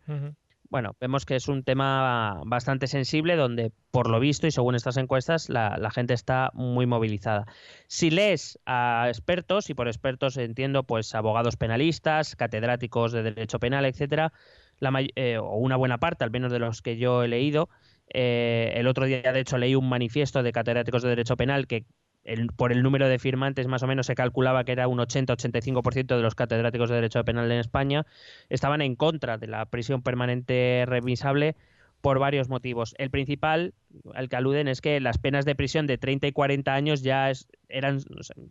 Bueno, 0.69 0.97
vemos 0.99 1.25
que 1.25 1.37
es 1.37 1.47
un 1.47 1.63
tema 1.63 2.41
bastante 2.45 2.87
sensible 2.87 3.37
donde, 3.37 3.71
por 3.89 4.09
lo 4.09 4.19
visto 4.19 4.47
y 4.47 4.51
según 4.51 4.75
estas 4.75 4.97
encuestas, 4.97 5.47
la, 5.47 5.77
la 5.77 5.91
gente 5.91 6.13
está 6.13 6.51
muy 6.53 6.85
movilizada. 6.85 7.45
Si 7.87 8.09
lees 8.09 8.59
a 8.65 9.05
expertos, 9.07 9.69
y 9.69 9.75
por 9.75 9.87
expertos 9.87 10.35
entiendo 10.35 10.83
pues 10.83 11.15
abogados 11.15 11.55
penalistas, 11.55 12.35
catedráticos 12.35 13.13
de 13.13 13.23
derecho 13.23 13.59
penal, 13.59 13.85
etcétera, 13.85 14.33
la 14.79 14.91
eh, 15.15 15.37
o 15.37 15.55
una 15.55 15.75
buena 15.75 15.97
parte, 15.99 16.23
al 16.23 16.31
menos 16.31 16.51
de 16.51 16.59
los 16.59 16.81
que 16.81 16.97
yo 16.97 17.23
he 17.23 17.27
leído, 17.27 17.69
eh, 18.13 18.73
el 18.75 18.87
otro 18.87 19.05
día 19.05 19.21
de 19.21 19.39
hecho 19.39 19.57
leí 19.57 19.75
un 19.75 19.89
manifiesto 19.89 20.43
de 20.43 20.51
catedráticos 20.51 21.03
de 21.03 21.09
derecho 21.09 21.35
penal 21.37 21.67
que 21.67 21.85
el- 22.23 22.47
por 22.47 22.71
el 22.71 22.83
número 22.83 23.07
de 23.07 23.19
firmantes 23.19 23.67
más 23.67 23.83
o 23.83 23.87
menos 23.87 24.05
se 24.05 24.15
calculaba 24.15 24.63
que 24.65 24.73
era 24.73 24.87
un 24.87 24.99
80-85% 24.99 26.15
de 26.17 26.21
los 26.21 26.35
catedráticos 26.35 26.89
de 26.89 26.95
derecho 26.95 27.23
penal 27.23 27.49
en 27.51 27.59
España 27.59 28.05
estaban 28.49 28.81
en 28.81 28.95
contra 28.95 29.37
de 29.37 29.47
la 29.47 29.65
prisión 29.65 30.01
permanente 30.03 30.83
revisable 30.87 31.55
por 32.01 32.19
varios 32.19 32.47
motivos. 32.49 32.93
El 32.97 33.09
principal 33.09 33.73
al 34.13 34.29
que 34.29 34.35
aluden 34.35 34.67
es 34.67 34.81
que 34.81 34.99
las 34.99 35.17
penas 35.17 35.45
de 35.45 35.55
prisión 35.55 35.87
de 35.87 35.97
30 35.97 36.27
y 36.27 36.31
40 36.31 36.75
años 36.75 37.01
ya 37.01 37.29
es- 37.29 37.47
eran 37.69 38.01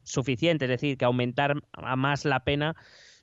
suficientes, 0.02 0.66
es 0.66 0.80
decir, 0.80 0.96
que 0.98 1.04
aumentar 1.04 1.62
a 1.72 1.96
más 1.96 2.24
la 2.24 2.40
pena 2.40 2.76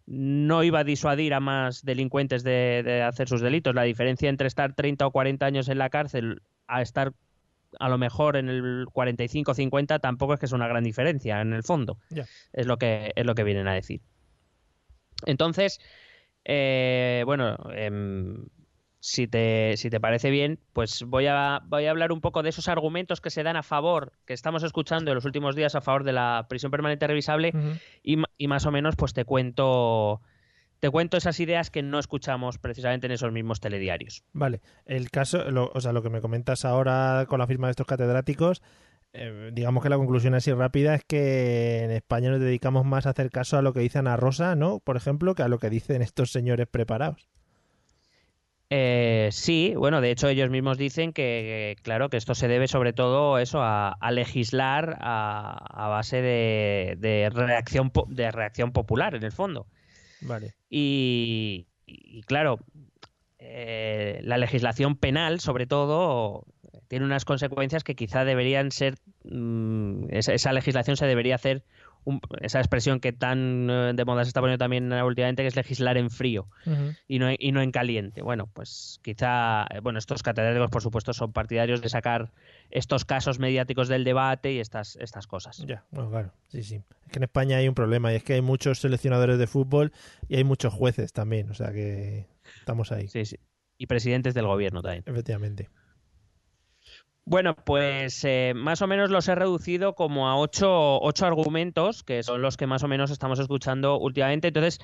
no 0.05 0.63
iba 0.63 0.79
a 0.79 0.83
disuadir 0.83 1.33
a 1.33 1.39
más 1.39 1.83
delincuentes 1.83 2.43
de, 2.43 2.81
de 2.83 3.01
hacer 3.03 3.27
sus 3.27 3.41
delitos. 3.41 3.73
La 3.73 3.83
diferencia 3.83 4.29
entre 4.29 4.47
estar 4.47 4.73
30 4.73 5.07
o 5.07 5.11
40 5.11 5.45
años 5.45 5.69
en 5.69 5.77
la 5.77 5.89
cárcel 5.89 6.41
a 6.67 6.81
estar 6.81 7.13
a 7.79 7.89
lo 7.89 7.97
mejor 7.97 8.35
en 8.37 8.49
el 8.49 8.85
45 8.91 9.51
o 9.51 9.53
50 9.53 9.99
tampoco 9.99 10.33
es 10.33 10.39
que 10.39 10.45
es 10.45 10.51
una 10.51 10.67
gran 10.67 10.83
diferencia 10.83 11.41
en 11.41 11.53
el 11.53 11.63
fondo. 11.63 11.97
Es 12.51 12.67
lo 12.67 12.77
que 12.77 13.11
es 13.15 13.25
lo 13.25 13.35
que 13.35 13.43
vienen 13.43 13.67
a 13.67 13.73
decir. 13.73 14.01
Entonces, 15.25 15.79
eh, 16.45 17.23
bueno, 17.25 17.57
em, 17.73 18.45
si 19.05 19.27
te, 19.27 19.75
si 19.75 19.89
te 19.89 19.99
parece 19.99 20.29
bien, 20.29 20.59
pues 20.71 21.03
voy 21.05 21.25
a, 21.27 21.59
voy 21.65 21.87
a 21.87 21.91
hablar 21.91 22.13
un 22.13 22.21
poco 22.21 22.41
de 22.41 22.47
esos 22.47 22.69
argumentos 22.69 23.19
que 23.19 23.31
se 23.31 23.43
dan 23.43 23.57
a 23.57 23.61
favor, 23.63 24.13
que 24.25 24.31
estamos 24.33 24.63
escuchando 24.63 25.11
en 25.11 25.15
los 25.15 25.25
últimos 25.25 25.57
días 25.57 25.75
a 25.75 25.81
favor 25.81 26.05
de 26.05 26.13
la 26.13 26.45
prisión 26.47 26.71
permanente 26.71 27.05
revisable 27.05 27.51
y, 28.01 28.15
y 28.37 28.47
más 28.47 28.65
o 28.65 28.71
menos 28.71 28.95
pues 28.95 29.13
te 29.13 29.25
cuento 29.25 30.21
te 30.79 30.89
cuento 30.89 31.17
esas 31.17 31.37
ideas 31.41 31.69
que 31.69 31.81
no 31.83 31.99
escuchamos 31.99 32.57
precisamente 32.59 33.07
en 33.07 33.11
esos 33.11 33.33
mismos 33.33 33.59
telediarios. 33.59 34.23
Vale, 34.31 34.61
el 34.85 35.09
caso, 35.11 35.51
lo- 35.51 35.69
o 35.73 35.81
sea, 35.81 35.91
lo 35.91 36.01
que 36.01 36.09
me 36.09 36.21
comentas 36.21 36.63
ahora 36.63 37.25
con 37.27 37.39
la 37.39 37.47
firma 37.47 37.67
de 37.67 37.71
estos 37.71 37.87
catedráticos, 37.87 38.61
eh, 39.11 39.49
digamos 39.51 39.83
que 39.83 39.89
la 39.89 39.97
conclusión 39.97 40.33
así 40.33 40.53
rápida 40.53 40.95
es 40.95 41.03
que 41.03 41.83
en 41.83 41.91
España 41.91 42.29
nos 42.31 42.39
dedicamos 42.39 42.85
más 42.85 43.05
a 43.05 43.09
hacer 43.09 43.31
caso 43.31 43.57
a 43.57 43.61
lo 43.61 43.73
que 43.73 43.81
dice 43.81 43.99
Ana 43.99 44.15
Rosa, 44.15 44.55
¿no? 44.55 44.79
Por 44.79 44.95
ejemplo, 44.95 45.35
que 45.35 45.43
a 45.43 45.49
lo 45.49 45.59
que 45.59 45.69
dicen 45.69 46.01
estos 46.01 46.31
señores 46.31 46.67
preparados. 46.71 47.27
Eh, 48.75 49.29
sí, 49.31 49.75
bueno, 49.77 50.01
de 50.01 50.09
hecho 50.09 50.27
ellos 50.29 50.49
mismos 50.49 50.79
dicen 50.79 51.13
que, 51.13 51.75
claro, 51.83 52.09
que 52.09 52.17
esto 52.17 52.33
se 52.33 52.47
debe 52.47 52.67
sobre 52.67 52.91
todo 52.91 53.37
eso 53.37 53.61
a, 53.61 53.89
a 53.91 54.11
legislar 54.11 54.97
a, 54.99 55.85
a 55.85 55.89
base 55.89 56.23
de, 56.23 56.95
de 56.97 57.29
reacción 57.29 57.91
de 58.07 58.31
reacción 58.31 58.71
popular 58.71 59.13
en 59.13 59.21
el 59.21 59.31
fondo. 59.31 59.67
Vale. 60.21 60.55
Y, 60.71 61.67
claro, 62.25 62.57
eh, 63.37 64.21
la 64.23 64.39
legislación 64.39 64.95
penal, 64.95 65.39
sobre 65.39 65.67
todo, 65.67 66.43
tiene 66.87 67.05
unas 67.05 67.25
consecuencias 67.25 67.83
que 67.83 67.93
quizá 67.93 68.25
deberían 68.25 68.71
ser. 68.71 68.95
mm, 69.23 70.05
esa, 70.09 70.33
esa 70.33 70.51
legislación 70.51 70.97
se 70.97 71.05
debería 71.05 71.35
hacer. 71.35 71.63
Un- 72.05 72.19
esa 72.41 72.59
expresión 72.59 72.99
que 72.99 73.11
tan 73.13 73.69
eh, 73.69 73.91
de 73.95 74.05
moda 74.05 74.23
se 74.23 74.29
está 74.29 74.41
poniendo 74.41 74.57
también 74.63 74.91
últimamente, 74.93 75.41
que 75.43 75.47
es 75.47 75.55
legislar 75.55 75.97
en 75.97 76.09
frío 76.09 76.47
y 77.07 77.19
no, 77.19 77.27
y 77.37 77.51
no 77.51 77.61
en 77.61 77.71
caliente. 77.71 78.21
Bueno, 78.21 78.47
pues 78.53 78.99
quizá, 79.03 79.63
eh, 79.69 79.79
bueno, 79.81 79.99
estos 79.99 80.23
catedráticos, 80.23 80.69
por 80.69 80.81
supuesto, 80.81 81.13
son 81.13 81.31
partidarios 81.33 81.81
de 81.81 81.89
sacar 81.89 82.31
estos 82.71 83.05
casos 83.05 83.39
mediáticos 83.39 83.87
del 83.87 84.03
debate 84.03 84.51
y 84.53 84.59
estas, 84.59 84.95
estas 84.97 85.27
cosas. 85.27 85.63
Ya, 85.67 85.85
bueno, 85.91 86.09
claro, 86.09 86.31
sí, 86.47 86.63
sí. 86.63 86.75
Es 87.05 87.11
que 87.11 87.19
en 87.19 87.23
España 87.23 87.57
hay 87.57 87.67
un 87.67 87.75
problema 87.75 88.11
y 88.11 88.15
es 88.17 88.23
que 88.23 88.33
hay 88.33 88.41
muchos 88.41 88.79
seleccionadores 88.79 89.37
de 89.37 89.47
fútbol 89.47 89.91
y 90.27 90.35
hay 90.37 90.43
muchos 90.43 90.73
jueces 90.73 91.13
también, 91.13 91.49
o 91.49 91.53
sea 91.53 91.71
que 91.71 92.27
estamos 92.59 92.91
ahí, 92.91 93.07
Sí, 93.07 93.25
sí. 93.25 93.37
Y 93.77 93.87
presidentes 93.87 94.33
del 94.33 94.45
gobierno 94.45 94.81
también. 94.81 95.03
efectivamente. 95.07 95.69
Bueno, 97.25 97.55
pues 97.55 98.21
eh, 98.25 98.53
más 98.55 98.81
o 98.81 98.87
menos 98.87 99.09
los 99.09 99.27
he 99.29 99.35
reducido 99.35 99.95
como 99.95 100.27
a 100.27 100.35
ocho, 100.37 100.99
ocho 101.01 101.25
argumentos, 101.25 102.03
que 102.03 102.21
son 102.21 102.41
los 102.41 102.57
que 102.57 102.67
más 102.67 102.83
o 102.83 102.87
menos 102.87 103.11
estamos 103.11 103.39
escuchando 103.39 103.97
últimamente. 103.97 104.49
Entonces, 104.49 104.79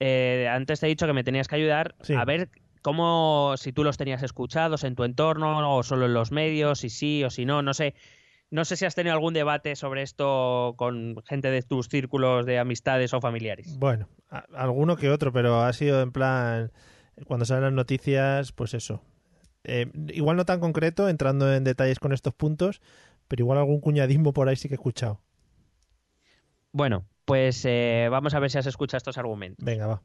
eh, 0.00 0.48
antes 0.50 0.80
te 0.80 0.86
he 0.86 0.88
dicho 0.88 1.06
que 1.06 1.12
me 1.12 1.22
tenías 1.24 1.46
que 1.46 1.54
ayudar 1.56 1.94
Sí. 2.02 2.14
a 2.14 2.24
ver 2.24 2.50
cómo, 2.82 3.54
si 3.56 3.72
tú 3.72 3.84
los 3.84 3.96
tenías 3.98 4.22
escuchados 4.24 4.82
en 4.82 4.96
tu 4.96 5.04
entorno 5.04 5.76
o 5.76 5.82
solo 5.84 6.06
en 6.06 6.14
los 6.14 6.32
medios, 6.32 6.80
si 6.80 6.90
sí 6.90 7.22
o 7.22 7.30
si 7.30 7.44
no, 7.46 7.62
no 7.62 7.72
sé. 7.72 7.94
No 8.50 8.64
sé 8.64 8.74
si 8.74 8.84
has 8.84 8.96
tenido 8.96 9.14
algún 9.14 9.32
debate 9.32 9.76
sobre 9.76 10.02
esto 10.02 10.74
con 10.76 11.22
gente 11.24 11.52
de 11.52 11.62
tus 11.62 11.86
círculos 11.86 12.46
de 12.46 12.58
amistades 12.58 13.14
o 13.14 13.20
familiares. 13.20 13.76
Bueno, 13.78 14.08
a- 14.28 14.44
alguno 14.56 14.96
que 14.96 15.08
otro, 15.08 15.32
pero 15.32 15.60
ha 15.60 15.72
sido 15.72 16.02
en 16.02 16.10
plan, 16.10 16.72
cuando 17.26 17.44
salen 17.44 17.62
las 17.62 17.72
noticias, 17.74 18.50
pues 18.50 18.74
eso. 18.74 19.04
Eh, 19.64 19.90
igual 20.08 20.36
no 20.36 20.44
tan 20.44 20.60
concreto, 20.60 21.08
entrando 21.08 21.52
en 21.52 21.64
detalles 21.64 21.98
con 21.98 22.12
estos 22.12 22.34
puntos, 22.34 22.80
pero 23.28 23.42
igual 23.42 23.58
algún 23.58 23.80
cuñadismo 23.80 24.32
por 24.32 24.48
ahí 24.48 24.56
sí 24.56 24.68
que 24.68 24.74
he 24.74 24.76
escuchado. 24.76 25.20
Bueno, 26.72 27.04
pues 27.24 27.64
eh, 27.64 28.08
vamos 28.10 28.34
a 28.34 28.40
ver 28.40 28.50
si 28.50 28.58
has 28.58 28.66
escuchado 28.66 28.98
estos 28.98 29.18
argumentos. 29.18 29.64
Venga, 29.64 29.86
va. 29.86 30.02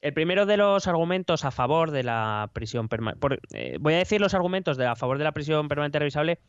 El 0.00 0.12
primero 0.14 0.46
de 0.46 0.56
los 0.56 0.88
argumentos 0.88 1.44
a 1.44 1.52
favor 1.52 1.92
de 1.92 2.02
la 2.02 2.50
prisión 2.52 2.88
permanente. 2.88 3.78
voy 3.78 3.94
a 3.94 3.98
decir 3.98 4.20
los 4.20 4.34
argumentos 4.34 4.76
de 4.76 4.86
a 4.86 4.96
favor 4.96 5.16
de 5.18 5.24
la 5.24 5.32
prisión 5.32 5.68
permanente 5.68 6.00
revisable 6.00 6.40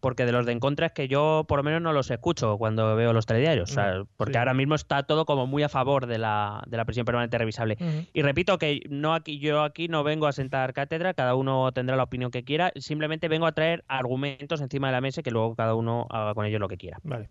porque 0.00 0.24
de 0.26 0.32
los 0.32 0.46
de 0.46 0.52
en 0.52 0.60
contra 0.60 0.86
es 0.86 0.92
que 0.92 1.08
yo 1.08 1.44
por 1.48 1.58
lo 1.58 1.62
menos 1.62 1.80
no 1.82 1.92
los 1.92 2.10
escucho 2.10 2.58
cuando 2.58 2.94
veo 2.96 3.12
los 3.12 3.26
telediarios. 3.26 3.70
o 3.70 3.74
sea, 3.74 3.94
No, 3.94 4.08
porque 4.16 4.34
sí. 4.34 4.38
ahora 4.38 4.54
mismo 4.54 4.74
está 4.74 5.02
todo 5.04 5.24
como 5.24 5.46
muy 5.46 5.62
a 5.62 5.68
favor 5.68 6.06
de 6.06 6.18
la, 6.18 6.62
de 6.66 6.76
la 6.76 6.84
prisión 6.84 7.04
permanente 7.06 7.38
revisable. 7.38 7.76
Y 8.12 8.22
repito 8.22 8.58
que 8.58 8.80
no 8.88 9.14
aquí, 9.14 9.38
yo 9.38 9.62
aquí 9.62 9.88
no 9.88 10.04
vengo 10.04 10.26
a 10.26 10.32
sentar 10.32 10.72
cátedra, 10.74 11.14
cada 11.14 11.34
uno 11.34 11.72
tendrá 11.72 11.96
la 11.96 12.02
opinión 12.04 12.30
que 12.30 12.44
quiera, 12.44 12.72
simplemente 12.76 13.28
vengo 13.28 13.46
a 13.46 13.52
traer 13.52 13.84
argumentos 13.88 14.60
encima 14.60 14.88
de 14.88 14.92
la 14.92 15.00
mesa 15.00 15.20
y 15.20 15.22
que 15.24 15.30
luego 15.30 15.54
cada 15.54 15.74
uno 15.74 16.06
haga 16.10 16.34
con 16.34 16.46
ellos 16.46 16.60
lo 16.60 16.68
que 16.68 16.76
quiera. 16.76 16.98
Vale. 17.02 17.30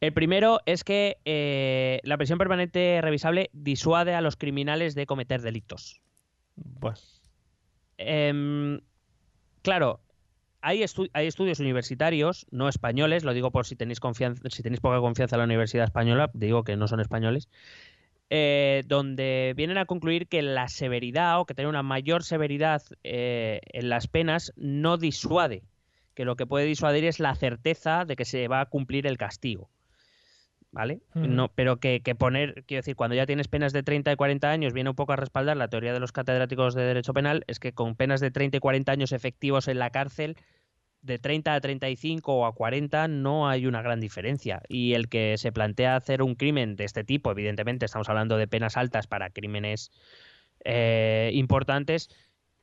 El 0.00 0.12
primero 0.12 0.60
es 0.66 0.84
que 0.84 1.16
eh, 1.24 2.00
la 2.02 2.18
prisión 2.18 2.38
permanente 2.38 3.00
revisable 3.00 3.48
disuade 3.54 4.14
a 4.14 4.20
los 4.20 4.36
criminales 4.36 4.94
de 4.94 5.06
cometer 5.06 5.40
delitos. 5.40 6.02
Em, 7.96 8.80
claro, 9.62 10.00
hay, 10.64 10.84
hay 11.12 11.26
estudios 11.26 11.60
universitarios, 11.60 12.46
no 12.50 12.68
españoles, 12.68 13.22
lo 13.22 13.34
digo 13.34 13.50
por 13.50 13.66
si 13.66 13.76
tenéis 13.76 14.00
confianza, 14.00 14.42
si 14.48 14.62
tenéis 14.62 14.80
poca 14.80 14.98
confianza 14.98 15.36
en 15.36 15.40
la 15.40 15.44
universidad 15.44 15.84
española, 15.84 16.30
digo 16.32 16.64
que 16.64 16.76
no 16.76 16.88
son 16.88 17.00
españoles, 17.00 17.50
eh, 18.30 18.82
donde 18.86 19.52
vienen 19.56 19.76
a 19.76 19.84
concluir 19.84 20.26
que 20.26 20.40
la 20.40 20.68
severidad 20.68 21.38
o 21.38 21.44
que 21.44 21.54
tener 21.54 21.68
una 21.68 21.82
mayor 21.82 22.24
severidad 22.24 22.82
eh, 23.04 23.60
en 23.72 23.90
las 23.90 24.08
penas 24.08 24.54
no 24.56 24.96
disuade, 24.96 25.64
que 26.14 26.24
lo 26.24 26.34
que 26.34 26.46
puede 26.46 26.64
disuadir 26.64 27.04
es 27.04 27.20
la 27.20 27.34
certeza 27.34 28.06
de 28.06 28.16
que 28.16 28.24
se 28.24 28.48
va 28.48 28.62
a 28.62 28.66
cumplir 28.66 29.06
el 29.06 29.18
castigo. 29.18 29.68
¿Vale? 30.74 31.00
Ujú. 31.14 31.26
No, 31.26 31.48
pero 31.54 31.78
que, 31.78 32.00
que 32.02 32.16
poner, 32.16 32.64
quiero 32.66 32.80
decir, 32.80 32.96
cuando 32.96 33.14
ya 33.14 33.26
tienes 33.26 33.46
penas 33.46 33.72
de 33.72 33.84
30 33.84 34.12
y 34.12 34.16
40 34.16 34.50
años, 34.50 34.72
viene 34.72 34.90
un 34.90 34.96
poco 34.96 35.12
a 35.12 35.16
respaldar 35.16 35.56
la 35.56 35.68
teoría 35.68 35.92
de 35.92 36.00
los 36.00 36.10
catedráticos 36.10 36.74
de 36.74 36.82
Derecho 36.82 37.14
Penal, 37.14 37.44
es 37.46 37.60
que 37.60 37.72
con 37.72 37.94
penas 37.94 38.20
de 38.20 38.32
30 38.32 38.56
y 38.56 38.60
40 38.60 38.90
años 38.90 39.12
efectivos 39.12 39.68
en 39.68 39.78
la 39.78 39.90
cárcel, 39.90 40.36
de 41.00 41.18
30 41.18 41.54
a 41.54 41.60
35 41.60 42.34
o 42.34 42.46
a 42.46 42.54
40 42.54 43.08
no 43.08 43.48
hay 43.48 43.66
una 43.66 43.82
gran 43.82 44.00
diferencia. 44.00 44.62
Y 44.68 44.94
el 44.94 45.08
que 45.08 45.36
se 45.38 45.52
plantea 45.52 45.96
hacer 45.96 46.22
un 46.22 46.34
crimen 46.34 46.76
de 46.76 46.84
este 46.84 47.04
tipo, 47.04 47.30
evidentemente 47.30 47.84
estamos 47.84 48.08
hablando 48.08 48.36
de 48.36 48.48
penas 48.48 48.76
altas 48.76 49.06
para 49.06 49.30
crímenes 49.30 49.90
eh, 50.64 51.30
importantes, 51.34 52.08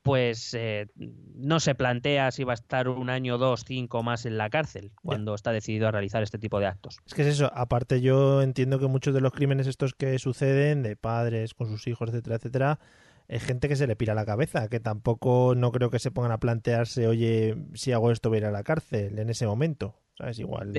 pues 0.01 0.53
eh, 0.55 0.87
no 1.35 1.59
se 1.59 1.75
plantea 1.75 2.31
si 2.31 2.43
va 2.43 2.53
a 2.53 2.55
estar 2.55 2.87
un 2.89 3.09
año, 3.09 3.37
dos, 3.37 3.63
cinco 3.65 4.01
más 4.03 4.25
en 4.25 4.37
la 4.37 4.49
cárcel 4.49 4.91
cuando 5.01 5.35
está 5.35 5.51
decidido 5.51 5.87
a 5.87 5.91
realizar 5.91 6.23
este 6.23 6.39
tipo 6.39 6.59
de 6.59 6.65
actos. 6.65 6.97
es 7.05 7.13
que 7.13 7.21
es 7.21 7.27
eso. 7.27 7.51
Aparte, 7.53 8.01
yo 8.01 8.41
entiendo 8.41 8.79
que 8.79 8.87
muchos 8.87 9.13
de 9.13 9.21
los 9.21 9.31
crímenes 9.31 9.67
estos 9.67 9.93
que 9.93 10.17
suceden, 10.19 10.81
de 10.83 10.95
padres 10.95 11.53
con 11.53 11.67
sus 11.67 11.85
hijos, 11.87 12.09
etcétera, 12.09 12.37
etcétera, 12.37 12.79
es 13.27 13.43
gente 13.43 13.69
que 13.69 13.75
se 13.75 13.87
le 13.87 13.95
pira 13.95 14.13
la 14.15 14.25
cabeza, 14.25 14.67
que 14.67 14.79
tampoco 14.79 15.53
no 15.55 15.71
creo 15.71 15.89
que 15.89 15.99
se 15.99 16.11
pongan 16.11 16.31
a 16.31 16.39
plantearse, 16.39 17.07
oye, 17.07 17.55
si 17.75 17.91
hago 17.91 18.11
esto 18.11 18.29
voy 18.29 18.37
a 18.37 18.41
ir 18.41 18.45
a 18.47 18.51
la 18.51 18.63
cárcel 18.63 19.19
en 19.19 19.29
ese 19.29 19.45
momento. 19.45 19.95
¿Sabes? 20.17 20.39
Igual. 20.39 20.71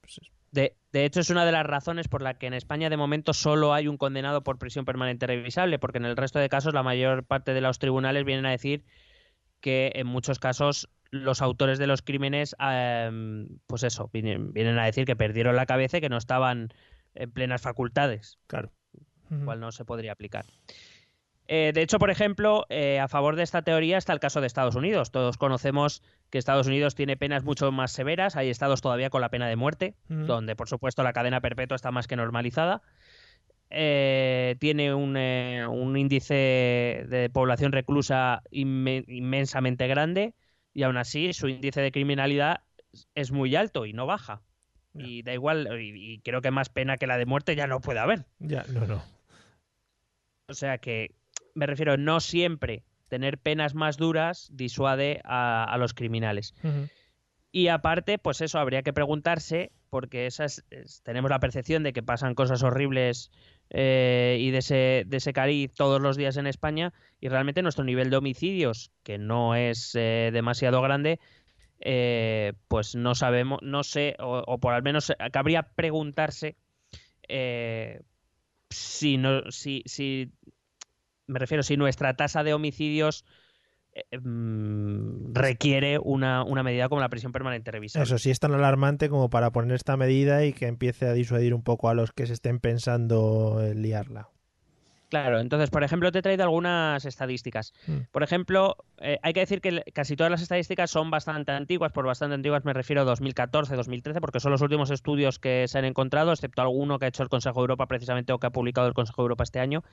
pues 0.00 0.18
es- 0.18 0.30
De, 0.52 0.76
de 0.92 1.04
hecho, 1.04 1.20
es 1.20 1.30
una 1.30 1.44
de 1.44 1.52
las 1.52 1.66
razones 1.66 2.08
por 2.08 2.22
la 2.22 2.34
que 2.34 2.46
en 2.46 2.54
España 2.54 2.88
de 2.88 2.96
momento 2.96 3.32
solo 3.32 3.74
hay 3.74 3.88
un 3.88 3.96
condenado 3.96 4.42
por 4.42 4.58
prisión 4.58 4.84
permanente 4.84 5.26
revisable, 5.26 5.78
porque 5.78 5.98
en 5.98 6.06
el 6.06 6.16
resto 6.16 6.38
de 6.38 6.48
casos 6.48 6.72
la 6.72 6.82
mayor 6.82 7.24
parte 7.24 7.52
de 7.52 7.60
los 7.60 7.78
tribunales 7.78 8.24
vienen 8.24 8.46
a 8.46 8.50
decir 8.50 8.84
que 9.60 9.92
en 9.94 10.06
muchos 10.06 10.38
casos 10.38 10.88
los 11.10 11.42
autores 11.42 11.78
de 11.78 11.86
los 11.86 12.02
crímenes, 12.02 12.56
eh, 12.60 13.46
pues 13.66 13.82
eso, 13.82 14.10
vienen, 14.12 14.52
vienen 14.52 14.78
a 14.78 14.84
decir 14.84 15.04
que 15.04 15.16
perdieron 15.16 15.56
la 15.56 15.66
cabeza 15.66 15.98
y 15.98 16.00
que 16.00 16.08
no 16.08 16.16
estaban 16.16 16.72
en 17.14 17.30
plenas 17.30 17.62
facultades, 17.62 18.38
claro. 18.46 18.72
lo 19.30 19.44
cual 19.44 19.60
no 19.60 19.72
se 19.72 19.84
podría 19.84 20.12
aplicar. 20.12 20.44
Eh, 21.48 21.70
de 21.74 21.82
hecho, 21.82 21.98
por 21.98 22.10
ejemplo, 22.10 22.66
eh, 22.68 22.98
a 22.98 23.08
favor 23.08 23.36
de 23.36 23.42
esta 23.42 23.62
teoría 23.62 23.98
está 23.98 24.12
el 24.12 24.20
caso 24.20 24.40
de 24.40 24.46
Estados 24.46 24.74
Unidos. 24.74 25.10
Todos 25.10 25.36
conocemos 25.36 26.02
que 26.30 26.38
Estados 26.38 26.66
Unidos 26.66 26.94
tiene 26.94 27.16
penas 27.16 27.44
mucho 27.44 27.70
más 27.72 27.92
severas. 27.92 28.36
Hay 28.36 28.50
estados 28.50 28.80
todavía 28.82 29.10
con 29.10 29.20
la 29.20 29.28
pena 29.30 29.48
de 29.48 29.56
muerte, 29.56 29.94
donde, 30.08 30.56
por 30.56 30.68
supuesto, 30.68 31.02
la 31.02 31.12
cadena 31.12 31.40
perpetua 31.40 31.76
está 31.76 31.90
más 31.92 32.08
que 32.08 32.16
normalizada. 32.16 32.82
Eh, 33.70 34.56
tiene 34.60 34.94
un, 34.94 35.16
un 35.16 35.96
índice 35.96 37.04
de 37.08 37.30
población 37.32 37.72
reclusa 37.72 38.42
inme- 38.52 39.04
inmensamente 39.08 39.88
grande 39.88 40.34
y 40.72 40.84
aún 40.84 40.96
así 40.96 41.32
su 41.32 41.48
índice 41.48 41.80
de 41.80 41.90
criminalidad 41.90 42.60
es 43.14 43.32
muy 43.32 43.56
alto 43.56 43.86
y 43.86 43.92
no 43.92 44.06
baja. 44.06 44.42
Y 44.94 45.22
da 45.22 45.34
igual, 45.34 45.68
y, 45.80 46.14
y 46.14 46.18
creo 46.20 46.40
que 46.40 46.50
más 46.50 46.70
pena 46.70 46.96
que 46.96 47.06
la 47.06 47.18
de 47.18 47.26
muerte 47.26 47.54
ya 47.54 47.66
no 47.66 47.80
puede 47.80 47.98
haber. 47.98 48.24
Ya, 48.38 48.64
no, 48.72 48.86
no. 48.86 49.02
O 50.48 50.54
sea 50.54 50.78
que 50.78 51.10
me 51.56 51.66
refiero, 51.66 51.96
no 51.96 52.20
siempre 52.20 52.84
tener 53.08 53.38
penas 53.38 53.74
más 53.74 53.96
duras 53.96 54.48
disuade 54.52 55.20
a, 55.24 55.64
a 55.64 55.76
los 55.78 55.92
criminales. 55.94 56.54
Y 57.52 57.68
aparte, 57.68 58.18
pues 58.18 58.40
eso, 58.42 58.58
habría 58.58 58.82
que 58.82 58.92
preguntarse, 58.92 59.70
porque 59.88 60.26
esas, 60.26 60.64
es- 60.70 61.02
tenemos 61.02 61.30
la 61.30 61.38
percepción 61.40 61.82
de 61.82 61.92
que 61.92 62.02
pasan 62.02 62.34
cosas 62.34 62.62
horribles 62.62 63.30
eh, 63.70 64.36
y 64.40 64.50
de 64.50 64.58
ese, 64.58 65.04
de 65.06 65.16
ese 65.16 65.32
cariz 65.32 65.72
todos 65.74 66.00
los 66.00 66.16
días 66.16 66.36
en 66.36 66.46
España, 66.46 66.92
y 67.20 67.28
realmente 67.28 67.62
nuestro 67.62 67.84
nivel 67.84 68.10
de 68.10 68.16
homicidios, 68.18 68.90
que 69.02 69.16
no 69.18 69.54
es 69.54 69.94
eh, 69.94 70.30
demasiado 70.32 70.82
grande, 70.82 71.18
eh, 71.80 72.52
pues 72.68 72.94
no 72.94 73.14
sabemos, 73.14 73.60
no 73.62 73.82
sé, 73.84 74.16
o, 74.18 74.42
o 74.46 74.58
por 74.58 74.74
al 74.74 74.82
menos 74.82 75.12
cabría 75.32 75.62
preguntarse 75.62 76.56
eh, 77.28 78.00
si, 78.70 79.16
no, 79.18 79.50
si, 79.50 79.82
si 79.86 80.30
me 81.26 81.38
refiero, 81.38 81.62
si 81.62 81.76
nuestra 81.76 82.14
tasa 82.14 82.42
de 82.42 82.54
homicidios 82.54 83.24
eh, 83.92 84.18
mm, 84.18 85.34
requiere 85.34 85.98
una, 85.98 86.44
una 86.44 86.62
medida 86.62 86.88
como 86.88 87.00
la 87.00 87.08
prisión 87.08 87.32
permanente 87.32 87.70
revisable. 87.70 88.04
Eso 88.04 88.18
sí 88.18 88.30
es 88.30 88.38
tan 88.38 88.52
alarmante 88.52 89.08
como 89.08 89.30
para 89.30 89.50
poner 89.52 89.74
esta 89.74 89.96
medida 89.96 90.44
y 90.44 90.52
que 90.52 90.66
empiece 90.66 91.06
a 91.06 91.12
disuadir 91.12 91.54
un 91.54 91.62
poco 91.62 91.88
a 91.88 91.94
los 91.94 92.12
que 92.12 92.26
se 92.26 92.34
estén 92.34 92.60
pensando 92.60 93.62
en 93.62 93.82
liarla. 93.82 94.28
Claro, 95.08 95.38
entonces, 95.38 95.70
por 95.70 95.84
ejemplo, 95.84 96.10
te 96.10 96.18
he 96.18 96.22
traído 96.22 96.42
algunas 96.42 97.04
estadísticas. 97.04 97.72
Mm. 97.86 97.98
Por 98.10 98.24
ejemplo, 98.24 98.76
eh, 98.98 99.18
hay 99.22 99.32
que 99.32 99.40
decir 99.40 99.60
que 99.60 99.82
casi 99.94 100.16
todas 100.16 100.30
las 100.32 100.42
estadísticas 100.42 100.90
son 100.90 101.10
bastante 101.10 101.52
antiguas, 101.52 101.92
por 101.92 102.06
bastante 102.06 102.34
antiguas 102.34 102.64
me 102.64 102.72
refiero 102.72 103.02
a 103.02 103.04
2014, 103.04 103.76
2013, 103.76 104.20
porque 104.20 104.40
son 104.40 104.50
los 104.50 104.62
últimos 104.62 104.90
estudios 104.90 105.38
que 105.38 105.66
se 105.68 105.78
han 105.78 105.84
encontrado, 105.84 106.32
excepto 106.32 106.60
alguno 106.60 106.98
que 106.98 107.04
ha 107.04 107.08
hecho 107.08 107.22
el 107.22 107.28
Consejo 107.28 107.60
de 107.60 107.62
Europa 107.62 107.86
precisamente 107.86 108.32
o 108.32 108.38
que 108.38 108.48
ha 108.48 108.50
publicado 108.50 108.88
el 108.88 108.94
Consejo 108.94 109.22
de 109.22 109.26
Europa 109.26 109.44
este 109.44 109.60
año. 109.60 109.84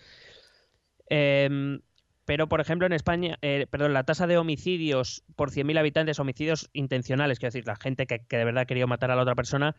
Em, 1.10 1.82
pero, 2.26 2.48
por 2.48 2.62
ejemplo, 2.62 2.86
en 2.88 2.94
España, 2.94 3.38
eh, 3.42 3.68
perdón, 3.70 3.94
la 3.94 4.06
tasa 4.06 4.28
de 4.28 4.38
homicidios 4.38 5.24
por 5.36 5.52
100.000 5.52 5.78
habitantes, 5.78 6.20
homicidios 6.20 6.70
intencionales, 6.74 7.40
quiero 7.40 7.52
decir, 7.52 7.68
la 7.68 7.76
gente 7.76 8.08
que, 8.08 8.26
que 8.26 8.38
de 8.38 8.46
verdad 8.46 8.62
ha 8.62 8.66
querido 8.66 8.88
matar 8.88 9.12
a 9.12 9.16
la 9.16 9.24
otra 9.24 9.36
persona, 9.36 9.76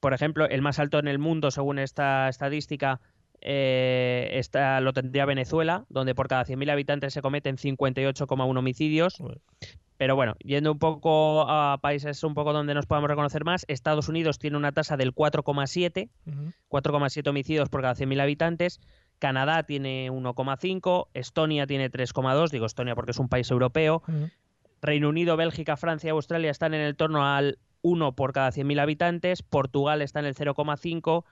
por 0.00 0.14
ejemplo, 0.14 0.48
el 0.48 0.62
más 0.62 0.78
alto 0.78 0.98
en 0.98 1.08
el 1.08 1.18
mundo, 1.18 1.50
según 1.50 1.78
esta 1.78 2.28
estadística, 2.28 3.00
eh, 3.40 4.30
esta, 4.32 4.80
lo 4.80 4.92
tendría 4.92 5.24
Venezuela, 5.26 5.84
donde 5.88 6.14
por 6.14 6.28
cada 6.28 6.44
100.000 6.44 6.70
habitantes 6.70 7.12
se 7.12 7.22
cometen 7.22 7.56
58,1 7.56 8.58
homicidios. 8.58 9.18
Bueno. 9.18 9.40
Pero 9.98 10.14
bueno, 10.14 10.34
yendo 10.40 10.72
un 10.72 10.78
poco 10.78 11.48
a 11.48 11.78
países 11.78 12.22
un 12.22 12.34
poco 12.34 12.52
donde 12.52 12.74
nos 12.74 12.86
podamos 12.86 13.08
reconocer 13.08 13.44
más, 13.44 13.64
Estados 13.66 14.08
Unidos 14.08 14.38
tiene 14.38 14.58
una 14.58 14.72
tasa 14.72 14.96
del 14.96 15.14
4,7, 15.14 16.10
Ujú. 16.26 16.52
4,7 16.68 17.28
homicidios 17.28 17.70
por 17.70 17.80
cada 17.80 17.94
100.000 17.94 18.20
habitantes. 18.20 18.80
Canadá 19.18 19.62
tiene 19.62 20.10
1,5, 20.10 21.08
Estonia 21.14 21.66
tiene 21.66 21.90
3,2, 21.90 22.50
digo 22.50 22.66
Estonia 22.66 22.94
porque 22.94 23.12
es 23.12 23.18
un 23.18 23.28
país 23.28 23.50
europeo. 23.50 24.02
Reino 24.82 25.08
Unido, 25.08 25.36
Bélgica, 25.36 25.76
Francia 25.76 26.08
y 26.08 26.10
Australia 26.10 26.50
están 26.50 26.74
en 26.74 26.82
el 26.82 26.96
torno 26.96 27.24
al 27.26 27.58
1 27.82 28.12
por 28.14 28.32
cada 28.32 28.50
100.000 28.52 28.78
habitantes, 28.80 29.42
Portugal 29.42 30.02
está 30.02 30.20
en 30.20 30.26
el 30.26 30.34
0,5, 30.34 31.24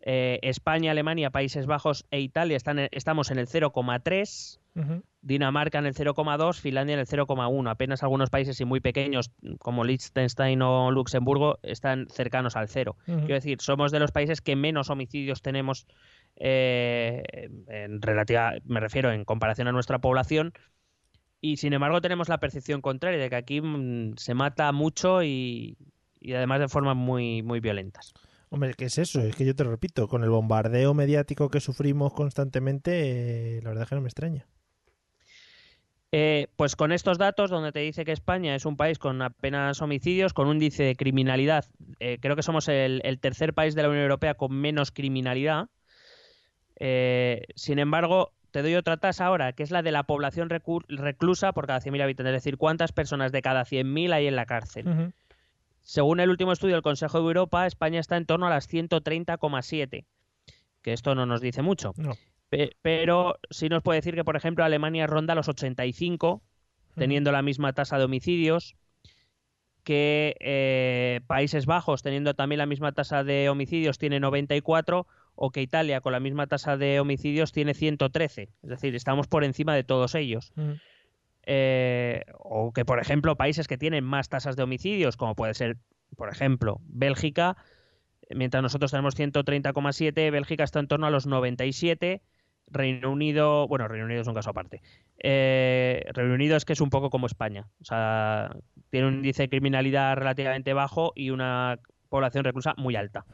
eh, 0.00 0.38
España, 0.42 0.92
Alemania, 0.92 1.30
Países 1.30 1.66
Bajos 1.66 2.04
e 2.10 2.20
Italia 2.20 2.56
están 2.56 2.78
en- 2.78 2.88
estamos 2.92 3.30
en 3.30 3.38
el 3.38 3.48
0,3, 3.48 4.60
Ujú. 4.76 5.02
Dinamarca 5.22 5.78
en 5.78 5.86
el 5.86 5.94
0,2, 5.94 6.60
Finlandia 6.60 6.92
en 6.94 7.00
el 7.00 7.06
0,1. 7.06 7.70
Apenas 7.70 8.02
algunos 8.04 8.30
países 8.30 8.60
y 8.60 8.64
muy 8.64 8.78
pequeños 8.80 9.30
como 9.58 9.82
Liechtenstein 9.84 10.62
o 10.62 10.90
Luxemburgo 10.92 11.58
están 11.62 12.06
cercanos 12.10 12.54
al 12.56 12.68
cero. 12.68 12.96
Ujú. 13.08 13.20
Quiero 13.20 13.34
decir, 13.34 13.60
somos 13.60 13.90
de 13.90 13.98
los 13.98 14.12
países 14.12 14.40
que 14.40 14.54
menos 14.54 14.90
homicidios 14.90 15.42
tenemos 15.42 15.86
eh, 16.36 17.22
en 17.68 18.00
relativa, 18.02 18.54
me 18.64 18.80
refiero 18.80 19.10
en 19.10 19.24
comparación 19.24 19.68
a 19.68 19.72
nuestra 19.72 19.98
población. 19.98 20.52
Y 21.40 21.58
sin 21.58 21.72
embargo 21.72 22.00
tenemos 22.00 22.28
la 22.28 22.38
percepción 22.38 22.80
contraria 22.80 23.18
de 23.18 23.30
que 23.30 23.36
aquí 23.36 23.60
mm, 23.60 24.14
se 24.16 24.34
mata 24.34 24.72
mucho 24.72 25.22
y, 25.22 25.76
y 26.20 26.32
además 26.32 26.60
de 26.60 26.68
formas 26.68 26.96
muy, 26.96 27.42
muy 27.42 27.60
violentas. 27.60 28.14
Hombre, 28.48 28.74
¿qué 28.74 28.86
es 28.86 28.98
eso? 28.98 29.20
Es 29.20 29.34
que 29.34 29.44
yo 29.44 29.54
te 29.54 29.64
repito, 29.64 30.08
con 30.08 30.22
el 30.22 30.30
bombardeo 30.30 30.94
mediático 30.94 31.50
que 31.50 31.60
sufrimos 31.60 32.12
constantemente, 32.12 33.58
eh, 33.58 33.62
la 33.62 33.70
verdad 33.70 33.82
es 33.84 33.88
que 33.88 33.94
no 33.96 34.00
me 34.02 34.08
extraña. 34.08 34.46
Eh, 36.12 36.46
pues 36.56 36.76
con 36.76 36.92
estos 36.92 37.18
datos, 37.18 37.50
donde 37.50 37.72
te 37.72 37.80
dice 37.80 38.04
que 38.04 38.12
España 38.12 38.54
es 38.54 38.64
un 38.64 38.76
país 38.76 38.98
con 38.98 39.20
apenas 39.20 39.82
homicidios, 39.82 40.32
con 40.32 40.46
un 40.46 40.56
índice 40.56 40.84
de 40.84 40.94
criminalidad, 40.94 41.66
eh, 41.98 42.18
creo 42.20 42.36
que 42.36 42.42
somos 42.42 42.68
el, 42.68 43.00
el 43.04 43.18
tercer 43.18 43.52
país 43.52 43.74
de 43.74 43.82
la 43.82 43.88
Unión 43.88 44.04
Europea 44.04 44.34
con 44.34 44.54
menos 44.54 44.92
criminalidad. 44.92 45.68
Eh, 46.78 47.46
sin 47.54 47.78
embargo, 47.78 48.32
te 48.50 48.62
doy 48.62 48.74
otra 48.74 48.96
tasa 48.96 49.26
ahora, 49.26 49.52
que 49.52 49.62
es 49.62 49.70
la 49.70 49.82
de 49.82 49.92
la 49.92 50.04
población 50.04 50.48
reclusa 50.50 51.52
por 51.52 51.66
cada 51.66 51.80
100.000 51.80 52.02
habitantes, 52.02 52.34
es 52.34 52.42
decir, 52.44 52.56
cuántas 52.56 52.92
personas 52.92 53.32
de 53.32 53.42
cada 53.42 53.64
100.000 53.64 54.12
hay 54.12 54.26
en 54.26 54.36
la 54.36 54.46
cárcel. 54.46 55.12
Según 55.82 56.20
el 56.20 56.30
último 56.30 56.52
estudio 56.52 56.74
del 56.74 56.82
Consejo 56.82 57.18
de 57.18 57.24
Europa, 57.26 57.66
España 57.66 58.00
está 58.00 58.16
en 58.16 58.26
torno 58.26 58.46
a 58.46 58.50
las 58.50 58.68
130,7, 58.72 60.04
que 60.82 60.92
esto 60.92 61.14
no 61.14 61.26
nos 61.26 61.40
dice 61.40 61.62
mucho. 61.62 61.92
No. 61.96 62.12
Pe- 62.48 62.76
pero 62.82 63.38
sí 63.50 63.68
nos 63.68 63.82
puede 63.82 63.98
decir 63.98 64.14
que, 64.14 64.24
por 64.24 64.36
ejemplo, 64.36 64.64
Alemania 64.64 65.06
ronda 65.06 65.34
los 65.34 65.48
85, 65.48 66.42
teniendo 66.96 67.30
la 67.32 67.42
misma 67.42 67.72
tasa 67.72 67.98
de 67.98 68.04
homicidios, 68.04 68.74
que 69.84 70.34
eh, 70.40 71.20
Países 71.26 71.66
Bajos, 71.66 72.02
teniendo 72.02 72.34
también 72.34 72.58
la 72.58 72.66
misma 72.66 72.92
tasa 72.92 73.22
de 73.22 73.48
homicidios, 73.48 73.98
tiene 73.98 74.18
94, 74.18 75.06
o 75.36 75.50
que 75.50 75.62
Italia, 75.62 76.00
con 76.00 76.12
la 76.12 76.20
misma 76.20 76.46
tasa 76.46 76.76
de 76.76 76.98
homicidios, 76.98 77.52
tiene 77.52 77.74
113. 77.74 78.48
Es 78.62 78.68
decir, 78.68 78.94
estamos 78.96 79.28
por 79.28 79.44
encima 79.44 79.74
de 79.74 79.84
todos 79.84 80.14
ellos. 80.14 80.52
Ujú. 80.56 80.76
Eh, 81.44 82.24
o 82.38 82.72
que, 82.72 82.84
por 82.84 82.98
ejemplo, 82.98 83.36
países 83.36 83.68
que 83.68 83.78
tienen 83.78 84.02
más 84.02 84.28
tasas 84.28 84.56
de 84.56 84.64
homicidios, 84.64 85.16
como 85.16 85.36
puede 85.36 85.54
ser, 85.54 85.76
por 86.16 86.28
ejemplo, 86.28 86.80
Bélgica, 86.82 87.56
mientras 88.34 88.62
nosotros 88.62 88.90
tenemos 88.90 89.16
130,7, 89.16 90.32
Bélgica 90.32 90.64
está 90.64 90.80
en 90.80 90.88
torno 90.88 91.06
a 91.06 91.10
los 91.10 91.26
97, 91.26 92.22
Reino 92.68 93.12
Unido, 93.12 93.68
bueno, 93.68 93.86
Reino 93.86 94.06
Unido 94.06 94.22
es 94.22 94.26
un 94.26 94.34
caso 94.34 94.50
aparte. 94.50 94.82
Eh, 95.18 96.04
Reino 96.12 96.34
Unido 96.34 96.56
es 96.56 96.64
que 96.64 96.72
es 96.72 96.80
un 96.80 96.90
poco 96.90 97.10
como 97.10 97.26
España, 97.26 97.68
o 97.80 97.84
sea, 97.84 98.56
tiene 98.90 99.06
un 99.06 99.14
índice 99.14 99.44
de 99.44 99.48
criminalidad 99.48 100.16
relativamente 100.16 100.72
bajo 100.72 101.12
y 101.14 101.30
una 101.30 101.78
población 102.08 102.44
reclusa 102.44 102.74
muy 102.76 102.96
alta. 102.96 103.24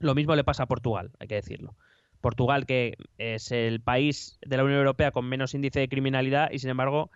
Lo 0.00 0.14
mismo 0.14 0.34
le 0.36 0.44
pasa 0.44 0.64
a 0.64 0.66
Portugal, 0.66 1.10
hay 1.18 1.28
que 1.28 1.36
decirlo. 1.36 1.76
Portugal, 2.20 2.66
que 2.66 2.96
es 3.18 3.52
el 3.52 3.80
país 3.80 4.38
de 4.44 4.56
la 4.56 4.64
Unión 4.64 4.78
Europea 4.78 5.10
con 5.10 5.26
menos 5.28 5.54
índice 5.54 5.80
de 5.80 5.88
criminalidad 5.88 6.50
y, 6.50 6.58
sin 6.58 6.70
embargo, 6.70 7.10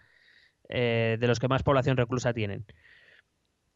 eh, 0.69 1.17
de 1.19 1.27
los 1.27 1.39
que 1.41 1.49
más 1.49 1.63
población 1.63 1.97
reclusa 1.97 2.33
tienen. 2.35 2.67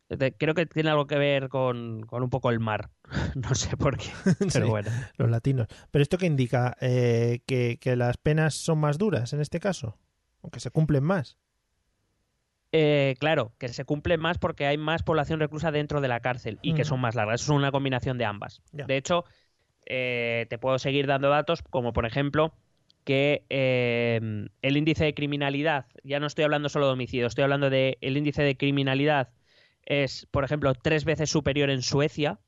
De- 0.09 0.35
creo 0.35 0.55
que 0.55 0.67
tiene 0.67 0.91
algo 0.91 1.07
que 1.07 1.17
ver 1.17 1.49
con, 1.49 2.03
con 2.03 2.23
un 2.23 2.29
poco 2.29 2.51
el 2.51 2.61
mar. 2.61 2.91
no 3.35 3.55
sé 3.55 3.77
por 3.79 3.97
qué, 3.97 4.11
pero 4.53 4.67
Sí. 4.67 4.71
bueno. 4.71 4.91
Los 5.17 5.31
latinos. 5.31 5.69
Pero 5.91 6.03
esto 6.03 6.19
que 6.19 6.27
indica 6.27 6.77
Eh, 6.81 7.41
que, 7.47 7.79
que 7.81 7.97
las 7.97 8.19
penas 8.19 8.55
son 8.55 8.79
más 8.79 8.99
duras 8.99 9.33
en 9.33 9.41
este 9.41 9.59
caso, 9.59 9.99
aunque 10.43 10.61
se 10.61 10.71
cumplen 10.71 11.03
más. 11.05 11.39
Eh, 12.73 13.17
claro, 13.21 13.53
que 13.59 13.69
se 13.69 13.85
cumple 13.85 14.17
más 14.17 14.39
porque 14.39 14.67
hay 14.67 14.79
más 14.79 15.03
población 15.03 15.41
reclusa 15.41 15.71
dentro 15.71 16.01
de 16.01 16.09
la 16.09 16.21
cárcel 16.21 16.59
y 16.63 16.73
que 16.73 16.83
Ujú. 16.83 16.91
son 16.91 17.01
más 17.01 17.15
largas. 17.15 17.43
Eso 17.43 17.53
es 17.53 17.59
una 17.59 17.71
combinación 17.71 18.17
de 18.17 18.25
ambas. 18.25 18.63
De 18.73 18.97
hecho, 18.97 19.25
eh, 19.87 20.47
te 20.49 20.59
puedo 20.59 20.79
seguir 20.79 21.07
dando 21.07 21.29
datos, 21.29 21.63
como 21.63 21.93
por 21.93 22.07
ejemplo 22.07 22.55
que 23.05 23.45
eh, 23.51 24.49
el 24.63 24.77
índice 24.77 25.05
de 25.05 25.15
criminalidad, 25.15 25.87
ya 26.03 26.21
no 26.21 26.27
estoy 26.27 26.45
hablando 26.45 26.69
solo 26.69 26.87
de 26.87 26.93
homicidios, 26.93 27.33
estoy 27.33 27.45
hablando 27.45 27.69
de 27.69 27.99
el 28.01 28.17
índice 28.17 28.43
de 28.43 28.57
criminalidad 28.57 29.31
es, 29.85 30.27
por 30.31 30.45
ejemplo, 30.45 30.73
tres 30.75 31.05
veces 31.05 31.29
superior 31.29 31.69
en 31.69 31.83
Suecia 31.83 32.39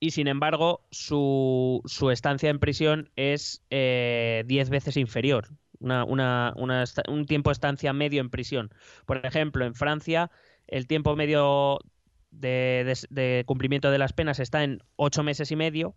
y 0.00 0.10
sin 0.10 0.28
embargo 0.28 0.84
su, 0.90 1.82
su 1.84 2.10
estancia 2.10 2.50
en 2.50 2.58
prisión 2.58 3.10
es 3.16 3.62
eh, 3.70 4.44
diez 4.46 4.70
veces 4.70 4.96
inferior. 4.96 5.48
Una, 5.80 6.04
una- 6.04 6.52
una 6.56 6.84
un 7.08 7.26
tiempo 7.26 7.50
de 7.50 7.52
estancia 7.52 7.92
medio 7.92 8.20
en 8.20 8.30
prisión. 8.30 8.70
Por 9.06 9.24
ejemplo, 9.26 9.64
en 9.64 9.74
Francia 9.74 10.30
el 10.66 10.86
tiempo 10.86 11.16
medio 11.16 11.78
de, 12.30 12.84
de- 12.86 13.06
de 13.10 13.44
cumplimiento 13.44 13.90
de 13.90 13.98
las 13.98 14.12
penas 14.12 14.38
está 14.38 14.62
en 14.62 14.82
ocho 14.94 15.24
meses 15.24 15.50
y 15.50 15.56
medio, 15.56 15.96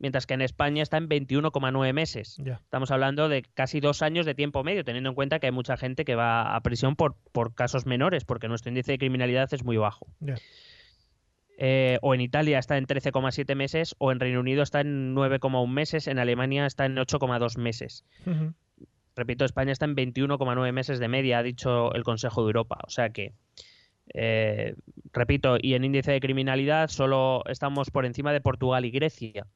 mientras 0.00 0.26
que 0.26 0.34
en 0.34 0.40
España 0.42 0.82
está 0.82 0.96
en 0.96 1.08
21,9 1.08 1.92
meses. 1.92 2.36
Estamos 2.64 2.90
hablando 2.90 3.28
de 3.28 3.42
casi 3.42 3.78
dos 3.78 4.02
años 4.02 4.26
de 4.26 4.34
tiempo 4.34 4.64
medio, 4.64 4.82
teniendo 4.82 5.10
en 5.10 5.14
cuenta 5.14 5.38
que 5.38 5.46
hay 5.46 5.52
mucha 5.52 5.76
gente 5.76 6.04
que 6.04 6.16
va 6.16 6.56
a 6.56 6.60
prisión 6.62 6.96
por, 6.96 7.14
por 7.30 7.54
casos 7.54 7.86
menores, 7.86 8.24
porque 8.24 8.48
nuestro 8.48 8.70
índice 8.70 8.90
de 8.92 8.98
criminalidad 8.98 9.48
es 9.54 9.62
muy 9.62 9.76
bajo. 9.76 10.08
Eh, 11.60 11.98
o 12.02 12.14
en 12.14 12.20
Italia 12.20 12.58
está 12.60 12.76
en 12.78 12.86
13,7 12.86 13.54
meses, 13.56 13.94
o 13.98 14.12
en 14.12 14.20
Reino 14.20 14.38
Unido 14.40 14.62
está 14.62 14.80
en 14.80 15.14
9,1 15.14 15.68
meses, 15.68 16.06
en 16.06 16.18
Alemania 16.18 16.66
está 16.66 16.86
en 16.86 16.96
8,2 16.96 17.56
meses. 17.58 18.04
Ujú. 18.26 18.54
Repito, 19.18 19.44
España 19.44 19.72
está 19.72 19.84
en 19.84 19.96
21,9 19.96 20.70
meses 20.72 21.00
de 21.00 21.08
media, 21.08 21.38
ha 21.38 21.42
dicho 21.42 21.92
el 21.92 22.04
Consejo 22.04 22.42
de 22.42 22.50
Europa. 22.50 22.78
O 22.86 22.90
sea 22.90 23.10
que, 23.10 23.32
eh, 24.14 24.76
repito, 25.12 25.56
y 25.60 25.74
en 25.74 25.82
índice 25.82 26.12
de 26.12 26.20
criminalidad 26.20 26.88
solo 26.88 27.42
estamos 27.48 27.90
por 27.90 28.06
encima 28.06 28.32
de 28.32 28.40
Portugal 28.40 28.84
y 28.84 28.92
Grecia. 28.92 29.48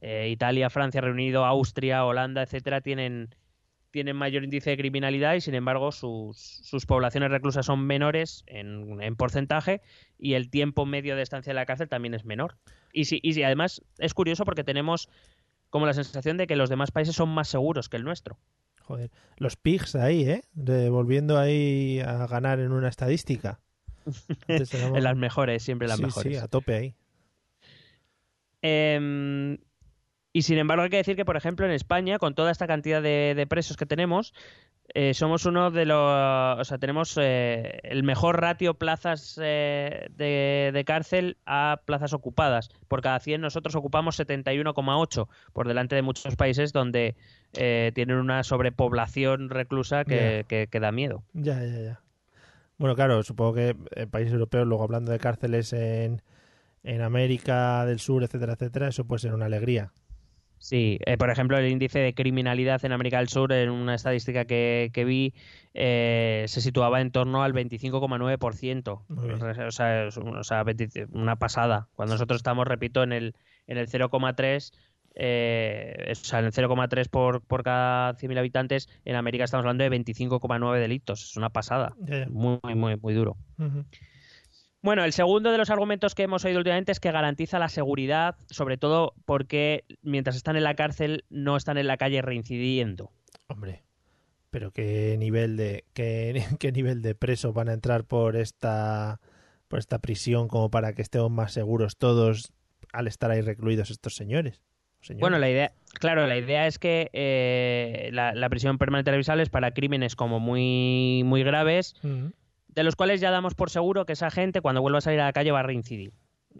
Eh, 0.00 0.30
Italia, 0.30 0.70
Francia, 0.70 1.02
Reino 1.02 1.16
Unido, 1.16 1.44
Austria, 1.44 2.06
Holanda, 2.06 2.42
etcétera, 2.42 2.80
tienen, 2.80 3.34
tienen 3.90 4.16
mayor 4.16 4.42
índice 4.42 4.70
de 4.70 4.78
criminalidad 4.78 5.34
y 5.34 5.42
sin 5.42 5.54
embargo 5.54 5.92
sus, 5.92 6.38
sus 6.38 6.86
poblaciones 6.86 7.30
reclusas 7.30 7.66
son 7.66 7.86
menores 7.86 8.42
en, 8.46 9.02
en 9.02 9.16
porcentaje 9.16 9.82
y 10.18 10.32
el 10.32 10.48
tiempo 10.48 10.86
medio 10.86 11.14
de 11.14 11.22
estancia 11.22 11.50
en 11.50 11.56
la 11.56 11.66
cárcel 11.66 11.90
también 11.90 12.14
es 12.14 12.24
menor. 12.24 12.56
Y, 12.94 13.04
si, 13.04 13.20
y 13.22 13.34
si 13.34 13.42
además 13.42 13.82
es 13.98 14.14
curioso 14.14 14.46
porque 14.46 14.64
tenemos 14.64 15.10
como 15.68 15.84
la 15.84 15.92
sensación 15.92 16.38
de 16.38 16.46
que 16.46 16.56
los 16.56 16.70
demás 16.70 16.90
países 16.90 17.14
son 17.14 17.28
más 17.28 17.48
seguros 17.48 17.90
que 17.90 17.98
el 17.98 18.04
nuestro. 18.04 18.38
Joder. 18.82 19.10
Los 19.36 19.56
pigs 19.56 19.94
ahí, 19.96 20.28
¿eh? 20.28 20.42
De- 20.52 20.90
volviendo 20.90 21.38
ahí 21.38 22.00
a 22.00 22.26
ganar 22.26 22.58
en 22.60 22.72
una 22.72 22.88
estadística. 22.88 23.60
Antes 24.48 24.74
éramos- 24.74 24.98
En 24.98 25.04
las 25.04 25.16
mejores, 25.16 25.62
siempre 25.62 25.88
las 25.88 25.98
sí, 25.98 26.04
mejores. 26.04 26.32
Sí, 26.38 26.42
a 26.42 26.48
tope 26.48 26.74
ahí. 26.74 26.94
Em, 28.62 29.58
Y 30.34 30.42
sin 30.42 30.56
embargo 30.58 30.82
hay 30.84 30.90
que 30.90 30.96
decir 30.96 31.14
que, 31.16 31.24
por 31.26 31.36
ejemplo, 31.36 31.66
en 31.66 31.72
España, 31.72 32.18
con 32.18 32.34
toda 32.34 32.50
esta 32.50 32.66
cantidad 32.66 33.02
de, 33.02 33.34
de 33.36 33.46
presos 33.46 33.76
que 33.76 33.84
tenemos, 33.86 34.32
eh, 34.94 35.14
somos 35.14 35.46
uno 35.46 35.70
de 35.70 35.86
los, 35.86 35.98
o 36.60 36.64
sea, 36.64 36.78
tenemos 36.78 37.16
eh, 37.20 37.80
el 37.82 38.02
mejor 38.02 38.40
ratio 38.40 38.74
plazas 38.74 39.38
eh, 39.42 40.08
de, 40.16 40.70
de 40.72 40.84
cárcel 40.84 41.36
a 41.46 41.80
plazas 41.84 42.12
ocupadas. 42.12 42.68
Por 42.88 43.00
cada 43.02 43.18
100 43.20 43.40
nosotros 43.40 43.74
ocupamos 43.74 44.18
71,8 44.20 45.28
por 45.52 45.68
delante 45.68 45.94
de 45.94 46.02
muchos 46.02 46.36
países 46.36 46.72
donde 46.72 47.14
eh, 47.54 47.92
tienen 47.94 48.16
una 48.16 48.42
sobrepoblación 48.44 49.48
reclusa 49.50 50.04
que, 50.04 50.44
que- 50.48 50.68
que 50.70 50.80
da 50.80 50.92
miedo. 50.92 51.22
Ya, 51.32 51.60
ya, 51.64 51.78
ya. 51.80 52.00
Bueno, 52.78 52.94
claro, 52.96 53.22
supongo 53.22 53.54
que 53.54 53.76
en 53.94 54.10
países 54.10 54.32
europeos, 54.32 54.66
luego 54.66 54.82
hablando 54.84 55.12
de 55.12 55.18
cárceles 55.18 55.72
en, 55.72 56.20
en 56.82 57.00
América 57.00 57.86
del 57.86 58.00
Sur, 58.00 58.24
etcétera, 58.24 58.54
etcétera, 58.54 58.88
eso 58.88 59.04
puede 59.06 59.20
ser 59.20 59.34
una 59.34 59.46
alegría. 59.46 59.92
Sí, 60.62 61.00
eh, 61.06 61.16
por 61.16 61.28
ejemplo, 61.28 61.58
el 61.58 61.68
índice 61.68 61.98
de 61.98 62.14
criminalidad 62.14 62.84
en 62.84 62.92
América 62.92 63.18
del 63.18 63.26
Sur, 63.26 63.52
en 63.52 63.68
una 63.68 63.96
estadística 63.96 64.44
que, 64.44 64.92
que 64.94 65.04
vi, 65.04 65.34
eh, 65.74 66.44
se 66.46 66.60
situaba 66.60 67.00
en 67.00 67.10
torno 67.10 67.42
al 67.42 67.52
25,9%. 67.52 69.02
Muy 69.08 69.26
bien. 69.26 69.42
O 69.42 69.72
sea, 69.72 70.06
es 70.06 70.16
o 70.16 70.44
sea, 70.44 70.62
20 70.62 71.08
una 71.14 71.34
pasada. 71.34 71.88
Cuando 71.96 72.14
nosotros 72.14 72.36
estamos, 72.36 72.68
repito, 72.68 73.02
en 73.02 73.12
el, 73.12 73.34
en 73.66 73.76
el 73.76 73.88
0,3, 73.88 74.72
eh, 75.16 76.12
o 76.12 76.14
sea, 76.14 76.38
en 76.38 76.44
el 76.44 76.52
0,3 76.52 77.08
por, 77.08 77.40
por 77.42 77.64
cada 77.64 78.14
100.000 78.14 78.38
habitantes, 78.38 78.88
en 79.04 79.16
América 79.16 79.42
estamos 79.42 79.64
hablando 79.64 79.82
de 79.82 79.90
25,9 79.90 80.78
delitos. 80.78 81.24
Es 81.24 81.36
una 81.36 81.50
pasada. 81.50 81.96
Muy, 82.30 82.60
muy, 82.76 82.96
muy 82.96 83.14
duro. 83.14 83.36
Ujú. 83.58 83.84
Bueno, 84.82 85.04
el 85.04 85.12
segundo 85.12 85.52
de 85.52 85.58
los 85.58 85.70
argumentos 85.70 86.16
que 86.16 86.24
hemos 86.24 86.44
oído 86.44 86.58
últimamente 86.58 86.90
es 86.90 86.98
que 86.98 87.12
garantiza 87.12 87.60
la 87.60 87.68
seguridad, 87.68 88.34
sobre 88.50 88.76
todo 88.76 89.14
porque 89.24 89.84
mientras 90.02 90.34
están 90.34 90.56
en 90.56 90.64
la 90.64 90.74
cárcel 90.74 91.24
no 91.30 91.56
están 91.56 91.78
en 91.78 91.86
la 91.86 91.96
calle 91.96 92.20
reincidiendo. 92.20 93.12
Hombre, 93.46 93.84
pero 94.50 94.72
qué 94.72 95.16
nivel 95.18 95.56
de 95.56 95.84
qué, 95.94 96.44
qué 96.58 96.72
nivel 96.72 97.00
de 97.00 97.14
presos 97.14 97.54
van 97.54 97.68
a 97.68 97.74
entrar 97.74 98.04
por 98.04 98.36
esta 98.36 99.20
por 99.68 99.78
esta 99.78 100.00
prisión 100.00 100.48
como 100.48 100.70
para 100.70 100.94
que 100.94 101.02
estemos 101.02 101.30
más 101.30 101.52
seguros 101.52 101.96
todos 101.96 102.52
al 102.92 103.06
estar 103.06 103.30
ahí 103.30 103.40
recluidos 103.40 103.90
estos 103.90 104.16
señores. 104.16 104.62
Señores. 105.00 105.20
Bueno, 105.20 105.38
la 105.38 105.48
idea, 105.48 105.72
claro, 105.94 106.26
la 106.26 106.36
idea 106.36 106.66
es 106.66 106.78
que 106.78 107.08
eh, 107.12 108.10
la, 108.12 108.34
la 108.34 108.48
prisión 108.50 108.78
permanente 108.78 109.10
revisable 109.10 109.42
es 109.42 109.48
para 109.48 109.72
crímenes 109.72 110.14
como 110.14 110.38
muy, 110.40 111.22
muy 111.24 111.42
graves. 111.42 111.94
De 112.74 112.82
los 112.82 112.96
cuales 112.96 113.20
ya 113.20 113.30
damos 113.30 113.54
por 113.54 113.70
seguro 113.70 114.06
que 114.06 114.14
esa 114.14 114.30
gente 114.30 114.60
cuando 114.60 114.80
vuelva 114.80 114.98
a 114.98 115.02
salir 115.02 115.20
a 115.20 115.26
la 115.26 115.32
calle 115.32 115.52
va 115.52 115.60
a 115.60 115.64
reincidir. 115.64 116.12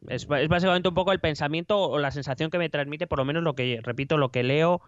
Es, 0.09 0.27
básicamente 0.27 0.88
un 0.88 0.94
poco 0.94 1.12
el 1.12 1.20
pensamiento 1.20 1.79
o 1.79 1.98
la 1.98 2.11
sensación 2.11 2.51
que 2.51 2.59
me 2.59 2.68
transmite, 2.68 3.07
por 3.07 3.18
lo 3.18 3.25
menos 3.25 3.42
lo 3.42 3.55
que, 3.55 3.81
repito, 3.83 4.16
lo 4.16 4.31
que 4.31 4.42
leo, 4.42 4.81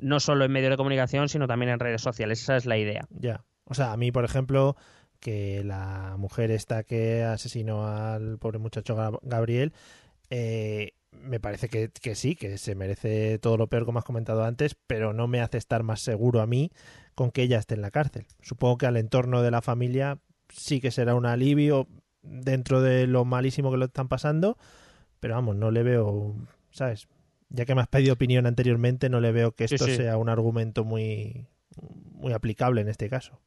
no 0.00 0.20
solo 0.20 0.44
en 0.44 0.52
medios 0.52 0.70
de 0.70 0.76
comunicación, 0.76 1.28
sino 1.28 1.46
también 1.46 1.70
en 1.70 1.78
redes 1.78 2.02
sociales. 2.02 2.42
Esa 2.42 2.56
es 2.56 2.66
la 2.66 2.76
idea. 2.78 3.06
Ya. 3.10 3.44
O 3.64 3.74
sea, 3.74 3.92
a 3.92 3.96
mí, 3.96 4.10
por 4.10 4.24
ejemplo, 4.24 4.76
que 5.20 5.62
la 5.64 6.16
mujer 6.18 6.50
esta 6.50 6.82
que 6.82 7.22
asesinó 7.22 7.86
al 7.86 8.38
pobre 8.38 8.58
muchacho 8.58 8.96
Gab- 8.96 9.20
Gabriel, 9.22 9.72
eh, 10.30 10.92
me 11.12 11.38
parece 11.38 11.68
que, 11.68 11.90
que 11.90 12.14
sí, 12.14 12.34
que 12.34 12.58
se 12.58 12.74
merece 12.74 13.38
todo 13.38 13.56
lo 13.56 13.68
peor 13.68 13.84
como 13.84 14.00
has 14.00 14.04
comentado 14.04 14.44
antes, 14.44 14.74
pero 14.86 15.12
no 15.12 15.28
me 15.28 15.40
hace 15.40 15.58
estar 15.58 15.82
más 15.82 16.00
seguro 16.00 16.40
a 16.40 16.46
mí 16.46 16.72
con 17.14 17.30
que 17.30 17.42
ella 17.42 17.58
esté 17.58 17.74
en 17.74 17.82
la 17.82 17.90
cárcel. 17.90 18.26
Supongo 18.40 18.78
que 18.78 18.86
al 18.86 18.96
entorno 18.96 19.42
de 19.42 19.50
la 19.50 19.62
familia 19.62 20.18
sí 20.52 20.80
que 20.80 20.90
será 20.90 21.14
un 21.14 21.26
alivio 21.26 21.88
dentro 22.22 22.80
de 22.80 23.06
lo 23.06 23.24
malísimo 23.24 23.70
que 23.70 23.76
lo 23.78 23.86
están 23.86 24.08
pasando, 24.08 24.56
pero 25.20 25.34
vamos, 25.34 25.56
no 25.56 25.70
le 25.70 25.82
veo, 25.82 26.34
¿sabes? 26.70 27.08
Ya 27.48 27.64
que 27.64 27.74
me 27.74 27.80
has 27.82 27.88
pedido 27.88 28.14
opinión 28.14 28.46
anteriormente, 28.46 29.08
no 29.08 29.20
le 29.20 29.32
veo 29.32 29.52
que 29.52 29.68
Sí, 29.68 29.74
esto 29.74 29.86
sí. 29.86 29.96
sea 29.96 30.16
un 30.16 30.28
argumento 30.28 30.84
muy, 30.84 31.46
muy 32.12 32.32
aplicable 32.32 32.80
en 32.80 32.88
este 32.88 33.08
caso. 33.08 33.40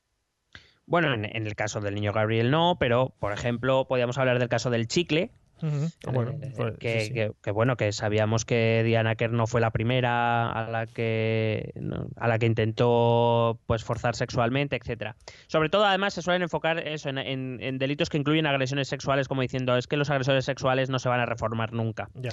Bueno, 0.86 1.14
en, 1.14 1.26
en 1.26 1.48
el 1.48 1.56
caso 1.56 1.82
del 1.82 1.96
niño 1.96 2.14
Gabriel 2.14 2.52
no, 2.52 2.78
pero, 2.80 3.16
por 3.20 3.32
ejemplo, 3.34 3.88
podríamos 3.88 4.18
hablar 4.20 4.38
del 4.38 4.50
caso 4.50 4.70
del 4.70 4.88
chicle, 4.88 5.32
Bueno, 5.62 6.32
Eh, 6.42 6.54
pues, 6.56 6.78
que, 6.78 7.00
sí, 7.00 7.08
sí. 7.08 7.14
que- 7.14 7.32
que, 7.42 7.52
bueno 7.52 7.78
que 7.78 7.92
sabíamos 7.92 8.44
que 8.46 8.82
Diana 8.86 9.16
Kerr 9.16 9.32
no 9.32 9.48
fue 9.48 9.62
la 9.62 9.72
primera 9.72 10.52
a 10.52 10.70
la 10.70 10.86
que 10.86 11.72
no, 11.76 12.08
a 12.18 12.28
la 12.28 12.38
que 12.40 12.46
intentó 12.46 13.60
pues 13.66 13.84
forzar 13.84 14.16
sexualmente 14.16 14.76
etcétera 14.76 15.16
sobre 15.48 15.70
todo 15.70 15.86
además 15.86 16.14
se 16.14 16.22
suelen 16.22 16.42
enfocar 16.44 16.80
eso 16.88 17.10
en, 17.10 17.18
en- 17.18 17.60
en 17.62 17.78
delitos 17.78 18.10
que 18.10 18.18
incluyen 18.18 18.46
agresiones 18.46 18.88
sexuales 18.90 19.28
como 19.28 19.42
diciendo 19.42 19.78
es 19.78 19.88
que 19.88 19.98
los 19.98 20.10
agresores 20.10 20.44
sexuales 20.46 20.90
no 20.90 21.00
se 21.00 21.10
van 21.10 21.22
a 21.22 21.26
reformar 21.26 21.72
nunca 21.74 22.10
Ya. 22.16 22.32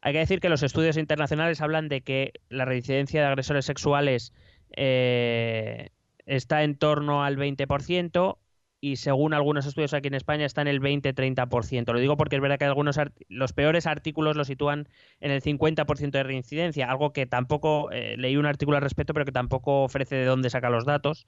hay 0.00 0.12
que 0.14 0.18
decir 0.20 0.40
que 0.40 0.48
los 0.48 0.62
estudios 0.62 0.96
internacionales 0.96 1.60
hablan 1.60 1.88
de 1.88 2.00
que 2.00 2.32
la 2.48 2.64
reincidencia 2.64 3.20
de 3.20 3.26
agresores 3.26 3.64
sexuales 3.66 4.32
eh, 4.76 5.90
está 6.26 6.62
en 6.62 6.76
torno 6.76 7.22
al 7.22 7.36
20% 7.36 8.38
y 8.80 8.96
según 8.96 9.34
algunos 9.34 9.66
estudios 9.66 9.94
aquí 9.94 10.08
en 10.08 10.14
España 10.14 10.44
está 10.44 10.60
en 10.62 10.68
el 10.68 10.80
20-30%. 10.80 11.92
Lo 11.92 11.98
digo 11.98 12.16
porque 12.16 12.36
es 12.36 12.42
verdad 12.42 12.58
que 12.58 12.64
algunos 12.64 12.98
los 13.28 13.52
peores 13.52 13.86
artículos 13.86 14.36
lo 14.36 14.44
sitúan 14.44 14.88
en 15.20 15.30
el 15.30 15.42
50% 15.42 16.10
de 16.10 16.22
reincidencia, 16.22 16.90
algo 16.90 17.12
que 17.12 17.26
tampoco 17.26 17.90
eh, 17.90 18.16
leí 18.18 18.36
un 18.36 18.46
artículo 18.46 18.76
al 18.76 18.82
respecto, 18.82 19.14
pero 19.14 19.24
que 19.24 19.32
tampoco 19.32 19.82
ofrece 19.84 20.16
de 20.16 20.24
dónde 20.24 20.50
saca 20.50 20.70
los 20.70 20.84
datos, 20.84 21.26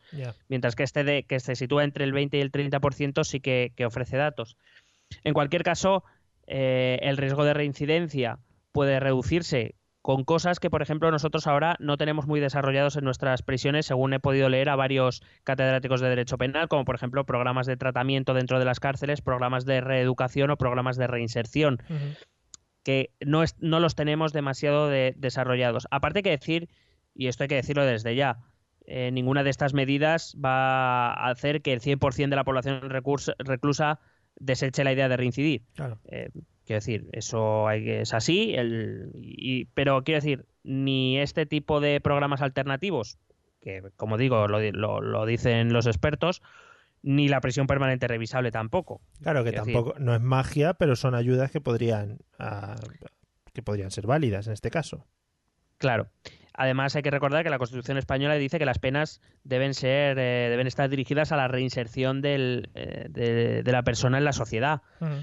mientras 0.49 0.77
que 0.77 0.83
este 0.83 1.05
de, 1.05 1.23
que 1.25 1.41
se 1.41 1.57
sitúa 1.57 1.85
entre 1.85 2.05
el 2.05 2.13
20 2.13 2.37
y 2.37 2.41
el 2.41 2.53
30% 2.53 3.25
sí 3.25 3.41
que, 3.41 3.73
que 3.75 3.87
ofrece 3.87 4.17
datos. 4.17 4.57
En 5.25 5.33
cualquier 5.33 5.63
caso, 5.63 6.05
eh, 6.47 6.99
el 7.03 7.17
riesgo 7.17 7.45
de 7.45 7.55
reincidencia 7.55 8.39
puede 8.73 9.01
reducirse 9.01 9.75
con 10.09 10.25
cosas 10.25 10.59
que, 10.59 10.71
por 10.71 10.81
ejemplo, 10.81 11.11
nosotros 11.11 11.47
ahora 11.47 11.77
no 11.81 11.99
tenemos 11.99 12.27
muy 12.27 12.41
desarrollados 12.41 12.97
en 12.97 13.05
nuestras 13.05 13.43
prisiones, 13.43 13.85
según 13.85 14.15
he 14.15 14.21
podido 14.21 14.49
leer 14.49 14.71
a 14.71 14.75
varios 14.75 15.23
catedráticos 15.45 16.01
de 16.01 16.09
Derecho 16.09 16.39
Penal, 16.39 16.67
como 16.69 16.87
por 16.87 16.95
ejemplo 16.95 17.27
programas 17.27 17.67
de 17.67 17.77
tratamiento 17.77 18.33
dentro 18.33 18.59
de 18.59 18.65
las 18.65 18.81
cárceles, 18.81 19.21
programas 19.21 19.67
de 19.67 19.83
reeducación 19.83 20.51
o 20.51 20.57
programas 20.57 20.97
de 20.97 21.09
reinserción, 21.09 21.77
que 22.85 23.11
no, 23.21 23.43
es- 23.43 23.57
no 23.59 23.81
los 23.81 23.97
tenemos 23.97 24.33
demasiado 24.33 24.89
de- 24.89 25.13
desarrollados. 25.19 25.87
Aparte 25.91 26.23
que 26.23 26.31
decir, 26.31 26.71
y 27.15 27.27
esto 27.27 27.45
hay 27.45 27.49
que 27.49 27.57
decirlo 27.57 27.85
desde 27.85 28.17
ya, 28.17 28.39
eh, 28.87 29.11
ninguna 29.13 29.43
de 29.45 29.51
estas 29.51 29.75
medidas 29.75 30.35
va 30.43 31.09
a 31.13 31.29
hacer 31.29 31.61
que 31.61 31.75
el 31.75 31.83
100% 31.83 32.31
de 32.31 32.37
la 32.37 32.45
población 32.45 32.81
reclusa 32.81 34.01
deseche 34.37 34.85
la 34.85 34.93
idea 34.95 35.11
de 35.11 35.19
reincidir. 35.19 35.65
Claro. 35.75 35.99
Eh, 36.11 36.31
quiero 36.69 36.79
decir, 36.79 37.09
eso 37.13 37.67
hay 37.67 37.83
que- 37.85 38.01
es 38.03 38.15
así, 38.15 38.55
el, 38.55 39.11
y, 39.17 39.65
pero 39.75 40.05
quiero 40.05 40.19
decir, 40.21 40.47
ni 40.63 41.19
este 41.19 41.47
tipo 41.47 41.81
de 41.81 42.01
programas 42.01 42.43
alternativos, 42.43 43.19
que 43.61 43.83
como 43.97 44.17
digo, 44.19 44.47
lo, 44.47 44.61
di- 44.61 44.71
lo- 44.71 45.01
lo 45.01 45.27
dicen 45.27 45.73
los 45.73 45.87
expertos, 45.87 46.43
ni 47.03 47.29
la 47.29 47.41
prisión 47.41 47.67
permanente 47.67 48.07
revisable 48.07 48.51
tampoco. 48.53 49.01
Claro 49.23 49.43
que 49.45 49.51
Quiero 49.51 49.65
decir- 49.65 49.75
tampoco 49.75 49.99
no 49.99 50.15
es 50.15 50.21
magia, 50.21 50.75
pero 50.75 50.95
son 50.95 51.15
ayudas 51.15 51.51
que 51.51 51.61
podrían 51.61 52.19
ah, 52.39 52.77
que 53.53 53.63
podrían 53.63 53.91
ser 53.91 54.07
válidas 54.07 54.47
en 54.47 54.53
este 54.53 54.71
caso. 54.71 55.07
Claro. 55.79 56.09
Además, 56.55 56.97
hay 56.97 57.03
que 57.03 57.11
recordar 57.13 57.45
que 57.45 57.51
la 57.51 57.59
Constitución 57.59 57.99
española 57.99 58.35
dice 58.35 58.59
que 58.59 58.65
las 58.67 58.81
penas 58.81 59.21
deben 59.45 59.75
ser, 59.75 60.19
eh, 60.19 60.49
deben 60.51 60.67
estar 60.67 60.89
dirigidas 60.91 61.31
a 61.31 61.37
la 61.37 61.47
reinserción 61.47 62.21
del, 62.21 62.69
eh, 62.75 63.07
de, 63.09 63.63
de 63.63 63.73
la 63.73 63.83
persona 63.85 64.19
en 64.19 64.25
la 64.25 64.33
sociedad. 64.33 64.83
Eh, 65.01 65.23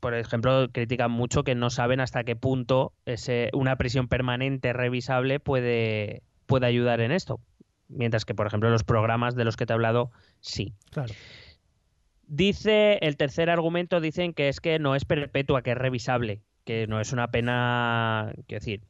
Por 0.00 0.14
ejemplo, 0.14 0.68
critican 0.72 1.10
mucho 1.10 1.44
que 1.44 1.54
no 1.54 1.70
saben 1.70 2.00
hasta 2.00 2.24
qué 2.24 2.34
punto 2.34 2.92
ese, 3.04 3.50
una 3.52 3.76
prisión 3.76 4.08
permanente 4.08 4.72
revisable 4.72 5.38
puede, 5.40 6.22
puede 6.46 6.66
ayudar 6.66 7.00
en 7.00 7.12
esto. 7.12 7.40
Mientras 7.88 8.24
que, 8.24 8.34
por 8.34 8.46
ejemplo, 8.46 8.70
los 8.70 8.84
programas 8.84 9.34
de 9.34 9.44
los 9.44 9.56
que 9.56 9.66
te 9.66 9.72
he 9.72 9.74
hablado, 9.74 10.10
sí. 10.40 10.72
Claro. 10.90 11.12
Dice, 12.26 12.98
el 13.02 13.16
tercer 13.16 13.50
argumento 13.50 14.00
dicen 14.00 14.32
que 14.32 14.48
es 14.48 14.60
que 14.60 14.78
no 14.78 14.94
es 14.94 15.04
perpetua, 15.04 15.62
que 15.62 15.72
es 15.72 15.78
revisable, 15.78 16.42
que 16.64 16.86
no 16.86 17.00
es 17.00 17.12
una 17.12 17.30
pena, 17.32 18.32
quiero 18.46 18.60
decir, 18.60 18.82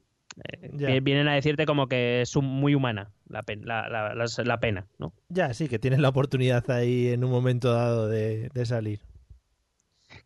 eh, 0.45 0.71
que 0.79 1.01
vienen 1.01 1.27
a 1.27 1.35
decirte 1.35 1.65
como 1.65 1.89
que 1.89 2.21
es 2.21 2.37
un- 2.37 2.45
muy 2.45 2.75
humana 2.75 3.11
la, 3.29 3.43
pen- 3.43 3.63
la, 3.65 3.89
la- 3.89 4.15
las- 4.15 4.39
la 4.45 4.61
pena, 4.61 4.87
¿no? 4.99 5.15
Ya, 5.31 5.55
sí, 5.55 5.69
que 5.69 5.79
tienes 5.79 6.01
la 6.01 6.11
oportunidad 6.11 6.71
ahí 6.71 7.09
en 7.09 7.25
un 7.25 7.31
momento 7.31 7.73
dado 7.73 8.09
de, 8.09 8.51
de 8.51 8.67
salir. 8.67 9.01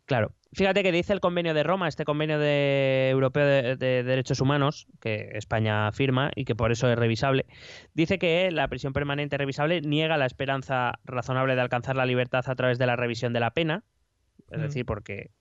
Claro. 0.05 0.33
Fíjate 0.53 0.83
que 0.83 0.91
dice 0.93 1.11
el 1.11 1.19
convenio 1.19 1.53
de 1.53 1.63
Roma, 1.63 1.87
este 1.89 2.05
convenio 2.05 2.39
de 2.39 3.09
europeo 3.09 3.45
de, 3.45 3.75
de 3.75 4.03
derechos 4.03 4.39
humanos, 4.39 4.87
que 5.01 5.31
España 5.33 5.91
firma 5.91 6.31
y 6.33 6.45
que 6.45 6.55
por 6.55 6.71
eso 6.71 6.89
es 6.89 6.97
revisable, 6.97 7.45
dice 7.93 8.17
que 8.17 8.49
la 8.51 8.67
prisión 8.69 8.93
permanente 8.93 9.37
revisable 9.37 9.81
niega 9.81 10.15
la 10.15 10.25
esperanza 10.25 10.99
razonable 11.03 11.55
de 11.55 11.61
alcanzar 11.61 11.97
la 11.97 12.05
libertad 12.05 12.45
a 12.47 12.55
través 12.55 12.77
de 12.77 12.85
la 12.85 12.95
revisión 12.95 13.33
de 13.33 13.41
la 13.41 13.51
pena, 13.51 13.83
es 14.49 14.59
Mm. 14.59 14.61
decir, 14.61 14.85
porque 14.85 15.31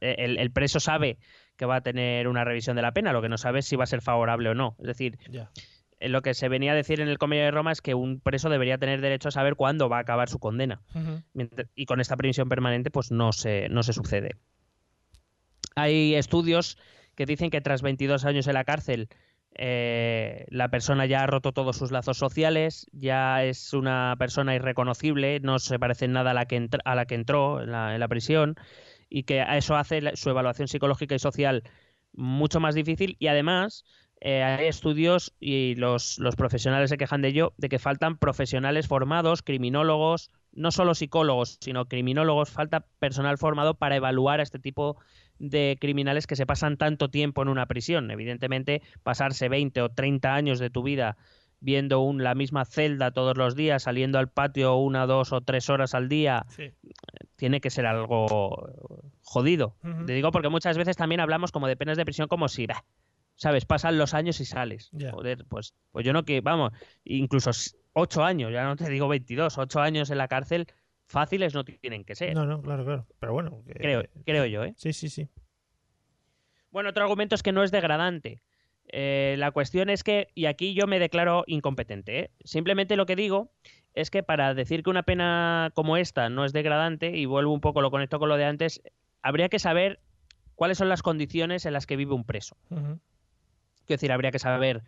el, 0.00 0.38
el 0.38 0.50
preso 0.52 0.80
sabe 0.80 1.18
que 1.56 1.66
va 1.66 1.76
a 1.76 1.80
tener 1.82 2.28
una 2.28 2.44
revisión 2.44 2.76
de 2.76 2.82
la 2.82 2.92
pena, 2.92 3.12
lo 3.12 3.20
que 3.20 3.28
no 3.28 3.36
sabe 3.36 3.58
es 3.58 3.66
si 3.66 3.76
va 3.76 3.84
a 3.84 3.86
ser 3.86 4.00
favorable 4.00 4.48
o 4.48 4.54
no. 4.54 4.76
Es 4.78 4.86
decir. 4.86 5.18
Eh, 6.02 6.08
lo 6.08 6.22
que 6.22 6.34
se 6.34 6.48
venía 6.48 6.72
a 6.72 6.74
decir 6.74 7.00
en 7.00 7.08
el 7.08 7.18
convenio 7.18 7.44
de 7.44 7.50
Roma 7.50 7.72
es 7.72 7.80
que 7.80 7.94
un 7.94 8.20
preso 8.20 8.50
debería 8.50 8.78
tener 8.78 9.00
derecho 9.00 9.28
a 9.28 9.32
saber 9.32 9.56
cuándo 9.56 9.88
va 9.88 9.98
a 9.98 10.00
acabar 10.00 10.28
su 10.28 10.38
condena. 10.38 10.82
Y 11.74 11.86
con 11.86 12.00
esta 12.00 12.16
prisión 12.16 12.48
permanente 12.48 12.90
pues 12.90 13.10
no 13.10 13.32
se, 13.32 13.68
no 13.68 13.82
se 13.82 13.92
sucede. 13.92 14.36
Hay 15.74 16.14
estudios 16.14 16.76
que 17.14 17.26
dicen 17.26 17.50
que 17.50 17.60
tras 17.60 17.82
22 17.82 18.24
años 18.24 18.46
en 18.46 18.54
la 18.54 18.64
cárcel 18.64 19.08
eh, 19.54 20.46
la 20.48 20.70
persona 20.70 21.04
ya 21.06 21.22
ha 21.22 21.26
roto 21.26 21.52
todos 21.52 21.76
sus 21.76 21.90
lazos 21.90 22.16
sociales, 22.16 22.86
ya 22.92 23.44
es 23.44 23.74
una 23.74 24.16
persona 24.18 24.54
irreconocible, 24.54 25.40
no 25.40 25.58
se 25.58 25.78
parece 25.78 26.06
en 26.06 26.12
nada 26.12 26.30
a 26.30 26.34
la 26.34 26.46
que, 26.46 26.68
a 26.84 26.94
la 26.94 27.04
que 27.04 27.14
entró 27.14 27.62
en 27.62 27.70
la, 27.70 28.08
prisión 28.08 28.56
y 29.10 29.24
que 29.24 29.44
eso 29.56 29.76
hace 29.76 30.16
su 30.16 30.30
evaluación 30.30 30.68
psicológica 30.68 31.14
y 31.14 31.18
social 31.18 31.64
mucho 32.14 32.60
más 32.60 32.74
difícil 32.74 33.16
y 33.18 33.26
además 33.26 33.84
eh, 34.24 34.44
hay 34.44 34.68
estudios 34.68 35.34
y 35.40 35.74
los, 35.74 36.20
los, 36.20 36.36
profesionales 36.36 36.90
se 36.90 36.96
quejan 36.96 37.22
de 37.22 37.28
ello, 37.28 37.54
de 37.56 37.68
que 37.68 37.80
faltan 37.80 38.18
profesionales 38.18 38.86
formados, 38.86 39.42
criminólogos, 39.42 40.30
no 40.52 40.70
solo 40.70 40.94
psicólogos, 40.94 41.58
sino 41.60 41.86
criminólogos, 41.86 42.48
falta 42.48 42.86
personal 43.00 43.36
formado 43.36 43.74
para 43.74 43.96
evaluar 43.96 44.38
a 44.38 44.44
este 44.44 44.60
tipo 44.60 44.96
de 45.40 45.76
criminales 45.80 46.28
que 46.28 46.36
se 46.36 46.46
pasan 46.46 46.76
tanto 46.76 47.10
tiempo 47.10 47.42
en 47.42 47.48
una 47.48 47.66
prisión. 47.66 48.12
Evidentemente, 48.12 48.80
pasarse 49.02 49.48
20 49.48 49.82
o 49.82 49.88
30 49.88 50.32
años 50.32 50.60
de 50.60 50.70
tu 50.70 50.84
vida 50.84 51.16
viendo 51.58 51.98
un, 51.98 52.22
la 52.22 52.36
misma 52.36 52.64
celda 52.64 53.10
todos 53.10 53.36
los 53.36 53.56
días, 53.56 53.82
saliendo 53.82 54.20
al 54.20 54.28
patio 54.28 54.76
una, 54.76 55.06
dos 55.06 55.32
o 55.32 55.40
tres 55.40 55.68
horas 55.68 55.94
al 55.96 56.08
día, 56.08 56.46
tiene 57.34 57.60
que 57.60 57.70
ser 57.70 57.86
algo 57.86 58.70
jodido. 59.22 59.74
Te 60.06 60.12
digo 60.12 60.30
porque 60.30 60.48
muchas 60.48 60.78
veces 60.78 60.96
también 60.96 61.20
hablamos 61.20 61.50
como 61.50 61.66
de 61.66 61.76
penas 61.76 61.96
de 61.96 62.04
prisión 62.04 62.28
como 62.28 62.46
si, 62.46 62.68
¿sabes? 63.36 63.64
Pasan 63.64 63.98
los 63.98 64.14
años 64.14 64.40
y 64.40 64.44
sales. 64.44 64.90
Joder, 65.10 65.44
pues, 65.48 65.74
pues 65.90 66.04
yo 66.04 66.12
no 66.12 66.24
que, 66.24 66.40
vamos, 66.40 66.72
incluso 67.04 67.50
ocho 67.92 68.24
años, 68.24 68.52
ya 68.52 68.64
no 68.64 68.76
te 68.76 68.88
digo 68.88 69.08
22, 69.08 69.58
ocho 69.58 69.80
años 69.80 70.10
en 70.10 70.18
la 70.18 70.28
cárcel, 70.28 70.66
fáciles 71.06 71.54
no 71.54 71.64
tienen 71.64 72.04
que 72.04 72.14
ser. 72.14 72.34
No, 72.34 72.46
no, 72.46 72.62
claro, 72.62 72.84
claro. 72.84 73.06
Pero 73.18 73.32
bueno. 73.32 73.62
Creo, 73.66 74.02
creo 74.24 74.46
yo, 74.46 74.64
¿eh? 74.64 74.74
Sí, 74.76 74.92
sí, 74.92 75.08
sí. 75.08 75.28
Bueno, 76.70 76.90
otro 76.90 77.02
argumento 77.02 77.34
es 77.34 77.42
que 77.42 77.52
no 77.52 77.62
es 77.62 77.70
degradante. 77.70 78.42
Eh, 78.88 79.36
la 79.38 79.50
cuestión 79.50 79.90
es 79.90 80.02
que, 80.02 80.28
y 80.34 80.46
aquí 80.46 80.74
yo 80.74 80.86
me 80.86 80.98
declaro 80.98 81.44
incompetente, 81.46 82.18
¿eh? 82.18 82.30
simplemente 82.44 82.96
lo 82.96 83.06
que 83.06 83.16
digo 83.16 83.52
es 83.94 84.10
que 84.10 84.22
para 84.22 84.54
decir 84.54 84.82
que 84.82 84.90
una 84.90 85.02
pena 85.02 85.70
como 85.74 85.96
esta 85.96 86.28
no 86.30 86.44
es 86.44 86.52
degradante, 86.52 87.16
y 87.16 87.26
vuelvo 87.26 87.52
un 87.52 87.60
poco, 87.60 87.82
lo 87.82 87.90
conecto 87.90 88.18
con 88.18 88.28
lo 88.28 88.36
de 88.36 88.44
antes, 88.44 88.82
habría 89.22 89.48
que 89.48 89.58
saber 89.58 90.00
cuáles 90.54 90.78
son 90.78 90.88
las 90.88 91.02
condiciones 91.02 91.66
en 91.66 91.74
las 91.74 91.86
que 91.86 91.96
vive 91.96 92.14
un 92.14 92.24
preso. 92.24 92.56
Quiero 93.86 93.98
decir, 93.98 94.12
habría 94.12 94.30
que 94.30 94.38
saber, 94.38 94.82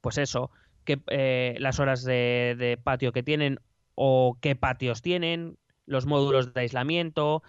pues 0.00 0.18
eso, 0.18 0.50
que, 0.84 1.00
eh, 1.08 1.56
las 1.58 1.80
horas 1.80 2.04
de, 2.04 2.78
patio 2.82 3.12
que 3.12 3.22
tienen 3.22 3.60
o 3.94 4.38
qué 4.40 4.56
patios 4.56 5.02
tienen, 5.02 5.58
los 5.86 6.06
módulos 6.06 6.54
de 6.54 6.60
aislamiento, 6.60 7.42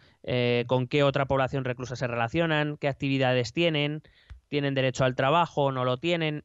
con 0.67 0.87
qué 0.87 1.03
otra 1.03 1.25
población 1.25 1.63
reclusa 1.63 1.95
se 1.95 2.07
relacionan, 2.07 2.77
qué 2.77 2.87
actividades 2.87 3.53
tienen, 3.53 4.01
tienen 4.51 4.73
derecho 4.75 5.05
al 5.05 5.15
trabajo, 5.15 5.71
no 5.71 5.85
lo 5.85 5.97
tienen. 5.97 6.43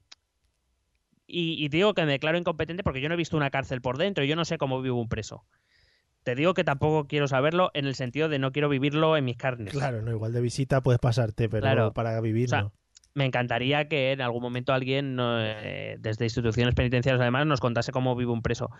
Y, 1.26 1.68
digo 1.68 1.92
que 1.92 2.04
me 2.06 2.12
declaro 2.12 2.38
incompetente 2.38 2.84
porque 2.84 3.00
yo 3.00 3.08
no 3.08 3.14
he 3.14 3.18
visto 3.18 3.36
una 3.36 3.50
cárcel 3.50 3.80
por 3.80 3.98
dentro 3.98 4.22
y 4.22 4.28
yo 4.28 4.36
no 4.36 4.44
sé 4.44 4.58
cómo 4.58 4.80
vive 4.80 4.94
un 4.94 5.08
preso. 5.08 5.44
Te 6.22 6.36
digo 6.36 6.54
que 6.54 6.62
tampoco 6.62 7.08
quiero 7.08 7.26
saberlo 7.26 7.72
en 7.74 7.86
el 7.86 7.96
sentido 7.96 8.28
de 8.28 8.38
no 8.38 8.52
quiero 8.52 8.68
vivirlo 8.68 9.16
en 9.16 9.24
mis 9.24 9.36
carnes. 9.36 9.72
Claro, 9.72 10.02
no, 10.02 10.12
igual 10.12 10.32
de 10.32 10.40
visita 10.40 10.80
puedes 10.82 11.00
pasarte, 11.00 11.48
pero 11.48 11.92
para 11.92 12.20
vivir 12.20 12.48
me 13.16 13.24
encantaría 13.24 13.88
que 13.88 14.12
en 14.12 14.20
algún 14.20 14.42
momento 14.42 14.74
alguien, 14.74 15.16
eh, 15.18 15.96
desde 15.98 16.26
instituciones 16.26 16.74
penitenciarias 16.74 17.20
además, 17.20 17.46
nos 17.46 17.60
contase 17.60 17.90
cómo 17.90 18.14
vive 18.14 18.30
un 18.30 18.42
preso. 18.42 18.70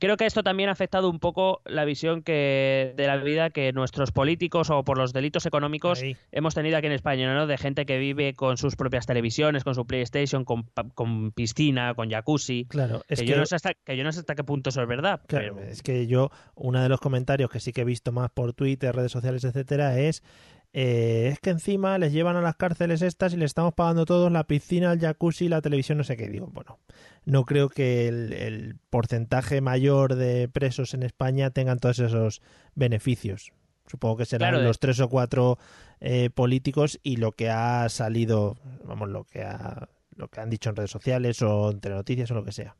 Creo 0.00 0.16
que 0.16 0.26
esto 0.26 0.42
también 0.42 0.68
ha 0.68 0.72
afectado 0.72 1.08
un 1.08 1.20
poco 1.20 1.62
la 1.64 1.84
visión 1.84 2.22
que 2.22 2.92
de 2.96 3.06
la 3.06 3.16
vida 3.18 3.50
que 3.50 3.72
nuestros 3.72 4.10
políticos 4.10 4.70
o 4.70 4.82
por 4.82 4.98
los 4.98 5.12
delitos 5.12 5.46
económicos 5.46 6.02
hemos 6.32 6.54
tenido 6.54 6.76
aquí 6.76 6.88
en 6.88 6.92
España, 6.92 7.32
¿no? 7.32 7.46
De 7.46 7.56
gente 7.58 7.86
que 7.86 7.98
vive 7.98 8.34
con 8.34 8.56
sus 8.56 8.74
propias 8.74 9.06
televisiones, 9.06 9.62
con 9.62 9.76
su 9.76 9.86
PlayStation, 9.86 10.44
con, 10.44 11.32
piscina, 11.32 11.94
con 11.94 12.10
jacuzzi. 12.10 12.66
Claro, 12.68 13.02
es 13.06 13.20
que, 13.20 13.26
yo 13.26 13.36
no 13.36 13.46
sé 13.46 13.54
hasta, 13.54 13.74
que 13.74 13.96
yo 13.96 14.02
no 14.02 14.10
sé 14.10 14.20
hasta 14.20 14.34
qué 14.34 14.42
punto 14.42 14.70
eso 14.70 14.82
es 14.82 14.88
verdad. 14.88 15.20
Claro, 15.28 15.60
es 15.60 15.82
que 15.82 16.08
yo, 16.08 16.30
uno 16.56 16.82
de 16.82 16.88
los 16.88 16.98
comentarios 16.98 17.50
que 17.50 17.60
sí 17.60 17.72
que 17.72 17.82
he 17.82 17.84
visto 17.84 18.10
más 18.10 18.30
por 18.30 18.52
Twitter, 18.52 18.96
redes 18.96 19.12
sociales, 19.12 19.44
etcétera, 19.44 19.96
es 20.00 20.24
eh, 20.72 21.30
es 21.32 21.40
que 21.40 21.50
encima 21.50 21.98
les 21.98 22.12
llevan 22.12 22.36
a 22.36 22.40
las 22.40 22.54
cárceles 22.54 23.02
estas 23.02 23.32
y 23.34 23.36
les 23.36 23.46
estamos 23.46 23.74
pagando 23.74 24.04
todos 24.04 24.30
la 24.30 24.44
piscina, 24.44 24.92
el 24.92 25.00
jacuzzi, 25.00 25.48
la 25.48 25.60
televisión, 25.60 25.98
no 25.98 26.04
sé 26.04 26.16
qué. 26.16 26.28
Digo, 26.28 26.46
bueno, 26.46 26.78
no 27.24 27.44
creo 27.44 27.68
que 27.68 28.08
el, 28.08 28.76
porcentaje 28.88 29.60
mayor 29.60 30.14
de 30.14 30.48
presos 30.48 30.94
en 30.94 31.02
España 31.02 31.50
tengan 31.50 31.78
todos 31.78 31.98
esos 31.98 32.42
beneficios. 32.74 33.52
Supongo 33.86 34.18
que 34.18 34.26
serán 34.26 34.62
los 34.62 34.78
tres 34.78 35.00
o 35.00 35.08
cuatro 35.08 35.58
eh, 36.00 36.30
políticos 36.30 37.00
y 37.02 37.16
lo 37.16 37.32
que 37.32 37.50
ha 37.50 37.88
salido, 37.88 38.56
vamos, 38.84 39.08
lo 39.08 39.24
que 39.24 39.42
ha, 39.42 39.88
lo 40.14 40.28
que 40.28 40.40
han 40.40 40.50
dicho 40.50 40.70
en 40.70 40.76
redes 40.76 40.92
sociales 40.92 41.42
o 41.42 41.72
entre 41.72 41.92
noticias 41.92 42.30
o 42.30 42.34
lo 42.34 42.44
que 42.44 42.52
sea. 42.52 42.76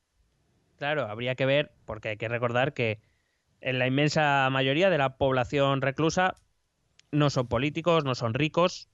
Claro, 0.79 1.09
habría 1.09 1.35
que 1.35 1.47
ver, 1.47 1.73
porque 1.85 2.11
hay 2.11 2.17
que 2.17 2.29
recordar 2.29 2.73
que 2.73 3.01
en 3.61 3.81
la 3.81 3.89
inmensa 3.89 4.49
mayoría 4.51 4.89
de 4.89 4.99
la 4.99 5.17
población 5.17 5.83
reclusa 5.83 6.37
no 7.13 7.31
son 7.31 7.47
políticos, 7.49 8.05
no 8.05 8.15
son 8.15 8.35
ricos. 8.35 8.89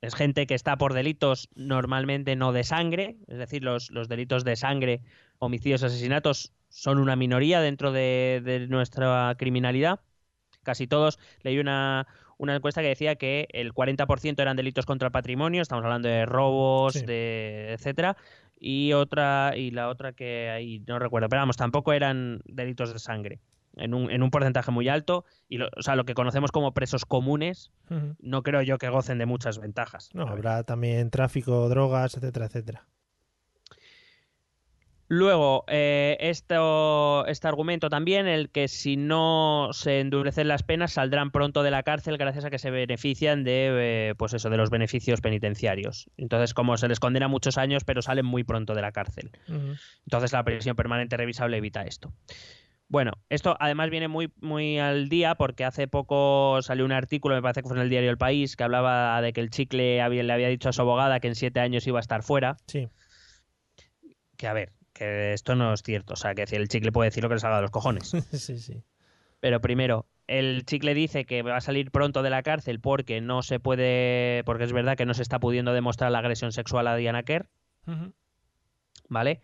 Es 0.00 0.14
gente 0.14 0.46
que 0.46 0.54
está 0.54 0.76
por 0.76 0.94
delitos 0.94 1.48
normalmente 1.54 2.36
no 2.36 2.52
de 2.52 2.64
sangre, 2.64 3.16
es 3.28 3.38
decir, 3.38 3.62
los, 3.62 3.90
los 3.90 4.08
delitos 4.08 4.44
de 4.44 4.56
sangre, 4.56 5.02
homicidios, 5.38 5.82
asesinatos 5.82 6.52
son 6.70 6.98
una 6.98 7.16
minoría 7.16 7.60
dentro 7.60 7.92
de, 7.92 8.66
nuestra 8.68 9.34
criminalidad. 9.38 10.00
Casi 10.62 10.86
todos. 10.86 11.18
Leí 11.42 11.58
una, 11.58 12.06
una 12.38 12.56
encuesta 12.56 12.80
que 12.80 12.88
decía 12.88 13.16
que 13.16 13.46
el 13.52 13.74
40% 13.74 14.40
eran 14.40 14.56
delitos 14.56 14.86
contra 14.86 15.06
el 15.06 15.12
patrimonio, 15.12 15.60
estamos 15.60 15.84
hablando 15.84 16.08
de 16.08 16.24
robos, 16.24 16.94
de 16.94 17.72
etcétera, 17.72 18.16
y 18.58 18.92
otra 18.94 19.52
y 19.56 19.70
la 19.72 19.88
otra 19.88 20.12
que 20.12 20.48
ahí 20.50 20.82
no 20.86 20.98
recuerdo, 20.98 21.28
pero 21.28 21.42
vamos, 21.42 21.56
tampoco 21.56 21.92
eran 21.92 22.40
delitos 22.46 22.92
de 22.92 22.98
sangre 22.98 23.40
en 23.76 23.94
un, 23.94 24.10
en 24.10 24.22
un 24.22 24.30
porcentaje 24.30 24.70
muy 24.70 24.88
alto. 24.88 25.24
Y 25.48 25.58
lo, 25.58 25.68
o 25.76 25.82
sea, 25.82 25.96
lo 25.96 26.04
que 26.04 26.14
conocemos 26.14 26.52
como 26.52 26.72
presos 26.74 27.04
comunes, 27.04 27.70
no 28.20 28.42
creo 28.42 28.62
yo 28.62 28.78
que 28.78 28.88
gocen 28.88 29.18
de 29.18 29.26
muchas 29.26 29.58
ventajas. 29.58 30.10
No, 30.14 30.26
habrá 30.26 30.62
también 30.64 31.10
tráfico, 31.10 31.68
drogas, 31.68 32.16
etcétera, 32.16 32.46
etcétera. 32.46 32.86
Luego, 35.14 35.64
eh, 35.68 36.16
esto, 36.20 37.26
este 37.26 37.46
argumento 37.46 37.90
también, 37.90 38.26
el 38.26 38.48
que 38.48 38.66
si 38.66 38.96
no 38.96 39.68
se 39.72 40.00
endurecen 40.00 40.48
las 40.48 40.62
penas 40.62 40.94
saldrán 40.94 41.30
pronto 41.30 41.62
de 41.62 41.70
la 41.70 41.82
cárcel 41.82 42.16
gracias 42.16 42.46
a 42.46 42.50
que 42.50 42.58
se 42.58 42.70
benefician 42.70 43.44
de, 43.44 44.08
eh, 44.08 44.14
pues 44.16 44.32
eso, 44.32 44.48
de 44.48 44.56
los 44.56 44.70
beneficios 44.70 45.20
penitenciarios. 45.20 46.08
Entonces, 46.16 46.54
como 46.54 46.78
se 46.78 46.88
les 46.88 46.98
condena 46.98 47.28
muchos 47.28 47.58
años, 47.58 47.84
pero 47.84 48.00
salen 48.00 48.24
muy 48.24 48.42
pronto 48.42 48.74
de 48.74 48.80
la 48.80 48.92
cárcel. 48.92 49.32
Entonces, 50.06 50.32
la 50.32 50.44
prisión 50.44 50.76
permanente 50.76 51.18
revisable 51.18 51.58
evita 51.58 51.82
esto. 51.82 52.14
Bueno, 52.92 53.12
esto 53.30 53.56
además 53.58 53.88
viene 53.88 54.06
muy, 54.06 54.30
muy 54.42 54.78
al 54.78 55.08
día 55.08 55.34
porque 55.34 55.64
hace 55.64 55.88
poco 55.88 56.60
salió 56.60 56.84
un 56.84 56.92
artículo, 56.92 57.34
me 57.34 57.40
parece 57.40 57.62
que 57.62 57.68
fue 57.68 57.78
en 57.78 57.82
el 57.84 57.88
diario 57.88 58.10
El 58.10 58.18
País, 58.18 58.54
que 58.54 58.64
hablaba 58.64 59.18
de 59.22 59.32
que 59.32 59.40
el 59.40 59.48
chicle 59.48 60.06
le 60.06 60.32
había 60.32 60.48
dicho 60.48 60.68
a 60.68 60.74
su 60.74 60.82
abogada 60.82 61.18
que 61.18 61.28
en 61.28 61.34
siete 61.34 61.60
años 61.60 61.86
iba 61.86 61.98
a 61.98 62.02
estar 62.02 62.22
fuera. 62.22 62.58
Sí. 62.66 62.90
Que 64.36 64.46
a 64.46 64.52
ver, 64.52 64.74
que 64.92 65.32
esto 65.32 65.54
no 65.54 65.72
es 65.72 65.82
cierto. 65.82 66.12
O 66.12 66.16
sea, 66.16 66.34
que 66.34 66.42
el 66.42 66.68
chicle 66.68 66.92
puede 66.92 67.08
decir 67.08 67.22
lo 67.22 67.30
que 67.30 67.36
le 67.36 67.40
salga 67.40 67.56
de 67.56 67.62
los 67.62 67.70
cojones. 67.70 68.10
sí, 68.32 68.58
sí. 68.58 68.82
Pero 69.40 69.62
primero, 69.62 70.04
el 70.26 70.66
chicle 70.66 70.92
dice 70.92 71.24
que 71.24 71.40
va 71.40 71.56
a 71.56 71.62
salir 71.62 71.92
pronto 71.92 72.22
de 72.22 72.28
la 72.28 72.42
cárcel 72.42 72.78
porque 72.78 73.22
no 73.22 73.40
se 73.40 73.58
puede, 73.58 74.42
porque 74.44 74.64
es 74.64 74.72
verdad 74.74 74.98
que 74.98 75.06
no 75.06 75.14
se 75.14 75.22
está 75.22 75.40
pudiendo 75.40 75.72
demostrar 75.72 76.12
la 76.12 76.18
agresión 76.18 76.52
sexual 76.52 76.86
a 76.88 76.96
Diana 76.96 77.22
Kerr. 77.22 77.48
¿Vale? 79.08 79.40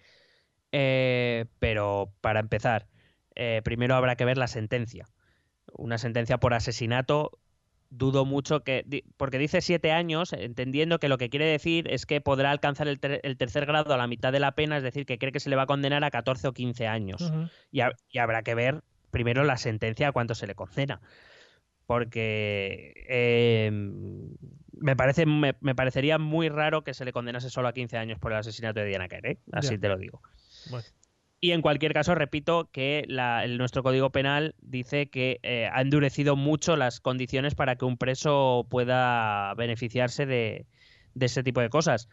Eh, 0.70 1.46
pero 1.58 2.12
para 2.20 2.40
empezar, 2.40 2.88
eh, 3.38 3.62
primero 3.62 3.94
habrá 3.94 4.16
que 4.16 4.24
ver 4.24 4.36
la 4.36 4.48
sentencia. 4.48 5.06
Una 5.72 5.96
sentencia 5.96 6.38
por 6.38 6.54
asesinato, 6.54 7.38
dudo 7.88 8.24
mucho 8.24 8.64
que. 8.64 9.04
Porque 9.16 9.38
dice 9.38 9.60
siete 9.60 9.92
años, 9.92 10.32
entendiendo 10.32 10.98
que 10.98 11.08
lo 11.08 11.18
que 11.18 11.30
quiere 11.30 11.46
decir 11.46 11.88
es 11.88 12.04
que 12.04 12.20
podrá 12.20 12.50
alcanzar 12.50 12.88
el, 12.88 12.98
tercer 12.98 13.64
grado 13.64 13.94
a 13.94 13.96
la 13.96 14.08
mitad 14.08 14.32
de 14.32 14.40
la 14.40 14.52
pena, 14.52 14.76
es 14.76 14.82
decir, 14.82 15.06
que 15.06 15.18
cree 15.18 15.30
que 15.30 15.38
se 15.38 15.50
le 15.50 15.56
va 15.56 15.62
a 15.62 15.66
condenar 15.66 16.02
a 16.02 16.10
14 16.10 16.48
o 16.48 16.52
15 16.52 16.88
años. 16.88 17.32
y, 17.70 17.80
habrá 18.18 18.42
que 18.42 18.56
ver 18.56 18.82
primero 19.12 19.44
la 19.44 19.56
sentencia 19.56 20.08
a 20.08 20.12
cuánto 20.12 20.34
se 20.34 20.48
le 20.48 20.56
condena. 20.56 21.00
Porque 21.86 22.92
em, 23.08 24.34
me, 24.72 24.96
parece, 24.96 25.26
me, 25.26 25.54
parecería 25.54 26.18
muy 26.18 26.48
raro 26.48 26.82
que 26.82 26.92
se 26.92 27.04
le 27.04 27.12
condenase 27.12 27.50
solo 27.50 27.68
a 27.68 27.72
15 27.72 27.96
años 27.96 28.18
por 28.18 28.32
el 28.32 28.38
asesinato 28.38 28.80
de 28.80 28.86
Diana 28.86 29.08
Kerr, 29.08 29.26
¿eh? 29.26 29.38
así 29.52 29.78
te 29.78 29.88
lo 29.88 29.96
digo. 29.96 30.20
Bueno. 30.70 30.84
Y 31.40 31.52
en 31.52 31.62
cualquier 31.62 31.92
caso, 31.92 32.14
repito 32.14 32.68
que 32.72 33.06
nuestro 33.56 33.82
Código 33.84 34.10
Penal 34.10 34.56
dice 34.60 35.08
que 35.08 35.38
eh, 35.42 35.68
ha 35.72 35.80
endurecido 35.80 36.34
mucho 36.34 36.76
las 36.76 37.00
condiciones 37.00 37.54
para 37.54 37.76
que 37.76 37.84
un 37.84 37.96
preso 37.96 38.66
pueda 38.68 39.54
beneficiarse 39.54 40.26
de, 40.26 40.66
ese 41.14 41.44
tipo 41.44 41.60
de 41.60 41.70
cosas. 41.70 42.08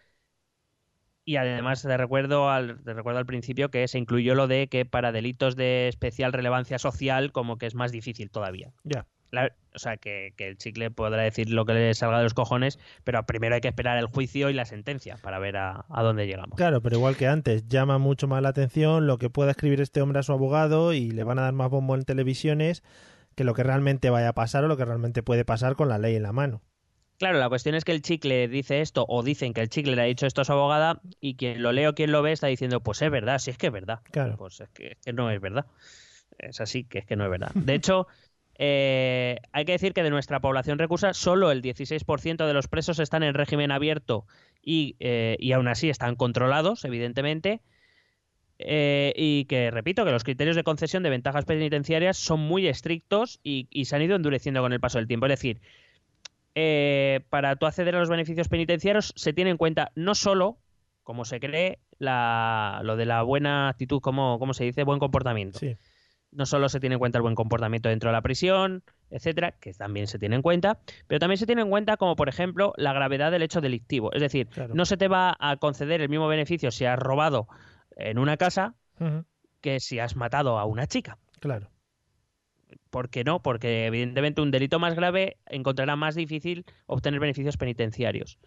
Y 1.27 1.37
además 1.37 1.81
te 1.81 1.97
recuerdo, 1.97 2.51
al, 2.51 2.85
recuerdo 2.85 3.17
al 3.17 3.25
principio 3.25 3.71
que 3.71 3.87
se 3.87 3.97
incluyó 3.97 4.35
lo 4.35 4.47
de 4.47 4.67
que 4.67 4.85
para 4.85 5.11
delitos 5.11 5.55
de 5.55 5.87
especial 5.87 6.31
relevancia 6.31 6.77
social 6.77 7.31
como 7.31 7.57
que 7.57 7.65
es 7.65 7.73
más 7.73 7.91
difícil 7.91 8.29
todavía. 8.29 8.73
Ya. 8.83 9.07
La- 9.31 9.51
o 9.73 9.79
sea, 9.79 9.97
que, 9.97 10.33
que 10.37 10.47
el 10.47 10.57
chicle 10.57 10.89
podrá 10.89 11.21
decir 11.23 11.49
lo 11.49 11.65
que 11.65 11.73
le 11.73 11.93
salga 11.93 12.17
de 12.17 12.23
los 12.23 12.33
cojones, 12.33 12.79
pero 13.03 13.25
primero 13.25 13.55
hay 13.55 13.61
que 13.61 13.67
esperar 13.67 13.97
el 13.97 14.05
juicio 14.05 14.49
y 14.49 14.53
la 14.53 14.63
sentencia 14.65 15.17
para 15.17 15.37
ver 15.39 15.57
a, 15.57 15.85
a 15.89 16.03
dónde 16.03 16.27
llegamos. 16.27 16.55
Claro, 16.55 16.81
pero 16.81 16.95
igual 16.95 17.17
que 17.17 17.27
antes, 17.27 17.67
llama 17.67 17.97
mucho 17.97 18.27
más 18.27 18.41
la 18.41 18.49
atención 18.49 19.05
lo 19.05 19.17
que 19.17 19.29
pueda 19.29 19.51
escribir 19.51 19.81
este 19.81 20.01
hombre 20.01 20.19
a 20.19 20.23
su 20.23 20.31
abogado 20.31 20.93
y 20.93 21.11
le 21.11 21.23
van 21.23 21.39
a 21.39 21.43
dar 21.43 21.53
más 21.53 21.69
bombo 21.69 21.95
en 21.95 22.03
televisiones 22.05 22.83
que 23.35 23.43
lo 23.43 23.53
que 23.53 23.63
realmente 23.63 24.09
vaya 24.09 24.29
a 24.29 24.33
pasar 24.33 24.63
o 24.63 24.67
lo 24.69 24.77
que 24.77 24.85
realmente 24.85 25.23
puede 25.23 25.43
pasar 25.43 25.75
con 25.75 25.89
la 25.89 25.97
ley 25.97 26.15
en 26.15 26.23
la 26.23 26.31
mano. 26.31 26.61
Claro, 27.17 27.39
la 27.39 27.47
cuestión 27.47 27.75
es 27.75 27.85
que 27.85 27.93
el 27.93 28.01
chicle 28.01 28.47
dice 28.49 28.81
esto, 28.81 29.05
o 29.07 29.23
dicen 29.23 29.53
que 29.53 29.61
el 29.61 29.69
chicle 29.69 29.95
le 29.95 30.01
ha 30.01 30.05
dicho 30.05 30.25
esto 30.25 30.41
a 30.41 30.45
su 30.45 30.51
abogada, 30.51 31.01
y 31.21 31.35
quien 31.35 31.63
lo 31.63 31.71
lee 31.71 31.85
o 31.85 31.95
quien 31.95 32.11
lo 32.11 32.21
ve 32.21 32.33
está 32.33 32.47
diciendo, 32.47 32.81
pues 32.81 33.01
es 33.01 33.09
verdad, 33.09 33.39
si 33.39 33.51
es 33.51 33.57
que 33.57 33.67
es 33.67 33.73
verdad. 33.73 34.01
Claro. 34.11 34.35
Pues 34.37 34.59
es 34.59 34.69
que, 34.69 34.87
es 34.87 34.97
que 35.03 35.13
no 35.13 35.31
es 35.31 35.39
verdad. 35.39 35.65
Es 36.37 36.59
así, 36.59 36.83
que 36.83 36.99
es 36.99 37.05
que 37.05 37.15
no 37.15 37.23
es 37.23 37.31
verdad. 37.31 37.51
De 37.53 37.73
hecho, 37.75 38.07
eh, 38.57 39.39
hay 39.51 39.65
que 39.65 39.73
decir 39.73 39.93
que 39.93 40.03
de 40.03 40.09
nuestra 40.09 40.39
población 40.39 40.79
recursa, 40.79 41.13
solo 41.13 41.51
el 41.51 41.61
16% 41.61 42.47
de 42.47 42.53
los 42.53 42.67
presos 42.67 42.99
están 42.99 43.23
en 43.23 43.33
régimen 43.33 43.71
abierto 43.71 44.25
y, 44.63 44.95
eh, 44.99 45.35
y 45.39 45.51
aún 45.51 45.67
así 45.67 45.89
están 45.89 46.15
controlados, 46.15 46.85
evidentemente. 46.85 47.61
Eh, 48.57 49.11
y 49.17 49.45
que, 49.45 49.69
repito, 49.69 50.05
que 50.05 50.11
los 50.11 50.23
criterios 50.23 50.55
de 50.55 50.63
concesión 50.63 51.03
de 51.03 51.09
ventajas 51.09 51.43
penitenciarias 51.43 52.15
son 52.17 52.39
muy 52.39 52.67
estrictos 52.67 53.41
y, 53.43 53.67
se 53.83 53.95
han 53.95 54.01
ido 54.01 54.15
endureciendo 54.15 54.61
con 54.61 54.71
el 54.71 54.79
paso 54.79 54.97
del 54.97 55.07
tiempo. 55.07 55.25
Es 55.25 55.31
decir, 55.31 55.59
para 57.29 57.57
tú 57.57 57.65
acceder 57.65 57.95
a 57.95 57.99
los 57.99 58.09
beneficios 58.09 58.47
penitenciarios 58.47 59.11
se 59.17 59.33
tiene 59.33 59.49
en 59.49 59.57
cuenta 59.57 59.91
no 59.95 60.15
solo, 60.15 60.57
como 61.03 61.25
se 61.25 61.41
cree, 61.41 61.79
la, 61.99 62.79
lo 62.85 62.95
de 62.95 63.05
la 63.05 63.23
buena 63.23 63.67
actitud, 63.67 63.99
como, 63.99 64.39
como 64.39 64.53
se 64.53 64.63
dice, 64.63 64.83
buen 64.83 64.99
comportamiento. 64.99 65.59
Sí. 65.59 65.75
No 66.35 66.45
solo 66.45 66.67
se 66.69 66.79
tiene 66.79 66.95
en 66.95 66.99
cuenta 66.99 67.17
el 67.17 67.21
buen 67.21 67.33
comportamiento 67.35 67.89
dentro 67.89 68.09
de 68.09 68.13
la 68.13 68.21
prisión, 68.21 68.83
etcétera, 69.09 69.53
que 69.53 69.73
también 69.73 70.07
se 70.07 70.19
tiene 70.19 70.35
en 70.35 70.41
cuenta, 70.41 70.79
pero 71.07 71.19
también 71.19 71.37
se 71.37 71.45
tiene 71.45 71.61
en 71.61 71.69
cuenta 71.69 71.95
como, 71.97 72.15
por 72.15 72.27
ejemplo, 72.27 72.73
la 72.75 72.91
gravedad 72.91 73.31
del 73.31 73.41
hecho 73.41 73.61
delictivo. 73.61 74.11
Es 74.11 74.21
decir, 74.21 74.47
Claro. 74.47 74.75
no 74.75 74.85
se 74.85 74.97
te 74.97 75.07
va 75.07 75.35
a 75.39 75.55
conceder 75.57 76.01
el 76.01 76.09
mismo 76.09 76.27
beneficio 76.27 76.71
si 76.71 76.85
has 76.85 76.99
robado 76.99 77.47
en 77.95 78.19
una 78.19 78.35
casa 78.37 78.75
que 79.61 79.79
si 79.79 79.99
has 79.99 80.15
matado 80.15 80.59
a 80.59 80.65
una 80.65 80.87
chica. 80.87 81.17
Claro. 81.39 81.69
¿Por 82.89 83.09
qué 83.09 83.23
no? 83.23 83.41
Porque 83.41 83.85
evidentemente 83.85 84.41
un 84.41 84.51
delito 84.51 84.79
más 84.79 84.95
grave 84.95 85.37
encontrará 85.47 85.95
más 85.95 86.15
difícil 86.15 86.65
obtener 86.87 87.19
beneficios 87.19 87.57
penitenciarios. 87.57 88.39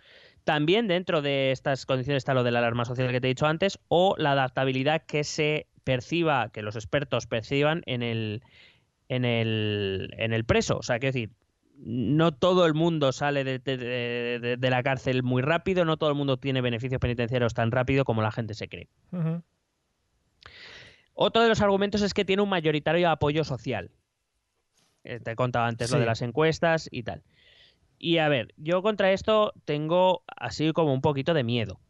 También 0.45 0.89
dentro 0.89 1.23
de 1.23 1.53
estas 1.53 1.87
condiciones 1.87 2.21
está 2.23 2.35
lo 2.35 2.43
de 2.45 2.51
la 2.51 2.59
alarma 2.61 2.85
social 2.85 3.11
que 3.11 3.21
te 3.21 3.27
he 3.29 3.31
dicho 3.35 3.47
antes 3.47 3.79
o 3.89 4.15
la 4.19 4.33
adaptabilidad 4.33 5.03
que 5.07 5.25
se 5.25 5.67
perciba, 5.93 6.51
que 6.53 6.61
los 6.61 6.77
expertos 6.77 7.27
perciban 7.27 7.83
en 7.87 8.03
el, 8.03 8.43
en 9.09 9.25
el, 9.25 10.11
en 10.19 10.35
el 10.35 10.45
preso. 10.45 10.77
O 10.77 10.83
sea, 10.83 10.99
quiero 10.99 11.15
decir, 11.15 11.31
no 11.79 12.33
todo 12.33 12.67
el 12.67 12.75
mundo 12.75 13.11
sale 13.13 13.43
de, 13.43 13.59
de- 13.59 13.79
de- 13.79 14.57
de 14.59 14.71
la 14.71 14.83
cárcel 14.83 15.23
muy 15.23 15.41
rápido, 15.41 15.87
no 15.87 15.97
todo 15.97 16.11
el 16.11 16.15
mundo 16.17 16.37
tiene 16.37 16.61
beneficios 16.61 17.01
penitenciarios 17.01 17.55
tan 17.55 17.71
rápido 17.71 18.05
como 18.05 18.21
la 18.21 18.31
gente 18.31 18.53
se 18.53 18.69
cree. 18.69 18.89
Otro 21.15 21.41
de 21.43 21.49
los 21.49 21.63
argumentos 21.63 22.03
es 22.03 22.13
que 22.13 22.27
tiene 22.27 22.43
un 22.43 22.51
mayoritario 22.51 23.09
apoyo 23.09 23.43
social. 23.45 23.91
Eh, 25.05 25.21
te 25.21 25.31
he 25.31 25.37
contado 25.37 25.65
antes 25.65 25.91
lo 25.91 25.97
de 26.01 26.05
las 26.07 26.21
encuestas 26.21 26.89
y 26.93 27.03
tal. 27.03 27.23
Y 27.99 28.19
a 28.19 28.29
ver, 28.29 28.53
yo 28.59 28.83
contra 28.83 29.11
esto 29.13 29.55
tengo 29.65 30.23
así 30.37 30.73
como 30.75 30.93
un 30.93 31.01
poquito 31.01 31.33
de 31.33 31.45
miedo. 31.45 31.81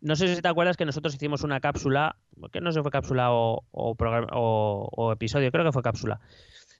No 0.00 0.16
sé 0.16 0.34
si 0.34 0.42
te 0.42 0.48
acuerdas 0.48 0.76
que 0.76 0.84
nosotros 0.84 1.14
hicimos 1.14 1.42
una 1.42 1.60
cápsula, 1.60 2.16
que 2.52 2.60
no 2.60 2.72
sé 2.72 2.78
si 2.78 2.82
fue 2.82 2.90
cápsula 2.90 3.32
o, 3.32 3.64
o 3.70 3.94
programa- 3.94 4.28
o- 4.32 4.88
o 4.92 5.12
episodio, 5.12 5.50
creo 5.52 5.64
que 5.64 5.72
fue 5.72 5.82
cápsula, 5.82 6.20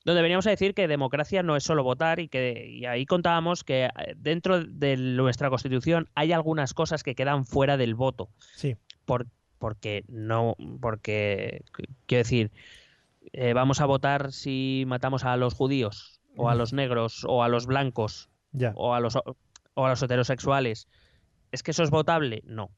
donde 0.05 0.23
veníamos 0.23 0.47
a 0.47 0.51
decir 0.51 0.75
que 0.75 0.89
democracia 0.89 1.43
no 1.43 1.57
es 1.57 1.65
solo 1.65 1.83
votar 1.85 2.21
y 2.21 2.29
que 2.29 2.67
y 2.69 2.85
ahí 2.87 3.07
contábamos 3.07 3.65
que 3.65 3.85
eh, 3.85 3.91
dentro 4.17 4.63
de 4.65 4.97
nuestra 4.97 5.51
constitución 5.51 6.09
hay 6.15 6.33
algunas 6.33 6.75
cosas 6.75 7.03
que 7.03 7.15
quedan 7.15 7.45
fuera 7.47 7.77
del 7.77 7.95
voto 7.95 8.29
Sí. 8.57 8.77
por- 9.05 9.27
porque 9.59 10.05
no, 10.09 10.57
porque 10.81 11.63
qu- 11.73 11.89
quiero 12.07 12.21
decir, 12.25 12.51
eh, 13.33 13.53
vamos 13.55 13.81
a 13.81 13.87
votar 13.87 14.33
si 14.33 14.85
matamos 14.87 15.25
a 15.25 15.37
los 15.37 15.55
judíos 15.55 16.21
o 16.37 16.51
a 16.51 16.55
los 16.55 16.73
negros 16.73 17.25
o 17.27 17.43
a 17.45 17.49
los 17.49 17.67
blancos 17.67 18.29
Ya. 18.53 18.73
o 18.75 18.93
a 18.95 19.01
los 19.01 19.17
o 19.17 19.87
a 19.87 19.89
los 19.89 20.03
heterosexuales. 20.03 20.87
¿Es 21.55 21.63
que 21.63 21.71
eso 21.71 21.83
es 21.83 21.91
votable? 21.91 22.43
No. 22.45 22.71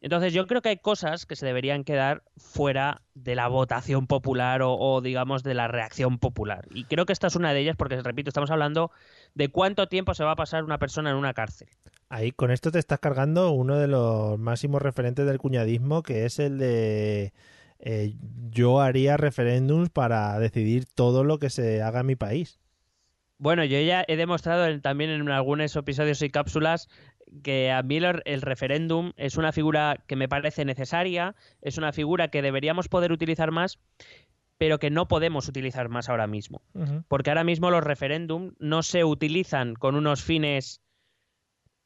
Entonces 0.00 0.32
yo 0.32 0.46
creo 0.48 0.62
que 0.62 0.70
hay 0.70 0.78
cosas 0.78 1.26
que 1.26 1.36
se 1.36 1.46
deberían 1.46 1.84
quedar 1.84 2.24
fuera 2.36 3.02
de 3.14 3.36
la 3.36 3.46
votación 3.46 4.08
popular 4.08 4.60
o, 4.62 4.74
o, 4.74 5.00
digamos 5.00 5.44
de 5.44 5.54
la 5.54 5.68
reacción 5.68 6.18
popular. 6.18 6.66
Y 6.72 6.84
creo 6.84 7.06
que 7.06 7.12
esta 7.12 7.28
es 7.28 7.36
una 7.36 7.52
de 7.54 7.60
ellas 7.60 7.76
porque, 7.76 8.02
repito, 8.02 8.28
estamos 8.28 8.50
hablando 8.50 8.90
de 9.34 9.48
cuánto 9.48 9.86
tiempo 9.86 10.12
se 10.14 10.24
va 10.24 10.32
a 10.32 10.36
pasar 10.36 10.64
una 10.64 10.78
persona 10.78 11.10
en 11.10 11.16
una 11.16 11.34
cárcel. 11.34 11.68
Ahí 12.08 12.32
con 12.32 12.50
esto 12.50 12.72
te 12.72 12.80
estás 12.80 12.98
cargando 12.98 13.52
uno 13.52 13.76
de 13.78 13.86
los 13.86 14.38
máximos 14.40 14.82
referentes 14.82 15.24
del 15.24 15.38
cuñadismo, 15.38 16.02
que 16.02 16.24
es 16.26 16.40
el 16.40 16.58
de 16.58 17.32
eh, 17.78 18.14
yo 18.50 18.80
haría 18.80 19.16
referéndums 19.16 19.88
para 19.90 20.36
decidir 20.40 20.84
todo 20.86 21.22
lo 21.22 21.38
que 21.38 21.48
se 21.48 21.80
haga 21.80 22.00
en 22.00 22.06
mi 22.06 22.16
país. 22.16 22.58
Bueno, 23.38 23.64
yo 23.64 23.80
ya 23.80 24.04
he 24.06 24.16
demostrado 24.16 24.66
en- 24.66 24.80
también 24.82 25.10
en 25.10 25.28
algunos 25.28 25.74
episodios 25.74 26.22
y 26.22 26.30
cápsulas 26.30 26.88
que 27.42 27.70
a 27.70 27.82
mí 27.82 27.96
el, 27.96 28.22
el 28.24 28.42
referéndum 28.42 29.12
es 29.16 29.36
una 29.36 29.52
figura 29.52 30.02
que 30.06 30.16
me 30.16 30.28
parece 30.28 30.64
necesaria, 30.64 31.34
es 31.60 31.78
una 31.78 31.92
figura 31.92 32.28
que 32.28 32.42
deberíamos 32.42 32.88
poder 32.88 33.12
utilizar 33.12 33.50
más, 33.50 33.78
pero 34.62 34.78
que 34.78 34.90
no 34.90 35.08
podemos 35.08 35.48
utilizar 35.48 35.88
más 35.88 36.08
ahora 36.08 36.28
mismo. 36.28 36.62
Porque 37.08 37.30
ahora 37.30 37.42
mismo 37.42 37.72
los 37.72 37.82
referéndum 37.82 38.52
no 38.60 38.84
se 38.84 39.02
utilizan 39.02 39.74
con 39.74 39.96
unos 39.96 40.22
fines, 40.22 40.80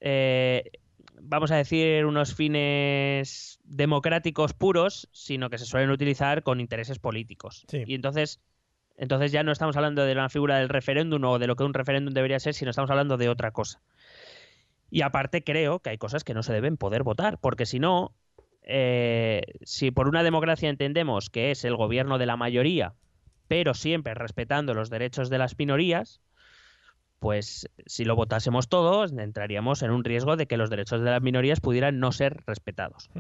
eh, 0.01 0.73
vamos 1.19 1.51
a 1.53 1.57
decir, 1.57 2.05
unos 2.05 2.35
fines 2.35 3.61
democráticos 3.65 4.53
puros, 4.53 5.09
sino 5.11 5.49
que 5.49 5.57
se 5.57 5.65
suelen 5.65 5.89
utilizar 5.89 6.43
con 6.43 6.61
intereses 6.61 6.99
políticos. 6.99 7.65
Sí. 7.69 7.83
Y 7.87 7.95
entonces, 7.95 8.43
entonces 8.99 9.33
ya 9.33 9.43
no 9.43 9.53
estamos 9.53 9.79
hablando 9.79 10.05
de 10.05 10.15
la 10.15 10.29
figura 10.29 10.59
del 10.59 10.69
referéndum 10.69 11.25
o 11.25 11.39
de 11.39 11.47
lo 11.47 11.57
que 11.57 11.65
un 11.65 11.73
referéndum 11.73 12.13
debería 12.13 12.41
ser, 12.41 12.53
sino 12.53 12.73
estamos 12.73 12.91
hablando 12.91 13.17
de 13.17 13.31
otra 13.31 13.53
cosa. 13.53 13.81
Y 14.97 15.03
aparte 15.03 15.45
creo 15.45 15.81
que 15.81 15.91
hay 15.91 15.99
cosas 15.99 16.25
que 16.25 16.33
no 16.33 16.43
se 16.43 16.55
deben 16.55 16.79
poder 16.79 17.03
votar, 17.03 17.37
porque 17.37 17.67
si 17.67 17.79
no, 17.79 18.15
eh, 18.63 19.43
si 19.61 19.91
por 19.91 20.09
una 20.09 20.23
democracia 20.23 20.71
entendemos 20.71 21.29
que 21.29 21.51
es 21.51 21.67
el 21.67 21.77
gobierno 21.77 22.17
de 22.17 22.25
la 22.25 22.39
mayoría, 22.39 22.95
pero 23.47 23.75
siempre 23.75 24.15
respetando 24.15 24.73
los 24.73 24.89
derechos 24.89 25.29
de 25.29 25.37
las 25.37 25.59
minorías, 25.59 26.23
pues 27.19 27.69
si 27.85 28.07
lo 28.07 28.17
votásemos 28.17 28.71
todos, 28.71 29.13
entraríamos 29.13 29.83
en 29.83 29.91
un 29.91 30.03
riesgo 30.03 30.35
de 30.37 30.47
que 30.47 30.57
los 30.57 30.71
derechos 30.71 31.03
de 31.03 31.11
las 31.11 31.21
minorías 31.21 31.61
pudieran 31.61 32.01
no 32.01 32.11
ser 32.11 32.43
respetados. 32.47 33.11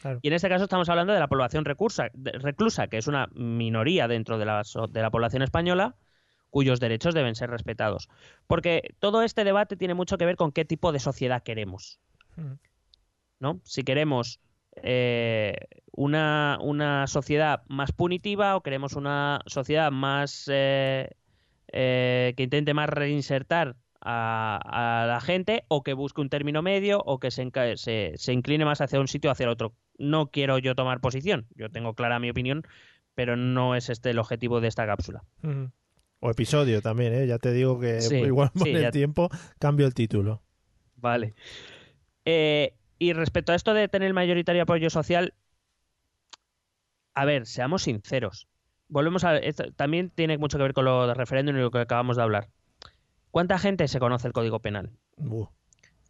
Claro. 0.00 0.20
Y 0.22 0.28
en 0.28 0.32
este 0.32 0.48
caso 0.48 0.64
estamos 0.64 0.88
hablando 0.88 1.12
de 1.12 1.20
la 1.20 1.28
población 1.28 1.66
recursa- 1.66 2.10
reclusa, 2.14 2.86
que 2.86 2.96
es 2.96 3.08
una 3.08 3.28
minoría 3.34 4.08
dentro 4.08 4.38
de 4.38 4.46
la, 4.46 4.62
de 4.88 5.02
la 5.02 5.10
población 5.10 5.42
española, 5.42 5.96
cuyos 6.50 6.80
derechos 6.80 7.14
deben 7.14 7.34
ser 7.34 7.50
respetados. 7.50 8.08
Porque 8.46 8.94
todo 8.98 9.22
este 9.22 9.44
debate 9.44 9.76
tiene 9.76 9.94
mucho 9.94 10.18
que 10.18 10.26
ver 10.26 10.36
con 10.36 10.52
qué 10.52 10.64
tipo 10.64 10.92
de 10.92 10.98
sociedad 10.98 11.42
queremos. 11.42 11.98
Ujú. 12.36 12.58
¿no? 13.38 13.60
Si 13.64 13.84
queremos 13.84 14.38
eh, 14.82 15.56
una, 15.92 16.58
una 16.60 17.06
sociedad 17.06 17.62
más 17.68 17.92
punitiva 17.92 18.54
o 18.56 18.62
queremos 18.62 18.94
una 18.94 19.40
sociedad 19.46 19.90
más 19.90 20.44
eh, 20.52 21.10
eh, 21.72 22.34
que 22.36 22.42
intente 22.42 22.74
más 22.74 22.88
reinsertar 22.90 23.76
a, 24.02 25.02
a 25.02 25.06
la 25.06 25.20
gente 25.20 25.64
o 25.68 25.82
que 25.82 25.92
busque 25.94 26.20
un 26.20 26.28
término 26.28 26.62
medio 26.62 27.00
o 27.04 27.18
que 27.18 27.30
se, 27.30 27.42
enca- 27.46 27.76
se, 27.76 28.12
se 28.16 28.32
incline 28.32 28.64
más 28.64 28.80
hacia 28.80 29.00
un 29.00 29.08
sitio 29.08 29.30
o 29.30 29.32
hacia 29.32 29.44
el 29.44 29.50
otro. 29.50 29.74
No 29.98 30.26
quiero 30.30 30.58
yo 30.58 30.74
tomar 30.74 31.00
posición, 31.00 31.46
yo 31.54 31.70
tengo 31.70 31.94
clara 31.94 32.18
mi 32.18 32.30
opinión, 32.30 32.62
pero 33.14 33.36
no 33.36 33.74
es 33.74 33.88
este 33.90 34.10
el 34.10 34.18
objetivo 34.18 34.60
de 34.60 34.68
esta 34.68 34.86
cápsula. 34.86 35.22
Ujú. 35.42 35.70
O 36.20 36.30
episodio 36.30 36.82
también, 36.82 37.14
¿eh? 37.14 37.26
Ya 37.26 37.38
te 37.38 37.52
digo 37.52 37.78
que 37.80 38.00
Sí, 38.00 38.14
igual 38.32 38.50
por 38.50 38.62
sí, 38.64 38.70
el 38.70 38.82
ya- 38.82 38.90
tiempo 38.90 39.28
cambio 39.58 39.86
el 39.86 39.94
título. 39.94 40.42
Vale. 40.96 41.34
Eh, 42.24 42.74
y 42.98 43.12
respecto 43.12 43.52
a 43.52 43.54
esto 43.54 43.74
de 43.74 43.88
tener 43.88 44.12
mayoritario 44.14 44.62
apoyo 44.62 44.90
social, 44.90 45.34
a 47.14 47.24
ver, 47.24 47.46
seamos 47.46 47.82
sinceros. 47.82 48.48
Volvemos 48.88 49.24
a. 49.24 49.36
esto 49.38 49.72
también 49.72 50.10
tiene 50.10 50.38
mucho 50.38 50.58
que 50.58 50.64
ver 50.64 50.72
con 50.74 50.84
lo 50.84 51.06
del 51.06 51.16
referéndum 51.16 51.56
y 51.56 51.60
lo 51.60 51.70
que 51.70 51.78
acabamos 51.78 52.16
de 52.16 52.22
hablar. 52.22 52.50
¿Cuánta 53.30 53.58
gente 53.58 53.88
se 53.88 54.00
conoce 54.00 54.26
el 54.28 54.32
Código 54.34 54.60
Penal? 54.60 54.92
Buh. 55.16 55.48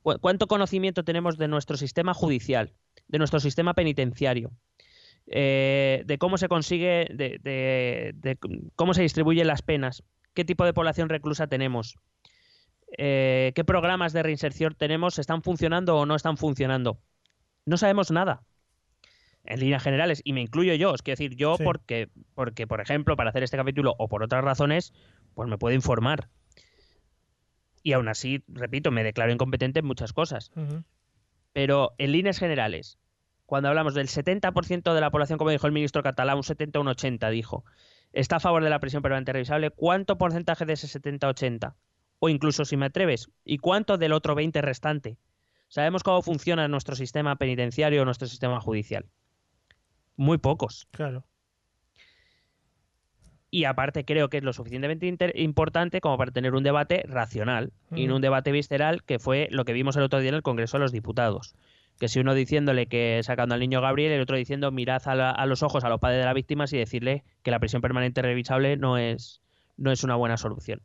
¿Cu- 0.02 0.18
¿Cuánto 0.20 0.46
conocimiento 0.46 1.04
tenemos 1.04 1.38
de 1.38 1.48
nuestro 1.48 1.76
sistema 1.76 2.14
judicial, 2.14 2.74
de 3.08 3.18
nuestro 3.18 3.40
sistema 3.40 3.74
penitenciario, 3.74 4.50
eh, 5.32 6.02
de 6.06 6.18
cómo 6.18 6.36
se 6.38 6.48
consigue, 6.48 7.06
de, 7.14 7.38
de- 7.42 8.12
de 8.16 8.36
cómo 8.74 8.94
se 8.94 9.02
distribuyen 9.02 9.46
las 9.46 9.62
penas, 9.62 10.02
qué 10.34 10.44
tipo 10.44 10.64
de 10.64 10.72
población 10.74 11.08
reclusa 11.08 11.46
tenemos, 11.46 11.94
eh, 12.98 13.52
qué 13.54 13.62
programas 13.64 14.12
de 14.12 14.22
reinserción 14.24 14.74
tenemos, 14.76 15.18
están 15.20 15.42
funcionando 15.42 15.96
o 15.96 16.04
no 16.06 16.16
están 16.16 16.36
funcionando? 16.36 16.98
No 17.64 17.76
sabemos 17.76 18.10
nada. 18.10 18.42
en 19.44 19.58
líneas 19.58 19.82
generales, 19.82 20.20
y 20.22 20.34
me 20.34 20.42
incluyo 20.42 20.74
yo, 20.74 20.94
es 20.94 21.02
decir, 21.02 21.34
yo 21.34 21.56
Sí. 21.56 21.64
porque, 21.64 22.08
porque, 22.34 22.66
por 22.66 22.82
ejemplo, 22.82 23.16
para 23.16 23.30
hacer 23.30 23.42
este 23.42 23.56
capítulo 23.56 23.94
o 23.98 24.06
por 24.06 24.22
otras 24.22 24.44
razones, 24.44 24.92
pues 25.34 25.48
me 25.48 25.56
puedo 25.56 25.74
informar. 25.74 26.28
Y 27.82 27.94
aún 27.94 28.08
así, 28.08 28.44
repito, 28.48 28.90
me 28.90 29.02
declaro 29.02 29.32
incompetente 29.32 29.80
en 29.80 29.86
muchas 29.86 30.12
cosas. 30.12 30.52
Pero 31.54 31.92
en 31.96 32.12
líneas 32.12 32.38
generales, 32.38 32.98
cuando 33.50 33.68
hablamos 33.68 33.94
del 33.94 34.06
70% 34.06 34.94
de 34.94 35.00
la 35.00 35.10
población, 35.10 35.36
como 35.36 35.50
dijo 35.50 35.66
el 35.66 35.72
ministro 35.72 36.04
catalán, 36.04 36.36
un 36.36 36.44
70, 36.44 36.78
un 36.78 36.86
80, 36.86 37.30
dijo, 37.30 37.64
está 38.12 38.36
a 38.36 38.40
favor 38.40 38.62
de 38.62 38.70
la 38.70 38.78
prisión 38.78 39.02
permanente 39.02 39.32
revisable, 39.32 39.70
¿cuánto 39.70 40.18
porcentaje 40.18 40.64
de 40.66 40.74
ese 40.74 40.86
70-80? 40.86 41.74
O 42.20 42.28
incluso, 42.28 42.64
si 42.64 42.76
me 42.76 42.86
atreves, 42.86 43.28
¿y 43.44 43.58
cuánto 43.58 43.98
del 43.98 44.12
otro 44.12 44.36
20 44.36 44.62
restante? 44.62 45.18
Sabemos 45.66 46.04
cómo 46.04 46.22
funciona 46.22 46.68
nuestro 46.68 46.94
sistema 46.94 47.34
penitenciario 47.34 48.02
o 48.02 48.04
nuestro 48.04 48.28
sistema 48.28 48.60
judicial. 48.60 49.06
Muy 50.14 50.38
pocos. 50.38 50.86
Claro. 50.92 51.24
Y 53.50 53.64
aparte 53.64 54.04
creo 54.04 54.28
que 54.28 54.36
es 54.36 54.44
lo 54.44 54.52
suficientemente 54.52 55.12
importante 55.34 56.00
como 56.00 56.16
para 56.16 56.30
tener 56.30 56.54
un 56.54 56.62
debate 56.62 57.02
racional 57.08 57.72
y 57.96 58.06
no 58.06 58.12
Ujú. 58.12 58.16
un 58.18 58.22
debate 58.22 58.52
visceral 58.52 59.02
que 59.02 59.18
fue 59.18 59.48
lo 59.50 59.64
que 59.64 59.72
vimos 59.72 59.96
el 59.96 60.04
otro 60.04 60.20
día 60.20 60.28
en 60.28 60.36
el 60.36 60.42
Congreso 60.42 60.76
de 60.76 60.82
los 60.82 60.92
Diputados. 60.92 61.56
Que 62.00 62.08
si 62.08 62.18
uno 62.18 62.34
diciéndole 62.34 62.86
que 62.86 63.20
sacando 63.22 63.54
al 63.54 63.60
niño 63.60 63.80
Gabriel, 63.80 64.10
el 64.12 64.22
otro 64.22 64.36
diciendo 64.36 64.72
mirad 64.72 65.02
a, 65.06 65.14
la- 65.14 65.30
a 65.30 65.46
los 65.46 65.62
ojos 65.62 65.84
a 65.84 65.88
los 65.88 66.00
padres 66.00 66.18
de 66.18 66.24
las 66.24 66.34
víctimas 66.34 66.72
y 66.72 66.78
decirle 66.78 67.22
que 67.44 67.52
la 67.52 67.60
prisión 67.60 67.82
permanente 67.82 68.22
revisable 68.22 68.76
no 68.78 68.96
es, 68.98 69.42
no 69.76 69.92
es 69.92 70.02
una 70.02 70.16
buena 70.16 70.36
solución. 70.36 70.80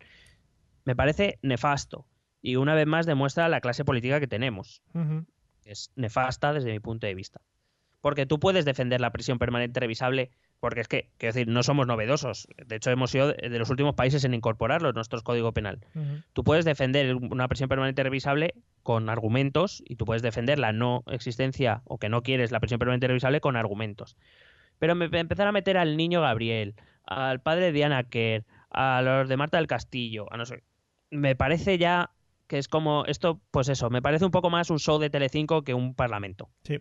Me 0.84 0.96
parece 0.96 1.40
nefasto 1.42 2.06
y 2.42 2.58
una 2.58 2.76
vez 2.76 2.86
más 2.86 3.06
demuestra 3.08 3.50
la 3.50 3.62
clase 3.62 3.84
política 3.86 4.20
que 4.20 4.28
tenemos. 4.28 4.84
Es 5.64 5.92
nefasta 5.96 6.54
desde 6.54 6.72
mi 6.72 6.80
punto 6.80 7.08
de 7.08 7.16
vista. 7.16 7.42
Porque 8.02 8.28
tú 8.28 8.40
puedes 8.40 8.66
defender 8.66 9.02
la 9.02 9.12
prisión 9.12 9.40
permanente 9.40 9.80
revisable, 9.80 10.30
porque 10.60 10.82
es 10.82 10.88
que, 10.88 11.10
quiero 11.18 11.34
decir, 11.34 11.48
no 11.48 11.62
somos 11.64 11.86
novedosos. 11.88 12.48
De 12.66 12.76
hecho, 12.78 12.90
hemos 12.92 13.12
sido 13.12 13.34
de 13.34 13.60
los 13.60 13.70
últimos 13.70 13.94
países 13.96 14.24
en 14.24 14.34
incorporarlo 14.34 14.90
en 14.90 14.96
nuestro 14.96 15.22
código 15.22 15.52
penal. 15.52 15.86
Ujú. 15.94 16.22
Tú 16.34 16.44
puedes 16.44 16.66
defender 16.66 17.16
una 17.16 17.48
prisión 17.48 17.70
permanente 17.70 18.02
revisable 18.04 18.56
con 18.82 19.10
argumentos 19.10 19.84
y 19.86 19.96
tú 19.96 20.06
puedes 20.06 20.22
defender 20.22 20.58
la 20.60 20.72
no 20.72 21.04
existencia 21.08 21.82
o 21.86 21.98
que 21.98 22.10
no 22.10 22.24
quieres 22.24 22.52
la 22.52 22.60
prisión 22.60 22.80
permanente 22.80 23.08
revisable 23.08 23.42
con 23.42 23.56
argumentos. 23.56 24.18
Pero 24.80 24.96
me 24.96 25.06
empezar 25.06 25.48
a 25.48 25.52
meter 25.52 25.78
al 25.78 25.98
niño 25.98 26.22
Gabriel, 26.22 26.76
al 27.06 27.42
padre 27.42 27.66
de 27.66 27.72
Diana 27.72 28.04
Kerr, 28.04 28.46
a 28.70 29.02
los 29.02 29.30
de 29.30 29.38
Marta 29.38 29.58
del 29.58 29.68
Castillo, 29.68 30.26
a 30.32 30.38
no 30.38 30.46
sé. 30.46 30.64
Me 31.12 31.36
parece 31.36 31.78
ya 31.78 32.12
que 32.48 32.58
es 32.58 32.68
como 32.68 33.06
esto, 33.06 33.42
pues 33.52 33.70
eso, 33.70 33.90
me 33.90 34.02
parece 34.02 34.26
un 34.26 34.32
poco 34.32 34.50
más 34.50 34.70
un 34.70 34.80
show 34.80 35.00
de 35.00 35.10
Telecinco 35.10 35.64
que 35.64 35.74
un 35.74 35.96
parlamento, 35.96 36.50
Sí. 36.64 36.80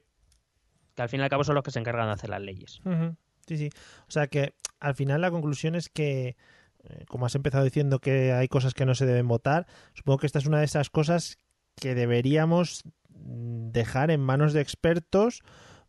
que 0.95 1.03
al 1.03 1.09
fin 1.09 1.21
y 1.21 1.23
al 1.23 1.29
cabo 1.31 1.45
son 1.45 1.55
los 1.55 1.65
que 1.65 1.71
se 1.71 1.79
encargan 1.79 2.07
de 2.07 2.13
hacer 2.13 2.31
las 2.31 2.43
leyes. 2.43 2.81
Ujú. 2.85 3.17
Sí, 3.47 3.59
sí. 3.59 3.71
O 4.09 4.11
sea 4.11 4.27
que 4.29 4.55
al 4.81 4.95
final 4.95 5.21
la 5.21 5.31
conclusión 5.31 5.75
es 5.75 5.89
que, 5.89 6.37
eh, 6.85 7.05
como 7.09 7.27
has 7.27 7.35
empezado 7.35 7.65
diciendo 7.65 7.99
que 8.01 8.33
hay 8.33 8.49
cosas 8.49 8.75
que 8.75 8.87
no 8.87 8.95
se 8.95 9.07
deben 9.07 9.29
votar, 9.29 9.67
supongo 9.95 10.19
que 10.19 10.27
esta 10.27 10.39
es 10.39 10.47
una 10.47 10.59
de 10.61 10.65
esas 10.65 10.91
cosas 10.91 11.39
que 11.77 11.95
deberíamos 11.95 12.85
mm, 13.11 13.71
dejar 13.71 14.11
en 14.11 14.21
manos 14.21 14.53
de 14.53 14.61
expertos 14.63 15.43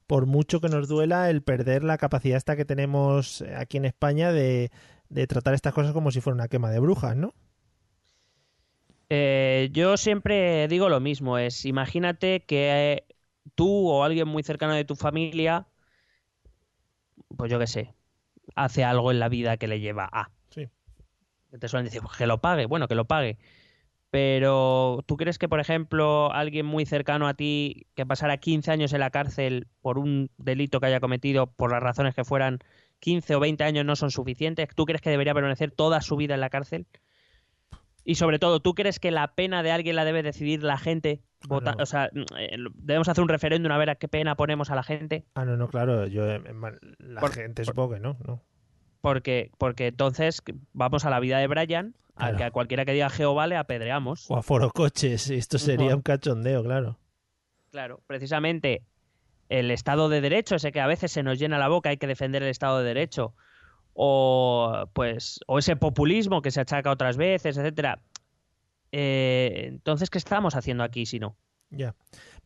por 0.07 0.27
mucho 0.27 0.61
que 0.61 0.69
nos 0.69 0.87
duela 0.87 1.29
el 1.29 1.43
perder 1.43 1.83
la 1.83 1.97
capacidad 1.99 2.37
esta 2.37 2.55
que 2.57 2.65
tenemos 2.65 3.41
eh, 3.41 3.55
aquí 3.55 3.77
en 3.77 3.85
España 3.85 4.31
de, 4.33 4.71
de 5.09 5.27
tratar 5.27 5.53
estas 5.55 5.73
cosas 5.73 5.93
como 5.93 6.11
si 6.11 6.21
fuera 6.21 6.35
una 6.35 6.47
quema 6.49 6.71
de 6.71 6.79
brujas, 6.79 7.15
¿no? 7.17 7.33
Eh, 9.09 9.69
yo 9.71 9.97
siempre 9.97 10.67
digo 10.67 10.89
lo 10.89 10.99
mismo, 10.99 11.37
es 11.37 11.65
imagínate 11.65 12.43
que 12.45 13.05
tú 13.55 13.87
o 13.89 14.03
alguien 14.03 14.27
muy 14.27 14.41
cercano 14.43 14.73
de 14.73 14.85
tu 14.85 14.95
familia, 14.95 15.67
pues 17.37 17.51
yo 17.51 17.59
qué 17.59 17.67
sé, 17.67 17.93
hace 18.55 18.83
algo 18.83 19.11
en 19.11 19.19
la 19.19 19.29
vida 19.29 19.57
que 19.57 19.67
le 19.67 19.79
lleva 19.79 20.09
a. 20.11 20.31
Sí. 20.49 20.67
Te 21.59 21.67
suelen 21.67 21.85
decir, 21.85 22.01
"Pues 22.01 22.17
que 22.17 22.27
lo 22.27 22.41
pague, 22.41 22.65
bueno, 22.65 22.87
que 22.87 22.95
lo 22.95 23.05
pague. 23.05 23.37
Pero 24.11 25.03
¿tú 25.07 25.17
crees 25.17 25.37
que, 25.37 25.49
por 25.49 25.59
ejemplo, 25.59 26.31
alguien 26.31 26.65
muy 26.65 26.85
cercano 26.85 27.27
a 27.27 27.33
ti 27.33 27.87
que 27.95 28.05
pasara 28.05 28.37
15 28.37 28.71
años 28.71 28.93
en 28.93 29.01
la 29.01 29.09
cárcel 29.09 29.67
por 29.81 29.97
un 29.99 30.31
delito 30.37 30.79
que 30.79 30.85
haya 30.87 31.01
cometido, 31.01 31.47
por 31.47 31.71
las 31.71 31.83
razones 31.83 32.15
que 32.15 32.23
fueran, 32.23 32.59
15 32.99 33.35
o 33.35 33.39
20 33.41 33.63
años 33.65 33.83
no 33.85 33.95
son 33.97 34.11
suficientes? 34.11 34.69
¿Tú 34.73 34.85
crees 34.85 35.01
que 35.01 35.09
debería 35.09 35.33
permanecer 35.33 35.71
toda 35.71 35.99
su 36.01 36.15
vida 36.15 36.33
en 36.35 36.41
la 36.41 36.49
cárcel? 36.49 36.87
Y 38.05 38.15
sobre 38.15 38.39
todo, 38.39 38.61
¿tú 38.61 38.73
crees 38.75 38.99
que 38.99 39.11
la 39.11 39.33
pena 39.33 39.63
de 39.63 39.71
alguien 39.71 39.95
la 39.95 40.05
debe 40.05 40.23
decidir 40.23 40.63
la 40.63 40.77
gente? 40.77 41.21
Vota- 41.47 41.73
no. 41.75 41.83
O 41.83 41.85
sea, 41.85 42.09
eh, 42.37 42.57
debemos 42.75 43.07
hacer 43.09 43.21
un 43.21 43.29
referéndum 43.29 43.71
a 43.71 43.77
ver 43.77 43.89
a 43.89 43.95
qué 43.95 44.07
pena 44.07 44.35
ponemos 44.35 44.69
a 44.71 44.75
la 44.75 44.83
gente. 44.83 45.25
Ah, 45.35 45.45
no, 45.45 45.57
no, 45.57 45.67
claro, 45.67 46.07
yo, 46.07 46.25
eh, 46.29 46.41
la 46.99 47.21
Por- 47.21 47.31
gente 47.33 47.63
por- 47.63 47.73
supongo 47.73 47.93
que 47.95 47.99
no, 47.99 48.17
no. 48.25 48.41
Porque, 49.01 49.51
porque 49.57 49.87
entonces 49.87 50.41
vamos 50.73 51.05
a 51.05 51.09
la 51.09 51.19
vida 51.19 51.37
de 51.37 51.47
Brian, 51.47 51.95
Claro. 52.15 52.37
que 52.37 52.43
a 52.45 52.51
cualquiera 52.51 52.85
que 52.85 52.93
diga 52.93 53.09
Jehová 53.09 53.45
le 53.47 53.57
apedreamos. 53.57 54.29
O 54.31 54.37
a 54.37 54.41
foro 54.43 54.71
coches, 54.71 55.29
esto 55.29 55.57
sería 55.59 55.95
un 55.95 56.01
cachondeo, 56.01 56.63
claro. 56.63 56.97
Claro, 57.71 58.01
precisamente 58.07 58.83
el 59.49 59.69
Estado 59.69 60.09
de 60.09 60.21
Derecho, 60.21 60.55
ese 60.55 60.71
que 60.71 60.79
a 60.81 60.87
veces 60.87 61.11
se 61.11 61.21
nos 61.23 61.37
llena 61.37 61.57
la 61.59 61.67
boca, 61.67 61.89
hay 61.89 61.97
que 61.97 62.07
defender 62.07 62.41
el 62.41 62.49
Estado 62.49 62.79
de 62.79 62.85
Derecho, 62.85 63.35
o 63.93 64.85
pues, 64.93 65.39
o 65.47 65.59
ese 65.59 65.75
populismo 65.75 66.41
que 66.41 66.51
se 66.51 66.61
achaca 66.61 66.91
otras 66.91 67.17
veces, 67.17 67.57
etcétera. 67.57 67.99
Eh, 68.97 69.65
entonces, 69.67 70.09
¿qué 70.09 70.17
estamos 70.17 70.55
haciendo 70.55 70.83
aquí 70.85 71.05
si 71.05 71.19
no? 71.19 71.37
Ya. 71.69 71.95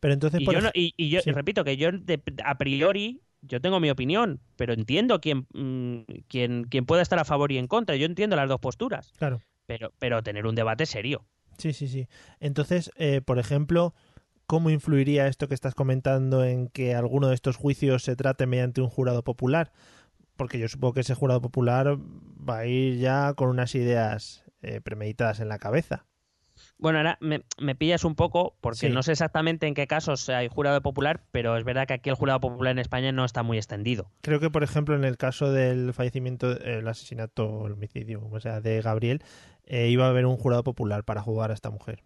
Pero 0.00 0.14
entonces, 0.14 0.40
Y 0.40 0.44
por 0.44 0.54
yo, 0.54 0.60
no- 0.60 0.70
ej- 0.70 0.72
y- 0.74 0.94
y 0.96 1.08
yo 1.10 1.20
sí. 1.20 1.30
repito 1.30 1.62
que 1.62 1.76
yo 1.76 1.92
de- 1.92 2.20
a 2.44 2.58
priori 2.58 3.22
yo 3.42 3.60
tengo 3.60 3.78
mi 3.78 3.88
opinión, 3.88 4.40
pero 4.56 4.72
entiendo 4.72 5.20
quién, 5.20 5.46
mm, 5.54 6.00
quién, 6.28 6.64
quién 6.64 6.86
puede 6.86 7.02
estar 7.02 7.18
a 7.20 7.24
favor 7.24 7.52
y 7.52 7.58
en 7.58 7.68
contra. 7.68 7.94
Yo 7.94 8.04
entiendo 8.06 8.34
las 8.34 8.48
dos 8.48 8.58
posturas, 8.58 9.12
claro. 9.16 9.40
pero, 9.66 9.92
pero 10.00 10.22
tener 10.24 10.44
un 10.46 10.56
debate 10.56 10.86
serio. 10.86 11.24
Sí, 11.56 11.72
sí, 11.72 11.86
sí. 11.86 12.08
Entonces, 12.40 12.90
eh, 12.96 13.20
por 13.20 13.38
ejemplo, 13.38 13.94
¿cómo 14.46 14.70
influiría 14.70 15.28
esto 15.28 15.46
que 15.46 15.54
estás 15.54 15.74
comentando 15.76 16.44
en 16.44 16.66
que 16.68 16.94
alguno 16.96 17.28
de 17.28 17.34
estos 17.36 17.56
juicios 17.56 18.02
se 18.02 18.16
trate 18.16 18.46
mediante 18.46 18.80
un 18.80 18.88
jurado 18.88 19.22
popular? 19.22 19.70
Porque 20.36 20.58
yo 20.58 20.68
supongo 20.68 20.94
que 20.94 21.00
ese 21.00 21.14
jurado 21.14 21.40
popular 21.40 21.96
va 21.96 22.58
a 22.58 22.66
ir 22.66 22.98
ya 22.98 23.34
con 23.34 23.48
unas 23.50 23.74
ideas 23.76 24.44
eh, 24.62 24.80
premeditadas 24.80 25.38
en 25.40 25.48
la 25.48 25.58
cabeza. 25.58 26.06
Bueno, 26.80 26.98
ahora 26.98 27.18
me, 27.20 27.42
me 27.58 27.74
pillas 27.74 28.04
un 28.04 28.14
poco 28.14 28.56
porque 28.60 28.88
Sí. 28.88 28.88
no 28.90 29.02
sé 29.02 29.12
exactamente 29.12 29.66
en 29.66 29.74
qué 29.74 29.86
casos 29.86 30.28
hay 30.30 30.48
jurado 30.48 30.80
popular, 30.80 31.20
pero 31.30 31.56
es 31.56 31.64
verdad 31.64 31.86
que 31.86 31.92
aquí 31.94 32.08
el 32.08 32.16
jurado 32.16 32.40
popular 32.40 32.72
en 32.72 32.78
España 32.78 33.12
no 33.12 33.24
está 33.24 33.42
muy 33.42 33.58
extendido. 33.58 34.10
Creo 34.22 34.40
que, 34.40 34.50
por 34.50 34.62
ejemplo, 34.62 34.94
en 34.96 35.04
el 35.04 35.16
caso 35.18 35.52
del 35.52 35.92
fallecimiento, 35.92 36.58
el 36.58 36.88
asesinato 36.88 37.46
o 37.46 37.66
el 37.66 37.74
homicidio, 37.74 38.20
como 38.20 38.40
sea, 38.40 38.60
de 38.62 38.80
Gabriel, 38.80 39.22
eh, 39.64 39.88
iba 39.88 40.06
a 40.06 40.08
haber 40.08 40.24
un 40.26 40.36
jurado 40.36 40.64
popular 40.64 41.04
para 41.04 41.20
jugar 41.22 41.50
a 41.50 41.54
esta 41.54 41.70
mujer. 41.70 42.02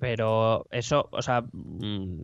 Pero 0.00 0.66
eso, 0.70 1.08
o 1.12 1.22
sea, 1.22 1.42
mm, 1.52 2.22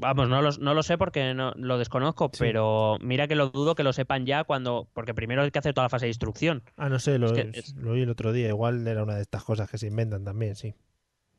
vamos, 0.00 0.28
no 0.28 0.42
lo, 0.42 0.50
no 0.52 0.74
lo 0.74 0.82
sé 0.82 0.98
porque 0.98 1.34
no, 1.34 1.52
lo 1.56 1.78
desconozco, 1.78 2.30
Sí. 2.32 2.38
pero 2.40 2.98
mira 3.00 3.28
que 3.28 3.34
lo 3.36 3.50
dudo 3.50 3.74
que 3.74 3.82
lo 3.84 3.92
sepan 3.92 4.26
ya 4.26 4.44
cuando, 4.44 4.88
porque 4.92 5.14
primero 5.14 5.42
hay 5.42 5.50
que 5.50 5.58
hacer 5.58 5.74
toda 5.74 5.84
la 5.86 5.88
fase 5.90 6.06
de 6.06 6.10
instrucción. 6.10 6.62
ah, 6.76 6.88
no 6.88 6.98
sé, 6.98 7.18
lo, 7.18 7.26
es 7.26 7.32
que 7.32 7.58
es- 7.58 7.74
lo 7.76 7.92
oí 7.92 8.02
el 8.02 8.10
otro 8.10 8.32
día. 8.32 8.48
Igual 8.48 8.86
era 8.88 9.02
una 9.02 9.14
de 9.14 9.22
estas 9.22 9.44
cosas 9.44 9.70
que 9.70 9.78
se 9.78 9.86
inventan 9.86 10.24
también, 10.24 10.56
sí. 10.56 10.74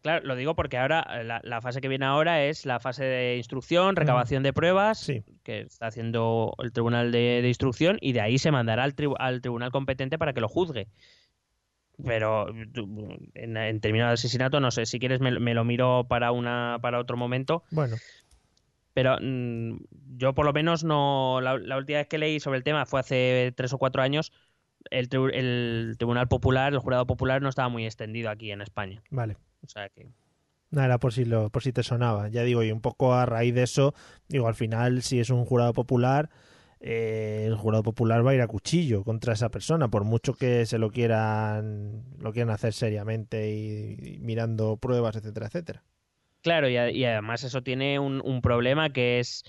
Claro, 0.02 0.26
lo 0.26 0.36
digo 0.36 0.56
porque 0.56 0.80
ahora 0.80 1.06
eh, 1.20 1.24
la, 1.24 1.42
la 1.44 1.62
fase 1.62 1.80
que 1.80 1.88
viene 1.88 2.06
ahora 2.06 2.44
es 2.44 2.66
la 2.66 2.80
fase 2.80 3.04
de 3.04 3.38
instrucción, 3.38 3.96
recabación 3.96 4.42
de 4.42 4.52
pruebas, 4.52 4.98
Sí. 5.00 5.24
que 5.44 5.60
está 5.62 5.86
haciendo 5.88 6.56
el 6.58 6.72
tribunal 6.72 7.12
de, 7.12 7.42
de 7.44 7.48
instrucción, 7.48 7.98
y 8.02 8.14
de 8.14 8.22
ahí 8.22 8.40
se 8.40 8.50
mandará 8.50 8.84
al, 8.84 8.96
tribu- 8.96 9.16
al 9.20 9.42
tribunal 9.42 9.72
competente 9.72 10.18
para 10.18 10.34
que 10.34 10.42
lo 10.42 10.48
juzgue. 10.48 10.88
Pero 12.04 12.48
en, 13.36 13.58
en 13.58 13.80
términos 13.80 14.08
de 14.08 14.14
asesinato, 14.14 14.60
no 14.60 14.72
sé, 14.72 14.88
si 14.88 14.98
quieres 14.98 15.20
me, 15.22 15.40
me 15.40 15.54
lo 15.54 15.64
miro 15.64 16.08
para 16.10 16.32
una 16.32 16.80
para 16.82 17.00
otro 17.00 17.16
momento, 17.16 17.64
Bueno, 17.70 17.98
pero 18.94 19.18
mm, 19.22 19.78
yo 20.18 20.34
por 20.34 20.46
lo 20.46 20.54
menos 20.54 20.84
no. 20.84 21.40
La, 21.42 21.58
la 21.58 21.78
última 21.78 22.00
vez 22.00 22.08
que 22.08 22.18
leí 22.18 22.40
sobre 22.40 22.58
el 22.58 22.64
tema 22.64 22.86
fue 22.86 23.00
hace 23.00 23.54
tres 23.56 23.74
o 23.74 23.78
cuatro 23.78 24.02
años. 24.02 24.32
El, 24.90 25.10
tribu- 25.10 25.32
el 25.34 25.96
Tribunal 25.98 26.28
Popular, 26.28 26.74
el 26.74 26.80
Jurado 26.80 27.06
Popular, 27.08 27.42
no 27.42 27.50
estaba 27.50 27.70
muy 27.70 27.86
extendido 27.86 28.30
aquí 28.30 28.52
en 28.52 28.62
España. 28.62 29.04
vale. 29.12 29.38
O 29.64 29.68
sea 29.68 29.90
que. 29.90 30.10
Nada, 30.70 30.86
era 30.86 31.00
por 31.00 31.12
si, 31.14 31.26
lo, 31.26 31.50
por 31.50 31.64
si 31.64 31.74
te 31.74 31.84
sonaba. 31.84 32.30
Ya 32.30 32.44
digo, 32.44 32.64
y 32.64 32.72
un 32.72 32.82
poco 32.82 33.14
a 33.14 33.26
raíz 33.26 33.54
de 33.54 33.64
eso, 33.64 33.94
digo, 34.30 34.48
al 34.48 34.56
final, 34.56 35.02
si 35.02 35.20
es 35.20 35.30
un 35.30 35.44
jurado 35.46 35.74
popular, 35.74 36.30
eh, 36.80 37.44
el 37.48 37.56
jurado 37.56 37.84
popular 37.84 38.26
va 38.26 38.32
a 38.32 38.36
ir 38.36 38.42
a 38.42 38.48
cuchillo 38.48 39.04
contra 39.04 39.34
esa 39.34 39.50
persona, 39.50 39.90
por 39.90 40.06
mucho 40.06 40.34
que 40.34 40.66
se 40.66 40.78
lo 40.78 40.90
quieran, 40.92 42.04
lo 42.20 42.32
quieran 42.32 42.52
hacer 42.54 42.74
seriamente 42.74 43.52
y, 43.54 44.16
y 44.16 44.20
mirando 44.20 44.78
pruebas, 44.78 45.16
etcétera, 45.18 45.48
etcétera. 45.48 45.84
Claro, 46.42 46.70
y, 46.70 46.78
a- 46.78 46.90
y 46.92 47.06
además 47.06 47.44
eso 47.44 47.62
tiene 47.62 48.00
un, 48.00 48.22
un 48.24 48.42
problema 48.42 48.92
que 48.92 49.20
es 49.20 49.44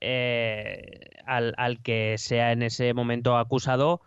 eh, 0.00 0.82
al, 1.26 1.54
al 1.56 1.82
que 1.82 2.16
sea 2.18 2.52
en 2.52 2.62
ese 2.62 2.94
momento 2.94 3.36
acusado, 3.36 4.00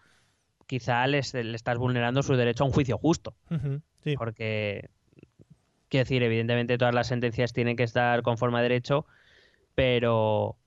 quizá 0.68 1.06
le 1.08 1.20
estás 1.20 1.78
vulnerando 1.78 2.24
su 2.24 2.36
derecho 2.36 2.64
a 2.64 2.68
un 2.68 2.74
juicio 2.74 2.98
justo. 2.98 3.36
Sí, 4.04 4.16
Porque, 4.16 4.90
quiero 5.90 6.04
decir, 6.04 6.24
evidentemente 6.24 6.78
todas 6.78 6.96
las 6.96 7.08
sentencias 7.08 7.54
tienen 7.54 7.76
que 7.76 7.84
estar 7.84 8.22
conforme 8.22 8.60
a 8.60 8.62
derecho, 8.62 9.06
pero, 9.76 10.58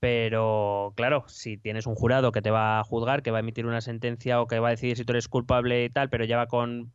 Pero 0.00 0.92
claro, 0.96 1.24
si 1.28 1.58
tienes 1.58 1.86
un 1.86 1.94
jurado 1.96 2.32
que 2.32 2.42
te 2.42 2.50
va 2.50 2.80
a 2.80 2.84
juzgar, 2.84 3.22
que 3.22 3.30
va 3.32 3.38
a 3.38 3.40
emitir 3.40 3.66
una 3.66 3.80
sentencia 3.82 4.40
o 4.40 4.46
que 4.48 4.58
va 4.60 4.68
a 4.68 4.70
decidir 4.72 4.96
si 4.98 5.04
tú 5.04 5.12
eres 5.12 5.28
culpable 5.28 5.84
y 5.84 5.90
tal, 5.90 6.10
pero 6.10 6.24
ya 6.24 6.36
va 6.38 6.46
con 6.48 6.92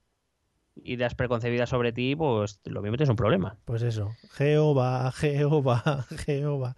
ideas 0.84 1.16
preconcebidas 1.16 1.70
sobre 1.70 1.92
ti, 1.94 2.16
pues 2.16 2.60
lo 2.66 2.82
mismo 2.82 2.98
tienes 2.98 3.10
un 3.10 3.16
problema. 3.16 3.58
Pues 3.66 3.82
eso, 3.82 4.12
Jehová, 4.32 5.12
Jehová, 5.12 6.06
Jehová. 6.26 6.76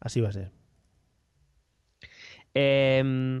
Así 0.00 0.20
va 0.20 0.28
a 0.30 0.32
ser. 0.32 0.50
Em, 2.54 3.40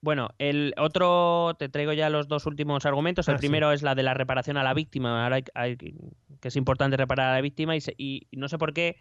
bueno, 0.00 0.30
el 0.38 0.74
otro, 0.78 1.54
te 1.58 1.68
traigo 1.68 1.92
ya 1.92 2.10
los 2.10 2.28
dos 2.28 2.46
últimos 2.46 2.86
argumentos. 2.86 3.28
El 3.28 3.34
Ah, 3.34 3.38
sí. 3.38 3.42
primero 3.42 3.72
es 3.72 3.82
la 3.82 3.94
de 3.94 4.02
la 4.02 4.14
reparación 4.14 4.56
a 4.56 4.62
la 4.62 4.74
víctima. 4.74 5.24
Ahora 5.24 5.36
hay- 5.36 5.44
hay- 5.54 5.76
que 5.76 6.48
es 6.48 6.56
importante 6.56 6.96
reparar 6.96 7.30
a 7.30 7.34
la 7.34 7.40
víctima 7.40 7.76
y, 7.76 7.80
se- 7.80 7.94
y 7.98 8.26
no 8.32 8.48
sé 8.48 8.58
por 8.58 8.72
qué 8.72 8.96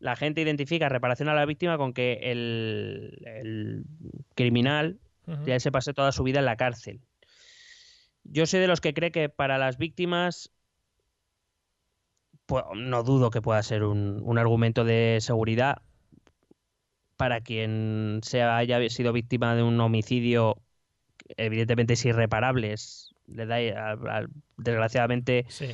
la 0.00 0.16
gente 0.16 0.40
identifica 0.40 0.88
reparación 0.88 1.28
a 1.28 1.34
la 1.34 1.46
víctima 1.46 1.78
con 1.78 1.92
que 1.92 2.18
el, 2.22 3.18
el 3.26 3.84
criminal 4.34 4.98
ya 5.46 5.58
se 5.58 5.72
pase 5.72 5.94
toda 5.94 6.12
su 6.12 6.22
vida 6.22 6.40
en 6.40 6.44
la 6.44 6.56
cárcel. 6.56 7.00
Yo 8.24 8.46
soy 8.46 8.60
de 8.60 8.66
los 8.66 8.80
que 8.80 8.94
cree 8.94 9.10
que 9.12 9.28
para 9.28 9.58
las 9.58 9.78
víctimas 9.78 10.50
pues, 12.46 12.64
no 12.74 13.02
dudo 13.02 13.30
que 13.30 13.42
pueda 13.42 13.62
ser 13.62 13.84
un, 13.84 14.20
un 14.22 14.38
argumento 14.38 14.84
de 14.84 15.18
seguridad 15.20 15.82
para 17.16 17.40
quien 17.40 18.20
se 18.22 18.42
haya 18.42 18.86
sido 18.90 19.12
víctima 19.12 19.54
de 19.54 19.62
un 19.62 19.80
homicidio 19.80 20.56
evidentemente 21.36 21.94
es 21.94 22.04
irreparable 22.04 22.72
es- 22.72 23.14
le 23.26 23.46
da 23.46 23.56
a- 23.56 23.92
a- 23.92 24.26
desgraciadamente 24.58 25.46
Sí. 25.48 25.70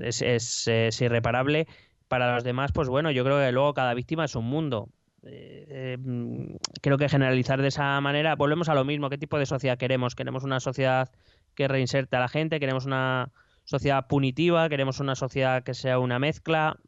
es, 0.00 0.20
es- 0.20 0.66
es 0.68 1.00
irreparable. 1.00 1.66
Para 2.08 2.34
los 2.34 2.44
demás, 2.44 2.72
pues 2.72 2.88
bueno, 2.88 3.10
yo 3.10 3.24
creo 3.24 3.38
que 3.38 3.52
luego 3.52 3.72
cada 3.72 3.94
víctima 3.94 4.26
es 4.26 4.34
un 4.34 4.44
mundo. 4.44 4.90
Eh, 5.24 5.64
eh, 5.68 5.96
mm, 5.98 6.56
creo 6.82 6.98
que 6.98 7.08
generalizar 7.08 7.62
de 7.62 7.68
esa 7.68 7.98
manera, 8.02 8.34
volvemos 8.34 8.68
a 8.68 8.74
lo 8.74 8.84
mismo. 8.84 9.08
¿Qué 9.08 9.16
tipo 9.16 9.38
de 9.38 9.46
sociedad 9.46 9.78
queremos? 9.78 10.14
¿Queremos 10.14 10.44
una 10.44 10.60
sociedad 10.60 11.10
que 11.54 11.68
reinserte 11.68 12.16
a 12.16 12.20
la 12.20 12.28
gente? 12.28 12.60
¿Queremos 12.60 12.86
una 12.86 13.30
sociedad 13.64 14.06
punitiva? 14.06 14.68
¿Queremos 14.68 15.00
una 15.00 15.14
sociedad 15.14 15.62
que 15.62 15.74
sea 15.74 15.98
una 15.98 16.18
mezcla? 16.18 16.78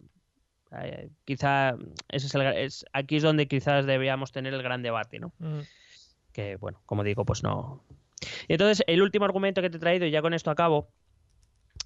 Eh, 0.83 1.11
quizá 1.25 1.77
ese 2.09 2.27
es 2.27 2.35
el, 2.35 2.43
gra- 2.43 2.57
es, 2.57 2.85
aquí 2.93 3.17
es 3.17 3.23
donde 3.23 3.47
quizás 3.47 3.87
deberíamos 3.87 4.33
tener 4.33 4.53
el 4.55 4.62
gran 4.62 4.83
debate, 4.83 5.21
¿no? 5.21 5.33
Mm. 5.39 5.61
que 6.33 6.57
bueno, 6.57 6.83
como 6.87 7.05
digo, 7.05 7.25
pues 7.25 7.43
no. 7.45 7.85
Y 8.49 8.55
entonces, 8.55 8.83
el 8.89 9.03
último 9.03 9.25
argumento 9.25 9.62
que 9.62 9.71
te 9.71 9.77
he 9.77 9.81
traído, 9.81 10.07
y 10.07 10.11
ya 10.11 10.21
con 10.23 10.35
esto 10.35 10.51
acabo, 10.51 10.89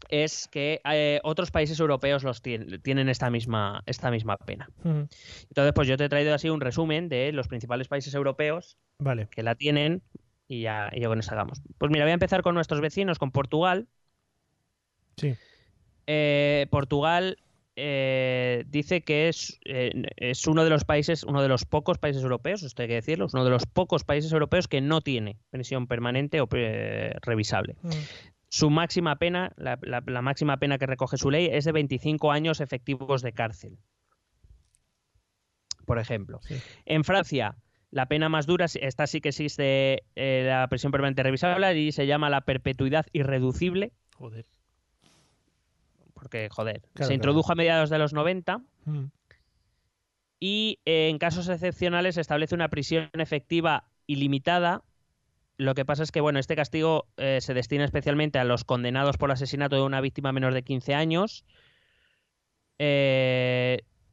es 0.09 0.49
que 0.49 0.81
eh, 0.91 1.20
otros 1.22 1.51
países 1.51 1.79
europeos 1.81 2.22
los 2.22 2.41
tienen, 2.41 2.81
tienen 2.81 3.09
esta 3.09 3.29
misma, 3.31 3.83
esta 3.87 4.11
misma 4.11 4.37
pena. 4.39 4.70
Ujú. 4.85 5.09
Entonces, 5.49 5.72
pues 5.74 5.87
yo 5.89 5.97
te 5.97 6.05
he 6.05 6.09
traído 6.09 6.35
así 6.35 6.49
un 6.49 6.61
resumen 6.61 7.09
de 7.09 7.33
los 7.33 7.49
principales 7.49 7.89
países 7.89 8.14
europeos 8.14 8.79
Vale. 9.01 9.29
que 9.31 9.43
la 9.43 9.55
tienen 9.55 10.03
y 10.49 10.62
ya, 10.62 10.90
y 10.92 11.01
ya 11.01 11.09
con 11.09 11.18
eso 11.20 11.32
hagamos. 11.32 11.61
Pues 11.78 11.90
mira, 11.92 12.05
voy 12.05 12.11
a 12.11 12.14
empezar 12.14 12.42
con 12.42 12.55
nuestros 12.55 12.80
vecinos, 12.80 13.18
con 13.18 13.30
Portugal. 13.30 13.86
Sí. 15.16 15.34
Eh, 16.07 16.66
Portugal 16.70 17.36
eh, 17.76 18.64
dice 18.66 19.03
que 19.03 19.28
es, 19.28 19.61
eh, 19.66 19.92
es 20.16 20.46
uno 20.46 20.64
de 20.64 20.70
los 20.70 20.84
países, 20.84 21.22
uno 21.22 21.42
de 21.42 21.49
los 21.49 21.64
pocos 21.66 21.99
países 21.99 22.22
europeos, 22.22 22.62
esto 22.62 22.82
hay 22.82 22.88
que 22.88 22.94
decirlo, 22.94 23.26
es 23.26 23.34
uno 23.34 23.44
de 23.44 23.51
los 23.51 23.66
pocos 23.66 24.05
países 24.05 24.32
europeos 24.32 24.68
que 24.68 24.80
no 24.80 25.01
tiene 25.01 25.38
pensión 25.51 25.86
permanente 25.86 26.40
o 26.40 26.49
revisable. 26.49 27.76
Mm. 27.82 27.90
Su 28.49 28.70
máxima 28.70 29.16
pena, 29.16 29.53
la, 29.57 29.78
la- 29.82 30.03
la 30.07 30.22
máxima 30.22 30.57
pena 30.57 30.78
que 30.78 30.86
recoge 30.86 31.18
su 31.18 31.30
ley 31.30 31.51
es 31.53 31.66
de 31.66 31.72
25 31.72 32.32
años 32.32 32.61
efectivos 32.62 33.20
de 33.20 33.32
cárcel. 33.32 33.76
Por 35.84 35.99
ejemplo. 35.99 36.40
Sí. 36.42 36.57
En 36.86 37.05
Francia, 37.05 37.57
la 37.91 38.07
pena 38.07 38.28
más 38.28 38.47
dura, 38.47 38.66
esta 38.66 39.07
sí 39.07 39.20
que 39.20 39.30
existe 39.30 40.03
eh, 40.14 40.45
la 40.47 40.66
prisión 40.68 40.93
permanente 40.93 41.22
revisable 41.22 41.78
y 41.78 41.93
se 41.93 42.07
llama 42.07 42.28
la 42.30 42.43
perpetuidad 42.43 43.07
irreducible, 43.12 43.93
Joder. 44.14 44.45
porque, 46.14 46.49
joder, 46.51 46.82
Claro, 46.95 47.09
se 47.09 47.14
introdujo 47.14 47.53
a 47.53 47.55
mediados 47.55 47.91
de 47.91 47.99
los 47.99 48.12
90 48.12 48.61
Mm. 48.84 49.07
y 50.41 50.78
eh, 50.86 51.09
en 51.09 51.18
casos 51.18 51.49
excepcionales 51.49 52.14
se 52.14 52.20
establece 52.20 52.55
una 52.55 52.68
prisión 52.68 53.11
efectiva 53.14 53.84
ilimitada. 54.07 54.82
Lo 55.57 55.74
que 55.74 55.84
pasa 55.84 56.03
es 56.05 56.12
que, 56.12 56.20
bueno, 56.20 56.39
este 56.39 56.57
castigo 56.57 57.07
eh, 57.16 57.41
se 57.41 57.53
destina 57.55 57.84
especialmente 57.84 58.39
a 58.39 58.45
los 58.45 58.64
condenados 58.64 59.16
por 59.18 59.30
asesinato 59.32 59.76
de 59.76 59.82
una 59.82 60.01
víctima 60.01 60.32
menor 60.32 60.55
de 60.55 60.62
15 60.62 60.95
años, 60.95 61.45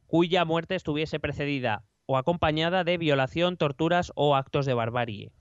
cuya 0.06 0.44
muerte 0.44 0.74
estuviese 0.74 1.20
precedida 1.20 1.84
o 2.06 2.16
acompañada 2.16 2.84
de 2.84 2.98
violación, 2.98 3.56
torturas 3.56 4.12
o 4.14 4.36
actos 4.36 4.64
de 4.66 4.74
barbarie. 4.74 5.32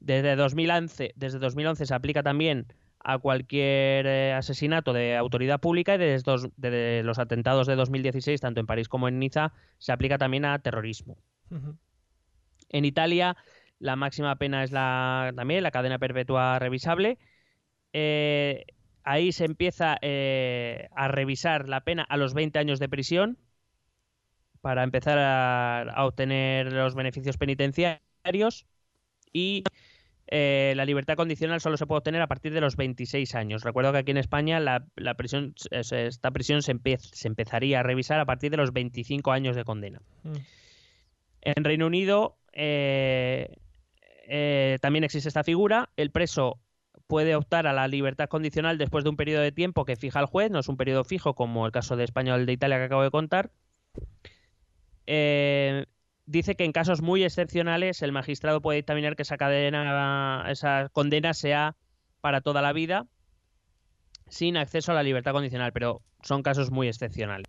Desde 0.00 0.36
2011, 0.36 1.12
desde 1.16 1.38
2011 1.38 1.86
se 1.86 1.94
aplica 1.94 2.22
también 2.22 2.66
a 3.06 3.18
cualquier 3.18 4.06
eh, 4.06 4.32
asesinato 4.32 4.92
de 4.92 5.16
autoridad 5.16 5.60
pública 5.60 5.94
y 5.94 5.98
desde, 5.98 6.22
dos- 6.30 6.48
desde 6.56 7.02
los 7.02 7.18
atentados 7.18 7.66
de 7.66 7.74
2016, 7.76 8.40
tanto 8.40 8.60
en 8.60 8.66
París 8.66 8.88
como 8.88 9.08
en 9.08 9.18
Niza, 9.18 9.52
se 9.78 9.92
aplica 9.92 10.16
también 10.16 10.44
a 10.46 10.58
terrorismo. 10.58 11.18
En 12.70 12.84
Italia, 12.84 13.36
la 13.78 13.96
máxima 13.96 14.36
pena 14.36 14.64
es 14.64 14.72
la 14.72 15.32
también 15.36 15.62
la 15.62 15.70
cadena 15.70 15.98
perpetua 15.98 16.58
revisable. 16.58 17.18
Eh, 17.92 18.64
ahí 19.04 19.32
se 19.32 19.44
empieza 19.44 19.96
eh, 20.00 20.88
a 20.96 21.08
revisar 21.08 21.68
la 21.68 21.82
pena 21.82 22.04
a 22.08 22.16
los 22.16 22.34
20 22.34 22.58
años 22.58 22.78
de 22.78 22.88
prisión 22.88 23.38
para 24.64 24.82
empezar 24.82 25.18
a, 25.18 25.82
a 25.82 26.06
obtener 26.06 26.72
los 26.72 26.94
beneficios 26.94 27.36
penitenciarios 27.36 28.64
y 29.30 29.62
eh, 30.28 30.72
la 30.74 30.86
libertad 30.86 31.16
condicional 31.16 31.60
solo 31.60 31.76
se 31.76 31.86
puede 31.86 31.98
obtener 31.98 32.22
a 32.22 32.28
partir 32.28 32.54
de 32.54 32.62
los 32.62 32.74
26 32.74 33.34
años. 33.34 33.62
Recuerdo 33.62 33.92
que 33.92 33.98
aquí 33.98 34.10
en 34.12 34.16
España 34.16 34.60
la, 34.60 34.86
la 34.96 35.14
prisión, 35.18 35.54
es- 35.70 35.92
esta 35.92 36.30
prisión 36.30 36.62
se, 36.62 36.74
empe- 36.74 36.96
se 36.98 37.28
empezaría 37.28 37.80
a 37.80 37.82
revisar 37.82 38.18
a 38.20 38.24
partir 38.24 38.50
de 38.50 38.56
los 38.56 38.72
25 38.72 39.32
años 39.32 39.54
de 39.54 39.64
condena. 39.64 40.00
Mm. 40.22 40.32
En 41.42 41.62
Reino 41.62 41.86
Unido 41.86 42.38
eh, 42.54 43.58
eh, 44.26 44.78
también 44.80 45.04
existe 45.04 45.28
esta 45.28 45.44
figura. 45.44 45.90
El 45.98 46.10
preso 46.10 46.58
puede 47.06 47.36
optar 47.36 47.66
a 47.66 47.74
la 47.74 47.86
libertad 47.86 48.30
condicional 48.30 48.78
después 48.78 49.04
de 49.04 49.10
un 49.10 49.16
periodo 49.18 49.42
de 49.42 49.52
tiempo 49.52 49.84
que 49.84 49.96
fija 49.96 50.20
el 50.20 50.26
juez, 50.26 50.50
no 50.50 50.60
es 50.60 50.68
un 50.70 50.78
periodo 50.78 51.04
fijo 51.04 51.34
como 51.34 51.66
el 51.66 51.72
caso 51.72 51.96
de 51.96 52.04
España 52.04 52.32
o 52.32 52.36
el 52.38 52.46
de 52.46 52.54
Italia 52.54 52.78
que 52.78 52.84
acabo 52.84 53.02
de 53.02 53.10
contar. 53.10 53.50
Eh, 55.06 55.86
dice 56.26 56.54
que 56.54 56.64
en 56.64 56.72
casos 56.72 57.02
muy 57.02 57.24
excepcionales 57.24 58.02
el 58.02 58.12
magistrado 58.12 58.60
puede 58.60 58.76
dictaminar 58.76 59.16
que 59.16 59.22
esa 59.22 59.36
cadena, 59.36 60.44
esa 60.48 60.88
condena 60.92 61.34
sea 61.34 61.76
para 62.20 62.40
toda 62.40 62.62
la 62.62 62.72
vida 62.72 63.06
sin 64.28 64.56
acceso 64.56 64.92
a 64.92 64.94
la 64.94 65.02
libertad 65.02 65.32
condicional, 65.32 65.72
pero 65.72 66.02
son 66.22 66.42
casos 66.42 66.70
muy 66.70 66.88
excepcionales. 66.88 67.46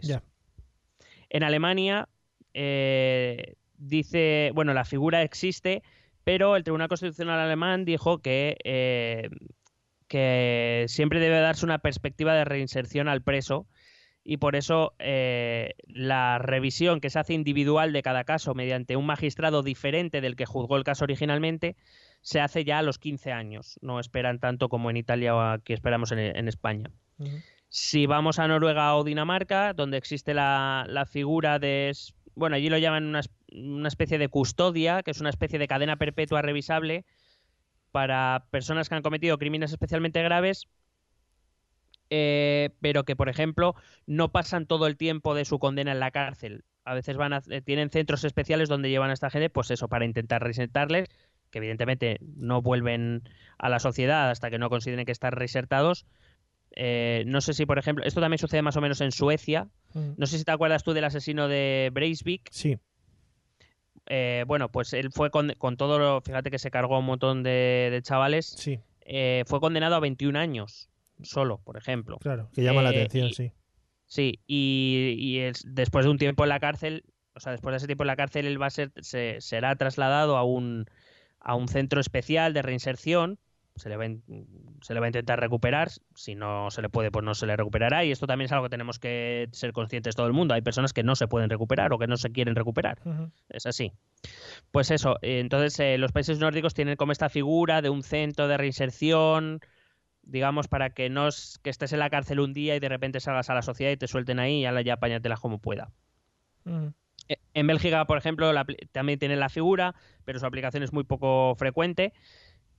En 1.30 1.44
Alemania 1.44 2.10
eh, 2.54 3.56
dice, 3.78 4.52
bueno, 4.54 4.74
la 4.74 4.86
figura 4.86 5.22
existe, 5.24 5.84
pero 6.24 6.56
el 6.56 6.64
Tribunal 6.64 6.90
Constitucional 6.90 7.40
alemán 7.40 7.86
dijo 7.86 8.20
que, 8.20 8.58
eh, 8.64 9.30
que 10.08 10.86
siempre 10.88 11.20
debe 11.20 11.40
darse 11.40 11.66
una 11.66 11.80
perspectiva 11.80 12.34
de 12.34 12.46
reinserción 12.46 13.08
al 13.08 13.22
preso 13.22 13.68
y 14.28 14.38
por 14.38 14.56
eso 14.56 14.96
eh, 14.98 15.76
la 15.88 16.40
revisión 16.40 17.00
que 17.00 17.12
se 17.12 17.20
hace 17.20 17.34
individual 17.34 17.94
de 17.94 18.02
cada 18.02 18.24
caso 18.24 18.56
mediante 18.56 18.96
un 18.96 19.06
magistrado 19.06 19.62
diferente 19.62 20.20
del 20.20 20.36
que 20.36 20.48
juzgó 20.48 20.78
el 20.78 20.84
caso 20.84 21.04
originalmente 21.04 21.76
se 22.22 22.42
hace 22.42 22.66
ya 22.66 22.80
a 22.80 22.82
los 22.82 22.98
15 22.98 23.32
años. 23.32 23.78
No 23.84 24.00
esperan 24.00 24.40
tanto 24.40 24.68
como 24.68 24.90
en 24.90 24.98
Italia 24.98 25.36
o 25.36 25.40
aquí 25.40 25.74
esperamos 25.74 26.12
en, 26.12 26.18
en 26.18 26.48
España. 26.48 26.90
Si 27.70 28.08
vamos 28.08 28.40
a 28.40 28.48
Noruega 28.48 28.96
o 28.96 29.04
Dinamarca, 29.04 29.74
donde 29.74 29.98
existe 29.98 30.34
la, 30.34 30.86
la 30.90 31.06
figura 31.06 31.60
de... 31.60 31.92
Bueno, 32.34 32.56
allí 32.56 32.70
lo 32.70 32.80
llaman 32.80 33.16
una 33.54 33.88
especie 33.88 34.18
de 34.18 34.28
custodia, 34.28 35.04
que 35.04 35.12
es 35.12 35.22
una 35.22 35.30
especie 35.30 35.60
de 35.60 35.68
cadena 35.68 35.98
perpetua 35.98 36.42
revisable 36.42 37.06
para 37.92 38.48
personas 38.50 38.90
que 38.90 38.96
han 38.96 39.04
cometido 39.04 39.38
crímenes 39.38 39.72
especialmente 39.72 40.22
graves, 40.24 40.68
eh, 42.10 42.70
pero 42.82 43.04
que, 43.04 43.16
por 43.16 43.30
ejemplo, 43.30 43.76
no 44.06 44.32
pasan 44.32 44.66
todo 44.66 44.88
el 44.88 44.98
tiempo 44.98 45.36
de 45.36 45.46
su 45.46 45.60
condena 45.60 45.92
en 45.92 46.00
la 46.00 46.12
cárcel. 46.12 46.64
A 46.84 46.94
veces 46.94 47.18
van 47.18 47.34
a, 47.34 47.42
eh, 47.50 47.62
tienen 47.62 47.90
centros 47.90 48.24
especiales 48.24 48.70
donde 48.70 48.90
llevan 48.90 49.10
a 49.10 49.14
esta 49.14 49.30
gente, 49.30 49.50
pues 49.50 49.72
eso, 49.72 49.88
para 49.88 50.06
intentar 50.06 50.42
reinsertarles, 50.42 51.10
que 51.50 51.58
evidentemente 51.60 52.18
no 52.22 52.62
vuelven 52.62 53.24
a 53.58 53.70
la 53.70 53.80
sociedad 53.80 54.30
hasta 54.30 54.50
que 54.50 54.60
no 54.60 54.70
consideren 54.70 55.06
que 55.06 55.12
están 55.12 55.32
reinsertados. 55.32 56.06
Eh, 56.76 57.24
no 57.28 57.42
sé 57.42 57.54
si, 57.54 57.66
por 57.66 57.80
ejemplo, 57.80 58.04
esto 58.06 58.22
también 58.22 58.40
sucede 58.40 58.62
más 58.62 58.76
o 58.76 58.82
menos 58.82 59.02
en 59.02 59.12
Suecia. 59.12 59.68
Mm. 59.94 60.12
No 60.18 60.26
sé 60.28 60.38
si 60.38 60.44
te 60.44 60.52
acuerdas 60.52 60.84
tú 60.84 60.94
del 60.94 61.06
asesino 61.06 61.48
de 61.48 61.90
Breivik. 61.94 62.50
Sí. 62.52 62.78
Eh, 64.08 64.44
bueno, 64.46 64.70
pues 64.70 64.94
él 64.94 65.12
fue 65.12 65.32
con, 65.32 65.54
con 65.58 65.78
todo 65.78 65.98
lo. 65.98 66.22
Fíjate 66.22 66.52
que 66.52 66.60
se 66.60 66.70
cargó 66.70 67.00
un 67.00 67.06
montón 67.06 67.42
de, 67.42 67.90
de 67.92 68.02
chavales. 68.04 68.46
Sí, 68.46 68.80
eh, 69.06 69.44
fue 69.46 69.60
condenado 69.60 69.96
a 69.96 70.00
21 70.00 70.38
años 70.38 70.90
solo, 71.24 71.60
por 71.64 71.78
ejemplo. 71.78 72.18
claro. 72.20 72.50
Que 72.54 72.64
llama 72.64 72.82
la 72.82 72.92
Eh, 72.92 72.98
atención, 73.00 73.28
y- 73.30 73.34
sí. 73.34 73.52
Sí, 74.08 74.40
y, 74.46 75.16
y 75.18 75.40
es- 75.40 75.64
después 75.68 76.06
de 76.06 76.12
un 76.12 76.18
tiempo 76.18 76.44
en 76.44 76.50
la 76.50 76.60
cárcel 76.60 77.04
o 77.38 77.42
sea, 77.42 77.52
después 77.52 77.74
de 77.74 77.78
ese 77.78 77.86
tiempo 77.88 78.04
en 78.06 78.08
la 78.08 78.16
cárcel, 78.16 78.46
él 78.46 78.62
va 78.62 78.68
a 78.68 78.70
ser, 78.70 78.94
se, 79.02 79.42
será 79.42 79.76
trasladado 79.76 80.38
a 80.38 80.44
un, 80.46 80.86
a 81.42 81.56
un 81.56 81.68
centro 81.68 82.00
especial 82.00 82.54
de 82.54 82.62
reinserción. 82.62 83.40
Se 83.76 83.90
le, 83.90 83.98
va, 83.98 84.06
in- 84.06 84.24
se 84.82 84.94
le 84.94 85.02
va 85.02 85.08
a 85.08 85.10
intentar 85.10 85.38
recuperar. 85.42 85.90
Si 86.16 86.34
no 86.34 86.72
se 86.72 86.82
le 86.82 86.88
puede, 86.88 87.12
pues 87.12 87.26
no 87.26 87.36
se 87.36 87.46
le 87.46 87.58
recuperará. 87.58 88.06
Y 88.06 88.12
esto 88.12 88.26
también 88.26 88.46
es 88.46 88.54
algo 88.54 88.64
que 88.64 88.70
tenemos 88.70 89.00
que 89.00 89.50
ser 89.52 89.74
conscientes 89.74 90.16
todo 90.16 90.28
el 90.28 90.32
mundo. 90.32 90.54
Hay 90.54 90.62
personas 90.62 90.94
que 90.94 91.04
no 91.04 91.18
se 91.18 91.28
pueden 91.28 91.50
recuperar 91.50 91.92
o 91.92 92.00
que 92.00 92.08
no 92.08 92.16
se 92.16 92.32
quieren 92.32 92.56
recuperar. 92.56 93.00
Es 93.50 93.66
así. 93.66 93.92
Pues 94.72 94.90
eso, 94.92 95.18
eh, 95.22 95.40
entonces 95.42 95.78
eh, 95.82 95.98
los 95.98 96.14
países 96.14 96.40
nórdicos 96.40 96.74
tienen 96.74 96.96
como 96.96 97.12
esta 97.12 97.28
figura 97.28 97.82
de 97.82 97.90
un 97.90 98.02
centro 98.04 98.48
de 98.48 98.56
reinserción, 98.56 99.60
digamos, 100.26 100.68
para 100.68 100.90
que 100.92 101.10
no 101.10 101.28
es- 101.28 101.60
que 101.64 101.70
estés 101.70 101.94
en 101.94 102.00
la 102.00 102.10
cárcel 102.10 102.40
un 102.40 102.54
día 102.54 102.76
y 102.76 102.80
de 102.80 102.90
repente 102.90 103.20
salgas 103.20 103.50
a 103.50 103.54
la 103.54 103.62
sociedad 103.62 103.92
y 103.92 103.98
te 103.98 104.08
suelten 104.08 104.40
ahí 104.40 104.62
y 104.62 104.66
ala, 104.66 104.82
ya 104.82 104.94
apáñatelas 104.94 105.40
como 105.40 105.60
pueda. 105.60 105.92
Ujú. 106.66 106.94
Eh, 107.30 107.38
En 107.54 107.68
Bélgica, 107.68 108.06
por 108.06 108.18
ejemplo, 108.18 108.52
la 108.54 108.66
también 108.92 109.20
tienen 109.20 109.40
la 109.40 109.50
figura, 109.50 109.96
pero 110.26 110.40
su 110.40 110.46
aplicación 110.46 110.84
es 110.84 110.94
muy 110.94 111.04
poco 111.04 111.56
frecuente. 111.56 112.14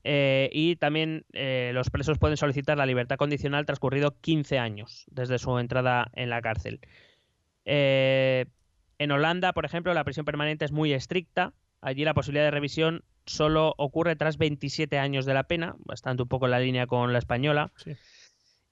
Eh, 0.08 0.50
y 0.52 0.76
también 0.76 1.24
eh, 1.32 1.72
los 1.74 1.90
presos 1.90 2.18
pueden 2.18 2.36
solicitar 2.36 2.78
la 2.78 2.86
libertad 2.86 3.16
condicional 3.16 3.66
transcurrido 3.66 4.20
15 4.20 4.58
años 4.58 5.04
desde 5.10 5.38
su 5.38 5.58
entrada 5.58 6.10
en 6.14 6.30
la 6.30 6.40
cárcel. 6.42 6.80
Eh, 7.64 8.46
en 8.98 9.10
Holanda, 9.10 9.52
por 9.52 9.64
ejemplo, 9.64 9.92
la 9.94 10.04
prisión 10.04 10.24
permanente 10.24 10.64
es 10.64 10.70
muy 10.70 10.92
estricta. 10.92 11.54
Allí 11.80 12.04
la 12.04 12.14
posibilidad 12.14 12.44
de 12.44 12.52
revisión 12.52 13.02
solo 13.26 13.74
ocurre 13.78 14.16
tras 14.16 14.38
27 14.38 14.98
años 14.98 15.26
de 15.26 15.34
la 15.34 15.44
pena, 15.44 15.74
bastante 15.78 16.22
un 16.22 16.28
poco 16.28 16.46
en 16.46 16.52
la 16.52 16.60
línea 16.60 16.86
con 16.86 17.12
la 17.12 17.18
española. 17.18 17.72
Sí. 17.76 17.92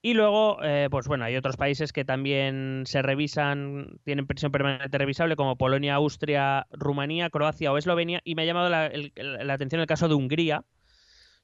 Y 0.01 0.13
luego, 0.13 0.59
eh, 0.63 0.89
pues 0.91 1.07
bueno, 1.09 1.25
hay 1.25 1.35
otros 1.37 1.57
países 1.57 1.93
que 1.93 2.05
también 2.05 2.83
se 2.85 3.01
revisan, 3.01 3.99
tienen 4.05 4.27
prisión 4.27 4.53
permanente 4.53 4.99
revisable, 4.99 5.35
como 5.35 5.57
Polonia, 5.57 5.95
Austria, 5.95 6.67
Rumanía, 6.73 7.31
Croacia 7.31 7.73
o 7.73 7.79
Eslovenia. 7.79 8.21
Y 8.23 8.35
me 8.35 8.43
ha 8.43 8.45
llamado 8.45 8.69
la, 8.69 8.87
el- 8.87 9.13
la 9.17 9.55
atención 9.55 9.81
el 9.81 9.87
caso 9.87 10.07
de 10.09 10.15
Hungría, 10.15 10.65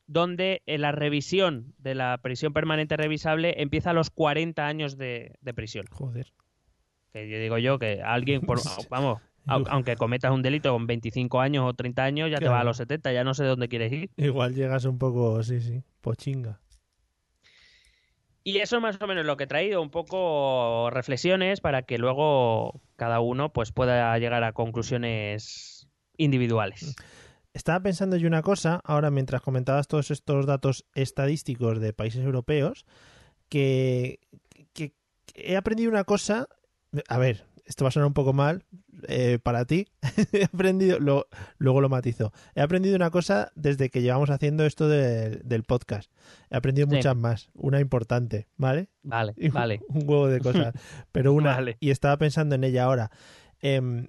donde 0.07 0.63
eh, 0.67 0.77
la 0.77 0.93
revisión 0.93 1.73
de 1.79 1.95
la 1.95 2.19
prisión 2.23 2.53
permanente 2.53 2.97
revisable 2.97 3.63
empieza 3.63 3.91
a 3.91 3.95
los 3.95 4.11
40 4.11 4.67
años 4.67 4.99
de, 4.99 5.37
de 5.41 5.55
prisión. 5.55 5.87
Joder. 5.91 6.33
Que 7.13 7.29
yo 7.31 7.39
digo 7.39 7.59
yo 7.59 7.79
que 7.79 8.03
alguien, 8.03 8.43
por, 8.43 8.59
vamos, 8.91 9.21
au- 9.51 9.65
aunque 9.69 9.97
cometas 9.97 10.31
un 10.33 10.43
delito 10.43 10.73
con 10.73 10.87
25 10.87 11.41
años 11.41 11.65
o 11.67 11.75
30 11.75 12.05
años, 12.05 12.31
ya 12.31 12.37
te 12.39 12.43
Claro. 12.45 12.55
va 12.55 12.61
a 12.61 12.65
los 12.65 12.77
70, 12.77 13.13
ya 13.13 13.25
no 13.25 13.35
sé 13.35 13.45
dónde 13.45 13.69
quieres 13.69 13.93
ir. 13.93 14.11
Igual 14.17 14.55
llegas 14.55 14.85
un 14.85 14.99
poco, 14.99 15.43
sí, 15.43 15.61
sí, 15.61 15.83
pochinga. 16.01 16.61
Y 18.43 18.59
eso 18.59 18.77
es 18.77 18.83
más 18.83 19.01
o 19.01 19.07
menos 19.07 19.27
lo 19.27 19.37
que 19.37 19.45
he 19.45 19.47
traído, 19.47 19.83
un 19.83 19.91
poco 19.91 20.89
reflexiones 20.91 21.61
para 21.61 21.83
que 21.83 21.99
luego 21.99 22.81
cada 22.97 23.21
uno 23.21 23.53
pues 23.53 23.71
pueda 23.71 24.17
llegar 24.19 24.43
a 24.45 24.53
conclusiones 24.53 25.87
individuales. 26.17 26.97
Estaba 27.53 27.81
pensando 27.81 28.17
yo 28.17 28.27
una 28.29 28.43
cosa, 28.43 28.81
ahora 28.85 29.11
mientras 29.11 29.43
comentabas 29.43 29.89
todos 29.89 30.11
estos 30.11 30.47
datos 30.47 30.87
estadísticos 30.95 31.81
de 31.81 31.93
países 31.93 32.25
europeos, 32.25 32.87
que, 33.51 34.21
que- 34.73 34.95
que 35.27 35.53
he 35.53 35.57
aprendido 35.57 35.91
una 35.91 36.05
cosa, 36.05 36.49
a 37.09 37.19
ver, 37.19 37.45
esto 37.71 37.85
va 37.85 37.89
a 37.89 37.93
sonar 37.93 38.07
un 38.09 38.13
poco 38.15 38.33
mal 38.35 38.65
eh, 39.09 39.39
para 39.43 39.65
ti, 39.65 39.87
he 40.33 40.45
aprendido, 40.45 40.99
lo- 40.99 41.29
luego 41.57 41.81
lo 41.81 41.89
matizo, 41.89 42.33
he 42.55 42.61
aprendido 42.61 42.97
una 42.97 43.11
cosa 43.11 43.51
desde 43.55 43.89
que 43.89 44.03
llevamos 44.03 44.29
haciendo 44.29 44.67
esto 44.67 44.89
del- 44.89 45.41
del 45.45 45.63
podcast, 45.63 46.11
he 46.51 46.57
aprendido 46.57 46.87
Sí. 46.91 46.97
muchas 46.97 47.17
más, 47.17 47.49
una 47.55 47.81
importante, 47.81 48.49
¿vale? 48.57 48.89
Vale, 49.03 49.33
un- 49.41 49.53
vale. 49.53 49.81
Un 49.89 50.03
huevo 50.09 50.27
de 50.29 50.41
cosas. 50.41 50.75
Pero 51.13 51.33
una, 51.33 51.55
Vale. 51.55 51.77
y 51.81 51.91
estaba 51.91 52.17
pensando 52.19 52.55
en 52.57 52.65
ella 52.65 52.85
ahora. 52.85 53.11
Em, 53.61 54.09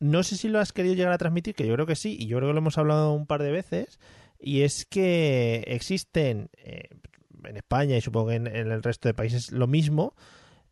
no 0.00 0.22
sé 0.22 0.36
si 0.36 0.48
lo 0.48 0.58
has 0.58 0.72
querido 0.72 0.94
llegar 0.94 1.12
a 1.12 1.18
transmitir, 1.18 1.54
que 1.54 1.66
yo 1.66 1.74
creo 1.74 1.86
que 1.86 1.94
sí, 1.96 2.16
y 2.18 2.26
yo 2.26 2.38
creo 2.38 2.48
que 2.48 2.54
lo 2.54 2.58
hemos 2.58 2.78
hablado 2.78 3.12
un 3.12 3.26
par 3.26 3.42
de 3.42 3.52
veces, 3.52 4.00
y 4.40 4.62
es 4.62 4.84
que 4.86 5.62
existen 5.68 6.48
eh, 6.56 6.88
en 7.44 7.56
España 7.56 7.96
y 7.96 8.00
supongo 8.00 8.28
que 8.30 8.34
en, 8.36 8.46
en 8.46 8.72
el 8.72 8.82
resto 8.82 9.08
de 9.08 9.14
países 9.14 9.52
lo 9.52 9.66
mismo, 9.66 10.14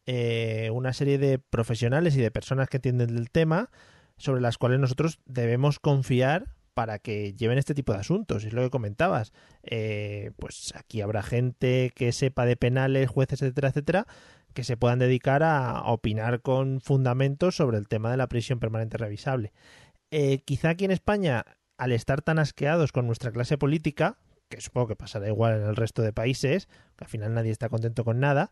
eh, 0.07 0.71
una 0.73 0.93
serie 0.93 1.19
de 1.19 1.39
profesionales 1.39 2.17
y 2.17 2.21
de 2.21 2.31
personas 2.31 2.69
que 2.69 2.79
entienden 2.79 3.15
del 3.15 3.31
tema 3.31 3.71
sobre 4.17 4.41
las 4.41 4.59
cuales 4.59 4.81
nosotros 4.81 5.21
debemos 5.27 5.79
confiar 5.79 6.55
para 6.75 6.99
que 6.99 7.35
lleven 7.35 7.59
este 7.59 7.75
tipo 7.75 7.93
de 7.93 8.01
asuntos. 8.01 8.45
Es 8.45 8.53
lo 8.53 8.63
que 8.63 8.71
comentabas. 8.71 9.33
Eh, 9.63 10.33
pues 10.39 10.73
aquí 10.77 11.01
habrá 11.01 11.23
gente 11.23 11.93
que 11.95 12.13
sepa 12.13 12.47
de 12.47 12.57
penales, 12.57 13.11
jueces, 13.11 13.43
etcétera, 13.43 13.69
etcétera, 13.69 14.07
que 14.55 14.65
se 14.65 14.77
puedan 14.77 14.99
dedicar 14.99 15.43
a 15.43 15.83
opinar 15.85 16.41
con 16.41 16.81
fundamentos 16.81 17.57
sobre 17.57 17.79
el 17.79 17.89
tema 17.89 18.11
de 18.11 18.17
la 18.17 18.29
prisión 18.29 18.59
permanente 18.59 18.99
revisable. 18.99 19.53
Eh, 20.11 20.39
quizá 20.45 20.71
aquí 20.71 20.85
en 20.85 20.91
España, 20.91 21.45
al 21.79 21.93
estar 21.93 22.23
tan 22.23 22.39
asqueados 22.39 22.93
con 22.93 23.07
nuestra 23.07 23.33
clase 23.33 23.59
política, 23.59 24.19
que 24.49 24.61
supongo 24.61 24.89
que 24.89 24.97
pasará 24.97 25.29
igual 25.29 25.61
en 25.61 25.67
el 25.67 25.77
resto 25.77 26.03
de 26.03 26.13
países, 26.13 26.69
que 26.97 27.05
al 27.05 27.09
final 27.09 27.33
nadie 27.33 27.51
está 27.51 27.71
contento 27.71 28.05
con 28.05 28.21
nada, 28.21 28.51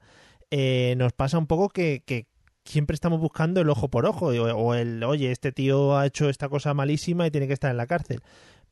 eh, 0.50 0.94
nos 0.96 1.12
pasa 1.12 1.38
un 1.38 1.46
poco 1.46 1.68
que, 1.68 2.02
que 2.04 2.26
siempre 2.64 2.94
estamos 2.94 3.20
buscando 3.20 3.60
el 3.60 3.70
ojo 3.70 3.88
por 3.88 4.06
ojo, 4.06 4.26
o, 4.26 4.54
o 4.54 4.74
el, 4.74 5.02
oye, 5.04 5.30
este 5.30 5.52
tío 5.52 5.96
ha 5.96 6.06
hecho 6.06 6.28
esta 6.28 6.48
cosa 6.48 6.74
malísima 6.74 7.26
y 7.26 7.30
tiene 7.30 7.46
que 7.46 7.54
estar 7.54 7.70
en 7.70 7.76
la 7.76 7.86
cárcel. 7.86 8.20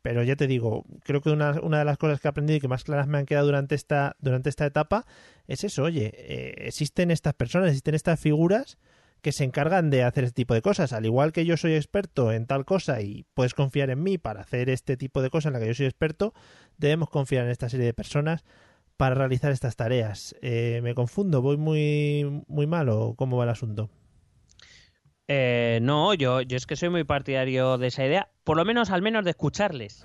Pero 0.02 0.22
ya 0.22 0.36
te 0.36 0.46
digo, 0.46 0.84
creo 1.02 1.20
que 1.20 1.30
una, 1.30 1.60
una 1.60 1.80
de 1.80 1.84
las 1.84 1.98
cosas 1.98 2.20
que 2.20 2.28
he 2.28 2.30
aprendido 2.30 2.56
y 2.56 2.60
que 2.60 2.68
más 2.68 2.84
claras 2.84 3.08
me 3.08 3.18
han 3.18 3.26
quedado 3.26 3.46
durante 3.46 3.74
esta, 3.74 4.16
durante 4.20 4.48
esta 4.48 4.64
etapa 4.64 5.06
es 5.46 5.64
eso, 5.64 5.82
oye, 5.82 6.12
eh, 6.14 6.66
existen 6.66 7.10
estas 7.10 7.34
personas, 7.34 7.68
existen 7.68 7.94
estas 7.94 8.20
figuras 8.20 8.78
que 9.22 9.32
se 9.32 9.42
encargan 9.42 9.90
de 9.90 10.04
hacer 10.04 10.24
este 10.24 10.36
tipo 10.36 10.54
de 10.54 10.62
cosas. 10.62 10.92
Al 10.92 11.04
igual 11.04 11.32
que 11.32 11.44
yo 11.44 11.56
soy 11.56 11.74
experto 11.74 12.30
en 12.30 12.46
tal 12.46 12.64
cosa 12.64 13.00
y 13.00 13.26
puedes 13.34 13.54
confiar 13.54 13.90
en 13.90 14.02
mí 14.02 14.18
para 14.18 14.42
hacer 14.42 14.70
este 14.70 14.96
tipo 14.96 15.22
de 15.22 15.30
cosas 15.30 15.46
en 15.46 15.54
la 15.54 15.60
que 15.60 15.66
yo 15.66 15.74
soy 15.74 15.86
experto, 15.86 16.32
debemos 16.76 17.10
confiar 17.10 17.44
en 17.44 17.50
esta 17.50 17.68
serie 17.68 17.86
de 17.86 17.94
personas 17.94 18.44
para 18.98 19.14
realizar 19.14 19.50
estas 19.52 19.76
tareas. 19.76 20.34
Eh, 20.42 20.80
¿Me 20.82 20.94
confundo? 20.94 21.40
¿Voy 21.40 21.56
muy, 21.56 22.42
muy 22.48 22.66
mal 22.66 22.88
o 22.90 23.14
cómo 23.14 23.38
va 23.38 23.44
el 23.44 23.50
asunto? 23.50 23.88
Eh, 25.28 25.78
no, 25.82 26.14
yo, 26.14 26.40
yo 26.42 26.56
es 26.56 26.66
que 26.66 26.76
soy 26.76 26.88
muy 26.88 27.04
partidario 27.04 27.78
de 27.78 27.86
esa 27.88 28.04
idea, 28.04 28.28
por 28.44 28.56
lo 28.56 28.64
menos 28.64 28.90
al 28.90 29.00
menos 29.02 29.24
de 29.24 29.30
escucharles. 29.30 30.02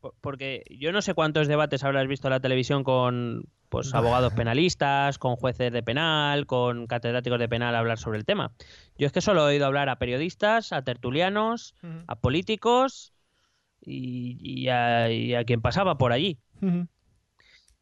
Por- 0.00 0.14
Porque 0.20 0.64
yo 0.78 0.92
no 0.92 1.00
sé 1.02 1.14
cuántos 1.14 1.48
debates 1.48 1.84
habrás 1.84 2.06
visto 2.06 2.28
en 2.28 2.32
la 2.32 2.40
televisión 2.40 2.84
con 2.84 3.44
pues 3.68 3.94
abogados 3.94 4.32
penalistas, 4.34 5.18
con 5.18 5.36
jueces 5.36 5.72
de 5.72 5.82
penal, 5.82 6.46
con 6.46 6.86
catedráticos 6.86 7.38
de 7.38 7.48
penal 7.48 7.74
hablar 7.76 7.98
sobre 7.98 8.18
el 8.18 8.24
tema. 8.24 8.52
Yo 8.98 9.06
es 9.06 9.12
que 9.12 9.20
solo 9.20 9.42
he 9.42 9.52
oído 9.54 9.66
hablar 9.66 9.88
a 9.88 9.98
periodistas, 9.98 10.72
a 10.72 10.82
tertulianos, 10.82 11.74
a 12.06 12.16
políticos 12.16 13.12
y, 13.80 14.38
y 14.40 14.68
a, 14.68 15.10
y 15.10 15.34
a 15.34 15.44
quien 15.44 15.60
pasaba 15.60 15.98
por 15.98 16.12
allí. 16.12 16.38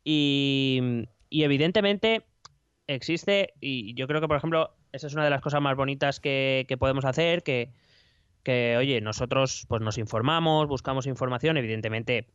Y, 0.09 0.81
y 1.29 1.43
evidentemente 1.43 2.23
existe, 2.87 3.55
y 3.61 3.93
yo 3.95 4.07
creo 4.07 4.21
que, 4.21 4.29
por 4.29 4.37
ejemplo, 4.37 4.71
esa 4.93 5.09
es 5.09 5.15
una 5.15 5.25
de 5.25 5.31
las 5.31 5.41
cosas 5.41 5.61
más 5.61 5.75
bonitas 5.77 6.21
que, 6.21 6.65
que 6.69 6.77
podemos 6.77 7.05
hacer, 7.05 7.43
que, 7.43 7.73
que, 8.45 8.77
oye, 8.79 9.01
nosotros 9.01 9.67
pues 9.69 9.83
nos 9.83 9.99
informamos, 9.99 10.69
buscamos 10.69 11.09
información, 11.09 11.57
evidentemente 11.57 12.29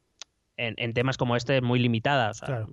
en, 0.58 0.74
en 0.78 0.94
temas 0.94 1.16
como 1.16 1.38
este 1.38 1.62
muy 1.62 1.80
limitada, 1.80 2.32
o 2.32 2.34
sea, 2.34 2.48
Claro. 2.48 2.70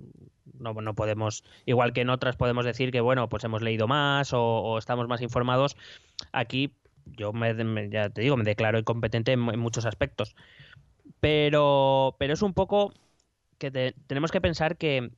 no, 0.59 0.73
no 0.73 0.93
podemos, 0.95 1.45
igual 1.65 1.93
que 1.93 2.01
en 2.01 2.09
otras 2.09 2.35
podemos 2.35 2.65
decir 2.65 2.91
que, 2.91 2.99
bueno, 2.99 3.29
pues 3.29 3.45
hemos 3.45 3.61
leído 3.61 3.87
más 3.87 4.33
o, 4.33 4.41
o 4.43 4.77
estamos 4.77 5.07
más 5.07 5.21
informados, 5.21 5.77
aquí 6.33 6.73
yo 7.05 7.31
me, 7.31 7.53
me- 7.53 7.89
ya 7.89 8.09
te 8.09 8.19
digo, 8.19 8.35
me 8.35 8.43
declaro 8.43 8.77
incompetente 8.77 9.31
en, 9.31 9.47
en 9.49 9.59
muchos 9.61 9.85
aspectos, 9.85 10.35
pero, 11.21 12.17
pero 12.19 12.33
es 12.33 12.41
un 12.41 12.53
poco 12.53 12.93
que 13.59 13.69
te- 13.69 13.93
tenemos 14.07 14.31
que 14.31 14.41
pensar 14.41 14.77
que, 14.77 15.11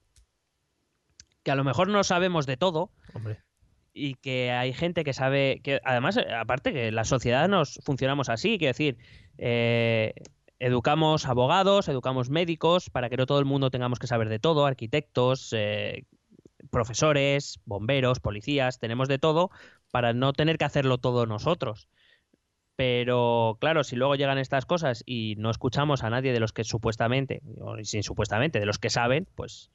que 1.44 1.52
a 1.52 1.56
lo 1.56 1.64
mejor 1.64 1.88
no 1.88 2.04
sabemos 2.04 2.46
de 2.46 2.58
todo, 2.58 2.92
Hombre. 3.14 3.40
y 3.94 4.16
que 4.16 4.52
hay 4.52 4.74
gente 4.74 5.04
que 5.04 5.14
sabe 5.14 5.62
que 5.64 5.80
además 5.84 6.18
eh, 6.18 6.34
aparte 6.34 6.74
que 6.74 6.92
la 6.92 7.04
sociedad 7.06 7.48
nos 7.50 7.80
funcionamos 7.84 8.30
así 8.30 8.58
quiero 8.58 8.72
decir 8.72 8.98
eh, 9.38 10.14
educamos 10.60 11.26
abogados 11.26 11.88
educamos 11.88 12.30
médicos 12.30 12.90
para 12.90 13.10
que 13.10 13.18
no 13.18 13.26
todo 13.26 13.40
el 13.40 13.46
mundo 13.46 13.72
tengamos 13.72 14.00
que 14.00 14.08
saber 14.08 14.30
de 14.30 14.40
todo 14.40 14.66
arquitectos 14.66 15.52
eh, 15.54 16.06
profesores 16.70 17.60
bomberos 17.66 18.20
policías 18.20 18.78
tenemos 18.80 19.08
de 19.08 19.18
todo 19.18 19.50
para 19.92 20.14
no 20.14 20.32
tener 20.34 20.58
que 20.58 20.66
hacerlo 20.66 20.98
todo 21.00 21.26
nosotros 21.26 21.90
pero 22.76 23.58
claro, 23.60 23.84
si 23.84 23.96
luego 23.96 24.16
llegan 24.16 24.38
estas 24.38 24.66
cosas 24.66 25.04
y 25.06 25.36
no 25.38 25.50
escuchamos 25.52 26.04
a 26.04 26.10
nadie 26.10 26.34
de 26.34 26.40
los 26.40 26.54
que 26.54 26.64
supuestamente, 26.64 27.42
o 27.60 27.78
sin 27.84 28.04
supuestamente, 28.04 28.60
de 28.60 28.66
los 28.66 28.80
que 28.80 28.90
saben, 28.90 29.28
pues, 29.36 29.70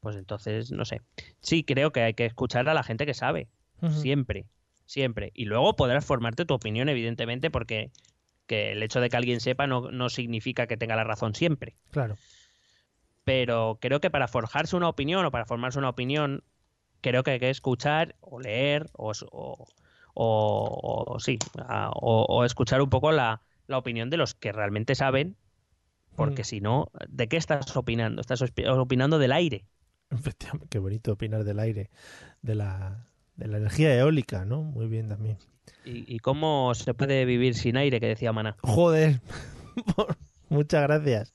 pues 0.00 0.16
entonces, 0.16 0.72
no 0.72 0.84
sé. 0.84 1.02
Sí, 1.40 1.62
creo 1.64 1.92
que 1.92 2.02
hay 2.02 2.14
que 2.14 2.24
escuchar 2.26 2.68
a 2.68 2.74
la 2.74 2.82
gente 2.82 3.06
que 3.06 3.14
sabe, 3.14 3.48
siempre, 3.90 4.46
siempre. 4.86 5.30
Y 5.34 5.44
luego 5.44 5.76
podrás 5.76 6.04
formarte 6.04 6.44
tu 6.44 6.54
opinión, 6.54 6.88
evidentemente, 6.88 7.50
porque 7.50 7.90
que 8.46 8.72
el 8.72 8.82
hecho 8.82 9.00
de 9.00 9.08
que 9.08 9.16
alguien 9.16 9.40
sepa 9.40 9.66
no, 9.68 9.90
no 9.92 10.08
significa 10.08 10.66
que 10.66 10.76
tenga 10.76 10.96
la 10.96 11.04
razón 11.04 11.34
siempre. 11.34 11.76
Claro. 11.92 12.16
Pero 13.24 13.78
creo 13.80 14.00
que 14.00 14.10
para 14.10 14.26
forjarse 14.28 14.74
una 14.76 14.88
opinión 14.88 15.24
o 15.24 15.30
para 15.30 15.46
formarse 15.46 15.78
una 15.78 15.88
opinión, 15.90 16.42
creo 17.00 17.22
que 17.22 17.32
hay 17.32 17.38
que 17.38 17.50
escuchar 17.50 18.16
o 18.20 18.40
leer 18.40 18.90
o, 18.94 19.12
o- 19.30 19.66
o, 20.14 21.04
o 21.06 21.20
sí, 21.20 21.38
a- 21.58 21.90
o, 21.94 22.24
o 22.28 22.44
escuchar 22.44 22.82
un 22.82 22.90
poco 22.90 23.12
la, 23.12 23.42
la 23.66 23.78
opinión 23.78 24.10
de 24.10 24.16
los 24.18 24.34
que 24.34 24.52
realmente 24.52 24.94
saben, 24.94 25.36
porque 26.16 26.42
Mm. 26.42 26.44
si 26.44 26.60
no, 26.60 26.90
¿de 27.08 27.28
qué 27.28 27.36
estás 27.38 27.76
opinando? 27.76 28.20
Estás 28.22 28.42
opinando 28.42 29.18
del 29.18 29.32
aire. 29.32 29.66
Efectivamente, 30.10 30.68
qué 30.70 30.78
bonito 30.78 31.12
opinar 31.12 31.42
del 31.44 31.58
aire, 31.58 31.90
de 32.42 32.54
la, 32.56 33.08
de 33.36 33.46
la 33.48 33.58
energía 33.58 33.94
eólica, 33.98 34.44
¿no? 34.44 34.62
Muy 34.62 34.86
bien 34.88 35.08
también. 35.08 35.38
¿Y, 35.84 36.12
y 36.14 36.18
cómo 36.18 36.74
se 36.74 36.92
puede 36.94 37.24
vivir 37.24 37.54
sin 37.54 37.76
aire, 37.76 38.00
que 38.00 38.06
decía 38.08 38.32
Mana? 38.32 38.58
Joder, 38.62 39.20
muchas 40.48 40.82
gracias. 40.82 41.34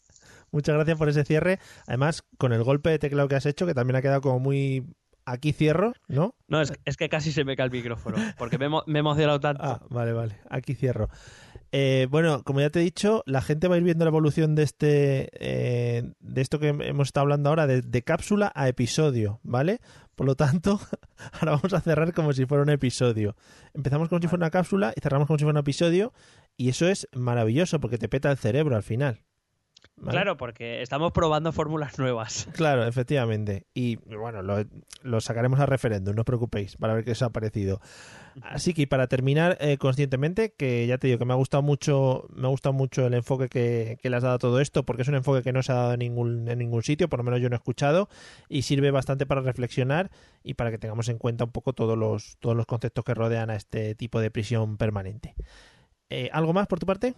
Muchas 0.52 0.76
gracias 0.76 0.98
por 0.98 1.10
ese 1.10 1.26
cierre. 1.26 1.60
Además, 1.88 2.24
con 2.38 2.54
el 2.54 2.64
golpe 2.64 2.90
de 2.90 3.00
teclado 3.00 3.28
que 3.28 3.36
has 3.36 3.46
hecho, 3.46 3.66
que 3.66 3.74
también 3.74 3.98
ha 3.98 4.02
quedado 4.02 4.22
como 4.22 4.40
muy... 4.40 4.86
Aquí 5.30 5.52
cierro, 5.52 5.92
¿no? 6.08 6.36
No, 6.48 6.62
es, 6.62 6.72
es 6.86 6.96
que 6.96 7.10
casi 7.10 7.34
se 7.34 7.44
me 7.44 7.58
cae 7.58 7.66
el 7.66 7.72
micrófono, 7.72 8.16
porque 8.38 8.58
me, 8.58 8.70
me 8.70 8.80
he 8.96 9.00
emocionado 9.00 9.42
tanto. 9.42 9.62
Ah, 9.62 9.86
vale, 9.90 10.14
vale. 10.14 10.38
Aquí 10.50 10.74
cierro. 10.74 11.10
Eh, 11.74 12.08
bueno, 12.10 12.44
como 12.44 12.62
ya 12.62 12.70
te 12.70 12.80
he 12.80 12.84
dicho, 12.84 13.24
la 13.26 13.42
gente 13.42 13.68
va 13.68 13.76
a 13.76 13.78
ir 13.78 13.84
viendo 13.84 14.06
la 14.06 14.10
evolución 14.10 14.56
de 14.56 14.64
este, 14.64 15.30
eh, 15.34 16.14
de 16.22 16.42
esto 16.42 16.60
que 16.60 16.70
hemos 16.70 17.10
estado 17.10 17.24
hablando 17.24 17.50
ahora, 17.50 17.68
de, 17.68 17.82
de 17.82 18.02
cápsula 18.04 18.54
a 18.56 18.70
episodio, 18.70 19.42
¿vale? 19.44 19.82
Por 20.16 20.28
lo 20.28 20.36
tanto, 20.36 20.80
ahora 21.34 21.52
vamos 21.52 21.74
a 21.74 21.82
cerrar 21.82 22.14
como 22.14 22.32
si 22.32 22.46
fuera 22.46 22.64
un 22.64 22.70
episodio. 22.70 23.36
Empezamos 23.74 24.08
como 24.08 24.22
si 24.22 24.30
fuera 24.30 24.46
una 24.46 24.52
cápsula 24.52 24.94
y 24.96 25.02
cerramos 25.02 25.28
como 25.28 25.38
si 25.38 25.44
fuera 25.44 25.60
un 25.60 25.64
episodio, 25.64 26.14
y 26.56 26.70
eso 26.70 26.88
es 26.88 27.10
maravilloso 27.14 27.82
porque 27.82 27.98
te 27.98 28.08
peta 28.08 28.32
el 28.32 28.38
cerebro 28.38 28.78
al 28.78 28.84
final. 28.84 29.26
¿Vale? 29.98 30.12
Claro, 30.12 30.38
porque 30.38 30.82
estamos 30.82 31.12
probando 31.12 31.52
fórmulas 31.52 31.98
nuevas. 32.00 32.48
Claro, 32.58 32.86
efectivamente. 32.86 33.68
Y 33.74 33.98
bueno, 33.98 34.42
lo, 34.42 34.66
lo 35.04 35.22
sacaremos 35.22 35.60
a 35.60 35.66
referéndum, 35.66 36.16
no 36.16 36.22
os 36.22 36.26
preocupéis, 36.26 36.76
para 36.78 36.94
ver 36.94 37.04
qué 37.04 37.12
os 37.12 37.22
ha 37.22 37.30
parecido. 37.30 37.80
Así 38.42 38.74
que 38.74 38.84
y 38.84 38.86
para 38.86 39.08
terminar 39.08 39.58
eh, 39.60 39.78
conscientemente, 39.78 40.54
que 40.54 40.86
ya 40.88 40.98
te 40.98 41.08
digo 41.08 41.20
que 41.20 41.26
me 41.26 41.34
ha 41.34 41.38
gustado 41.38 41.64
mucho, 41.64 42.28
me 42.34 42.48
ha 42.48 42.50
gustado 42.50 42.74
mucho 42.74 43.06
el 43.08 43.14
enfoque 43.14 43.50
que, 43.50 43.98
que 44.02 44.10
le 44.10 44.18
has 44.18 44.24
dado 44.24 44.36
a 44.36 44.40
todo 44.40 44.60
esto, 44.60 44.84
porque 44.84 45.02
es 45.02 45.08
un 45.08 45.16
enfoque 45.16 45.42
que 45.42 45.54
no 45.54 45.64
se 45.64 45.72
ha 45.72 45.76
dado 45.76 45.94
en 45.94 46.00
ningún, 46.00 46.48
en 46.48 46.60
ningún 46.60 46.84
sitio, 46.84 47.10
por 47.10 47.20
lo 47.20 47.24
menos 47.24 47.42
yo 47.42 47.50
no 47.50 47.56
he 47.56 47.58
escuchado, 47.58 48.10
y 48.48 48.62
sirve 48.64 48.92
bastante 48.92 49.26
para 49.26 49.42
reflexionar 49.42 50.12
y 50.44 50.54
para 50.54 50.72
que 50.72 50.78
tengamos 50.78 51.10
en 51.10 51.18
cuenta 51.18 51.46
un 51.46 51.52
poco 51.52 51.74
todos 51.74 51.98
los, 51.98 52.38
todos 52.40 52.56
los 52.56 52.66
conceptos 52.66 53.04
que 53.04 53.14
rodean 53.14 53.50
a 53.50 53.56
este 53.56 53.96
tipo 53.96 54.20
de 54.20 54.32
prisión 54.32 54.78
permanente. 54.78 55.36
Eh, 56.10 56.30
¿Algo 56.32 56.54
más 56.54 56.68
por 56.68 56.80
tu 56.80 56.86
parte? 56.86 57.16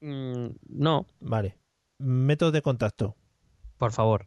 Mm, 0.00 0.48
no, 0.68 1.06
Vale. 1.20 1.56
Métodos 1.98 2.52
de 2.52 2.62
contacto. 2.62 3.16
por 3.78 3.92
favor. 3.92 4.26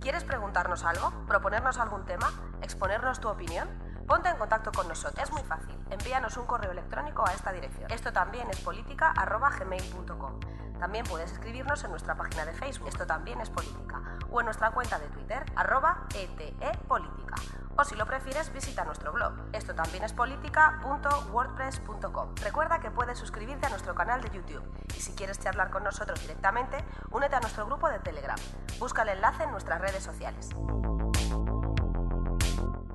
¿Quieres 0.00 0.24
preguntarnos 0.24 0.84
algo? 0.84 1.12
¿Proponernos 1.26 1.78
algún 1.78 2.04
tema? 2.04 2.30
¿Exponernos 2.62 3.20
tu 3.20 3.28
opinión? 3.28 3.68
Ponte 4.06 4.28
en 4.28 4.36
contacto 4.36 4.72
con 4.72 4.88
nosotros. 4.88 5.22
Es 5.22 5.32
muy 5.32 5.42
fácil. 5.42 5.76
Envíanos 5.90 6.36
un 6.36 6.46
correo 6.46 6.70
electrónico 6.70 7.26
a 7.26 7.32
esta 7.32 7.52
dirección. 7.52 7.90
Esto 7.90 8.12
también 8.12 8.48
es 8.50 8.60
política.gmail.com. 8.60 10.40
También 10.78 11.04
puedes 11.06 11.32
escribirnos 11.32 11.82
en 11.84 11.90
nuestra 11.90 12.16
página 12.16 12.44
de 12.44 12.52
Facebook. 12.52 12.88
Esto 12.88 13.06
también 13.06 13.40
es 13.40 13.50
política. 13.50 14.02
O 14.30 14.40
en 14.40 14.46
nuestra 14.46 14.70
cuenta 14.70 14.98
de 14.98 15.08
Twitter, 15.08 15.44
arroba 15.56 16.06
etepolítica. 16.14 17.34
O 17.78 17.84
si 17.84 17.94
lo 17.94 18.06
prefieres, 18.06 18.50
visita 18.54 18.86
nuestro 18.86 19.12
blog. 19.12 19.34
Esto 19.52 19.74
también 19.74 20.02
es 20.02 20.14
política.wordpress.com. 20.14 22.34
Recuerda 22.42 22.80
que 22.80 22.90
puedes 22.90 23.18
suscribirte 23.18 23.66
a 23.66 23.68
nuestro 23.68 23.94
canal 23.94 24.22
de 24.22 24.30
YouTube. 24.30 24.62
Y 24.96 25.00
si 25.00 25.12
quieres 25.12 25.38
charlar 25.38 25.68
con 25.70 25.84
nosotros 25.84 26.18
directamente, 26.22 26.82
únete 27.10 27.36
a 27.36 27.40
nuestro 27.40 27.66
grupo 27.66 27.90
de 27.90 27.98
Telegram. 27.98 28.38
Busca 28.78 29.02
el 29.02 29.10
enlace 29.10 29.44
en 29.44 29.50
nuestras 29.50 29.82
redes 29.82 30.02
sociales. 30.02 30.48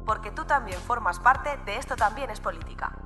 Porque 0.03 0.31
tú 0.31 0.45
también 0.45 0.79
formas 0.79 1.19
parte 1.19 1.55
de 1.65 1.77
Esto 1.77 1.95
también 1.95 2.31
es 2.31 2.39
política. 2.39 2.97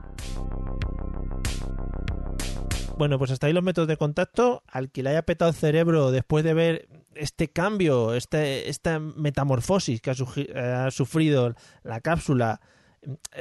Bueno, 2.98 3.18
pues 3.18 3.32
hasta 3.32 3.48
ahí 3.48 3.54
los 3.54 3.64
métodos 3.64 3.90
de 3.90 3.98
contacto. 3.98 4.64
Al 4.68 4.90
que 4.90 5.04
le 5.04 5.10
haya 5.10 5.24
petado 5.24 5.50
el 5.50 5.58
cerebro 5.58 6.12
después 6.12 6.46
de 6.46 6.54
ver 6.54 6.88
este 7.16 7.50
cambio, 7.50 8.14
este, 8.14 8.70
esta 8.70 9.00
metamorfosis 9.00 10.02
que 10.02 10.12
ha, 10.12 10.16
eh, 10.38 10.60
ha 10.60 10.92
sufrido 10.92 11.56
la 11.84 12.02
cápsula. 12.02 12.62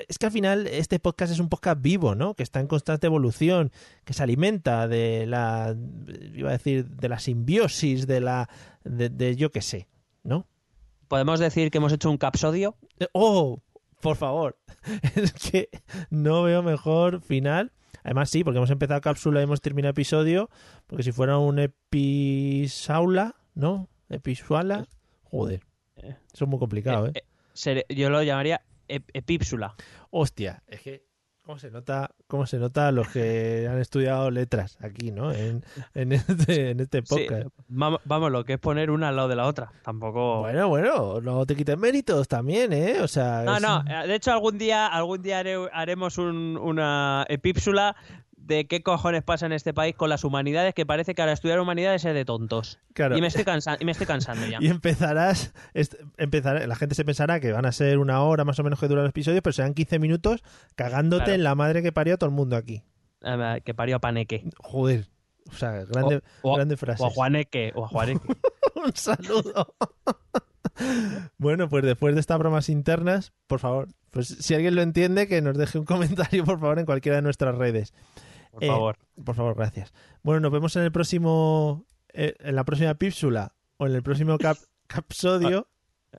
Es 0.09 0.19
que 0.19 0.27
al 0.27 0.33
final 0.33 0.67
este 0.67 0.99
podcast 0.99 1.33
es 1.33 1.41
un 1.41 1.49
podcast 1.49 1.81
vivo, 1.81 2.15
¿no? 2.15 2.35
Que 2.35 2.43
está 2.43 2.61
en 2.61 2.67
constante 2.67 3.07
evolución, 3.07 3.73
que 4.05 4.13
se 4.13 4.23
alimenta 4.23 4.87
de 4.89 5.27
la, 5.27 5.75
iba 6.35 6.51
a 6.51 6.53
decir, 6.53 6.87
de 6.87 7.09
la 7.09 7.19
simbiosis, 7.19 8.07
de 8.07 8.21
la, 8.21 8.49
de, 8.85 9.09
de 9.09 9.37
yo 9.37 9.51
qué 9.51 9.63
sé, 9.63 9.89
¿no? 10.23 10.47
¿Podemos 11.09 11.41
decir 11.41 11.71
que 11.71 11.79
hemos 11.79 11.93
hecho 11.93 12.11
un 12.11 12.19
capsodio? 12.19 12.77
Eh, 12.99 13.09
¡Oh! 13.13 13.63
Por 14.01 14.17
favor. 14.17 14.59
Es 15.17 15.33
que 15.33 15.71
no 16.11 16.43
veo 16.43 16.63
mejor 16.63 17.23
final. 17.23 17.73
Además, 18.03 18.29
sí, 18.29 18.45
porque 18.45 18.59
hemos 18.59 18.71
empezado 18.71 19.01
cápsula 19.01 19.41
y 19.41 19.45
hemos 19.45 19.63
terminado 19.63 19.93
episodio. 19.93 20.51
Porque 20.87 21.03
si 21.03 21.11
fuera 21.11 21.39
un 21.39 21.59
episaula, 21.59 23.35
¿no? 23.55 23.89
Episuala. 24.09 24.87
Joder. 25.25 25.61
Eh. 25.97 26.15
Eso 26.33 26.45
es 26.45 26.51
muy 26.51 26.59
complicado, 26.59 27.07
¿eh? 27.09 27.13
Eh, 27.15 27.85
eh, 27.89 27.95
yo 27.95 28.11
lo 28.11 28.23
llamaría 28.23 28.63
ep- 28.89 29.11
epípsula. 29.13 29.75
Hostia, 30.11 30.63
es 30.67 30.81
que. 30.81 31.05
¿Cómo 31.43 31.59
se 31.59 31.71
nota, 31.71 32.11
cómo 32.27 32.47
se 32.47 32.57
nota 32.59 32.91
los 32.91 33.07
que 33.09 33.69
han 33.71 33.79
estudiado 33.79 34.31
letras 34.31 34.79
aquí, 34.81 35.11
¿no? 35.11 35.31
En, 35.31 35.63
en 35.93 36.13
este, 36.13 36.71
en 36.71 36.81
este 36.81 37.03
Sí, 37.05 37.05
podcast. 37.27 37.49
vam- 37.69 38.01
vamos, 38.07 38.33
lo 38.33 38.45
que 38.47 38.55
es 38.55 38.59
poner 38.59 38.91
una 38.91 39.11
al 39.11 39.17
lado 39.17 39.29
de 39.29 39.37
la 39.37 39.47
otra. 39.47 39.71
Tampoco. 39.85 40.41
Bueno, 40.41 40.69
bueno, 40.71 41.21
no 41.21 41.45
te 41.45 41.55
quites 41.55 41.77
méritos 41.77 42.29
también, 42.29 42.73
¿eh? 42.73 43.03
O 43.03 43.09
sea. 43.09 43.43
No, 43.43 43.57
es- 43.57 43.63
no, 43.63 43.85
eh, 43.87 44.07
de 44.07 44.15
hecho 44.15 44.33
algún 44.33 44.57
día, 44.57 44.87
algún 44.87 45.21
día 45.21 45.41
haré- 45.41 45.69
haremos 45.71 46.17
un- 46.17 46.57
una 46.57 47.27
epípsula 47.29 47.95
de 48.47 48.67
qué 48.67 48.83
cojones 48.83 49.23
pasa 49.23 49.47
en 49.47 49.53
este 49.53 49.73
país 49.73 49.95
con 49.95 50.11
las 50.11 50.23
humanidades, 50.25 50.75
que 50.75 50.85
parece 50.85 51.15
que 51.15 51.23
ahora 51.23 51.33
estudiar 51.33 51.59
humanidades 51.61 52.05
es 52.05 52.15
de 52.15 52.25
tontos. 52.25 52.79
Claro. 52.93 53.17
Y 53.17 53.21
me 53.21 53.27
estoy, 53.29 53.45
cansa- 53.45 53.77
y 53.81 53.85
me 53.85 53.93
estoy 53.93 54.07
cansando 54.07 54.47
ya. 54.47 54.59
Y 54.61 54.69
empezarás, 54.69 55.53
empezará, 56.19 56.67
la 56.67 56.77
gente 56.77 56.95
se 56.95 57.05
pensará 57.05 57.41
que 57.41 57.53
van 57.53 57.65
a 57.67 57.73
ser 57.73 57.99
una 57.99 58.23
hora 58.23 58.45
más 58.45 58.59
o 58.59 58.63
menos 58.63 58.79
que 58.79 58.87
duran 58.89 59.05
los 59.05 59.11
episodios, 59.11 59.41
pero 59.43 59.53
serán 59.55 59.73
15 59.75 59.99
minutos 59.99 60.43
cagándote 60.77 61.25
Claro. 61.25 61.35
en 61.37 61.45
la 61.45 61.55
madre 61.55 61.83
que 61.83 61.93
parió 61.93 62.15
a 62.15 62.17
todo 62.19 62.29
el 62.29 62.37
mundo 62.37 62.57
aquí. 62.57 62.83
Eh, 63.23 63.61
que 63.65 63.73
parió 63.75 63.97
a 63.97 63.99
Paneque. 64.01 64.45
Joder. 64.59 65.07
O 65.51 65.55
sea, 65.55 65.73
grande, 65.85 66.23
O- 66.43 66.53
o- 66.53 66.57
grande 66.57 66.77
frase. 66.77 67.03
O 67.03 67.07
a 67.07 67.11
Juaneque, 67.11 67.73
o 67.75 67.85
a 67.85 67.89
Juaneque. 67.89 68.29
Un 68.75 68.95
saludo. 68.95 69.75
bueno, 71.39 71.69
pues 71.69 71.85
después 71.85 72.15
de 72.15 72.21
estas 72.21 72.39
bromas 72.39 72.69
internas, 72.69 73.33
por 73.47 73.61
favor, 73.61 73.89
pues 74.11 74.29
si 74.29 74.55
alguien 74.55 74.75
lo 74.75 74.83
entiende, 74.83 75.27
que 75.29 75.41
nos 75.43 75.57
deje 75.57 75.79
un 75.79 75.85
comentario, 75.85 76.45
por 76.45 76.59
favor, 76.61 76.79
en 76.79 76.87
cualquiera 76.87 77.17
de 77.17 77.23
nuestras 77.23 77.55
redes. 77.57 77.93
Por 78.55 78.65
Eh, 78.65 78.69
favor. 78.69 78.97
Por 79.25 79.35
favor, 79.35 79.55
gracias. 79.57 79.93
Bueno, 80.23 80.41
nos 80.41 80.53
vemos 80.53 80.75
en 80.77 80.83
el 80.85 80.93
próximo, 80.93 81.85
eh, 82.13 82.35
en 82.41 82.55
la 82.57 82.65
próxima 82.65 82.95
pípsula 82.95 83.53
o 83.77 83.87
en 83.87 83.95
el 83.95 84.03
próximo 84.03 84.39
cap, 84.39 84.57
capsodio. 84.87 85.69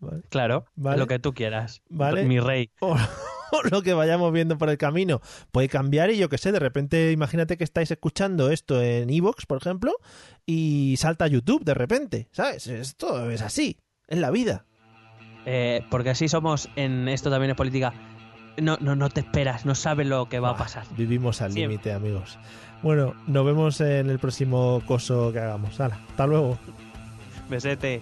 ¿vale? 0.01 0.21
Claro, 0.29 0.65
vale. 0.75 0.97
lo 0.97 1.07
que 1.07 1.19
tú 1.19 1.33
quieras. 1.33 1.81
Vale. 1.89 2.25
Mi 2.25 2.39
rey. 2.39 2.71
o, 2.79 2.95
o 3.51 3.63
lo 3.71 3.81
que 3.81 3.93
vayamos 3.93 4.31
viendo 4.33 4.57
por 4.57 4.69
el 4.69 4.77
camino 4.77 5.21
puede 5.51 5.69
cambiar 5.69 6.09
y 6.11 6.17
yo 6.17 6.27
qué 6.29 6.37
sé, 6.37 6.51
de 6.51 6.59
repente 6.59 7.11
imagínate 7.11 7.57
que 7.57 7.63
estáis 7.63 7.89
escuchando 7.91 8.49
esto 8.51 8.81
en 8.81 9.09
Evox, 9.09 9.45
por 9.45 9.57
ejemplo, 9.57 9.93
y 10.45 10.95
salta 10.97 11.25
a 11.25 11.27
YouTube 11.29 11.63
de 11.63 11.73
repente, 11.73 12.27
¿sabes? 12.31 12.67
Esto 12.67 13.29
es 13.31 13.41
así, 13.41 13.79
es 14.07 14.19
la 14.19 14.31
vida. 14.31 14.65
Eh, 15.45 15.85
porque 15.91 16.09
así 16.09 16.27
somos 16.27 16.69
en 16.75 17.07
esto 17.07 17.29
también 17.29 17.51
es 17.51 17.55
política. 17.57 17.93
No, 18.61 18.77
no, 18.79 18.95
no 18.95 19.09
te 19.09 19.19
esperas, 19.21 19.65
no 19.65 19.75
sabes 19.75 20.07
lo 20.07 20.29
que 20.29 20.39
va 20.39 20.49
a 20.49 20.53
Ah, 20.53 20.57
pasar. 20.57 20.83
Vivimos 20.97 21.41
al 21.41 21.53
límite, 21.53 21.91
amigos. 21.93 22.37
Bueno, 22.81 23.13
nos 23.27 23.45
vemos 23.45 23.81
en 23.81 24.09
el 24.09 24.19
próximo 24.19 24.81
coso 24.85 25.31
que 25.33 25.39
hagamos. 25.39 25.79
Hala, 25.79 25.99
hasta 26.09 26.27
luego. 26.27 26.57
Besete. 27.49 28.01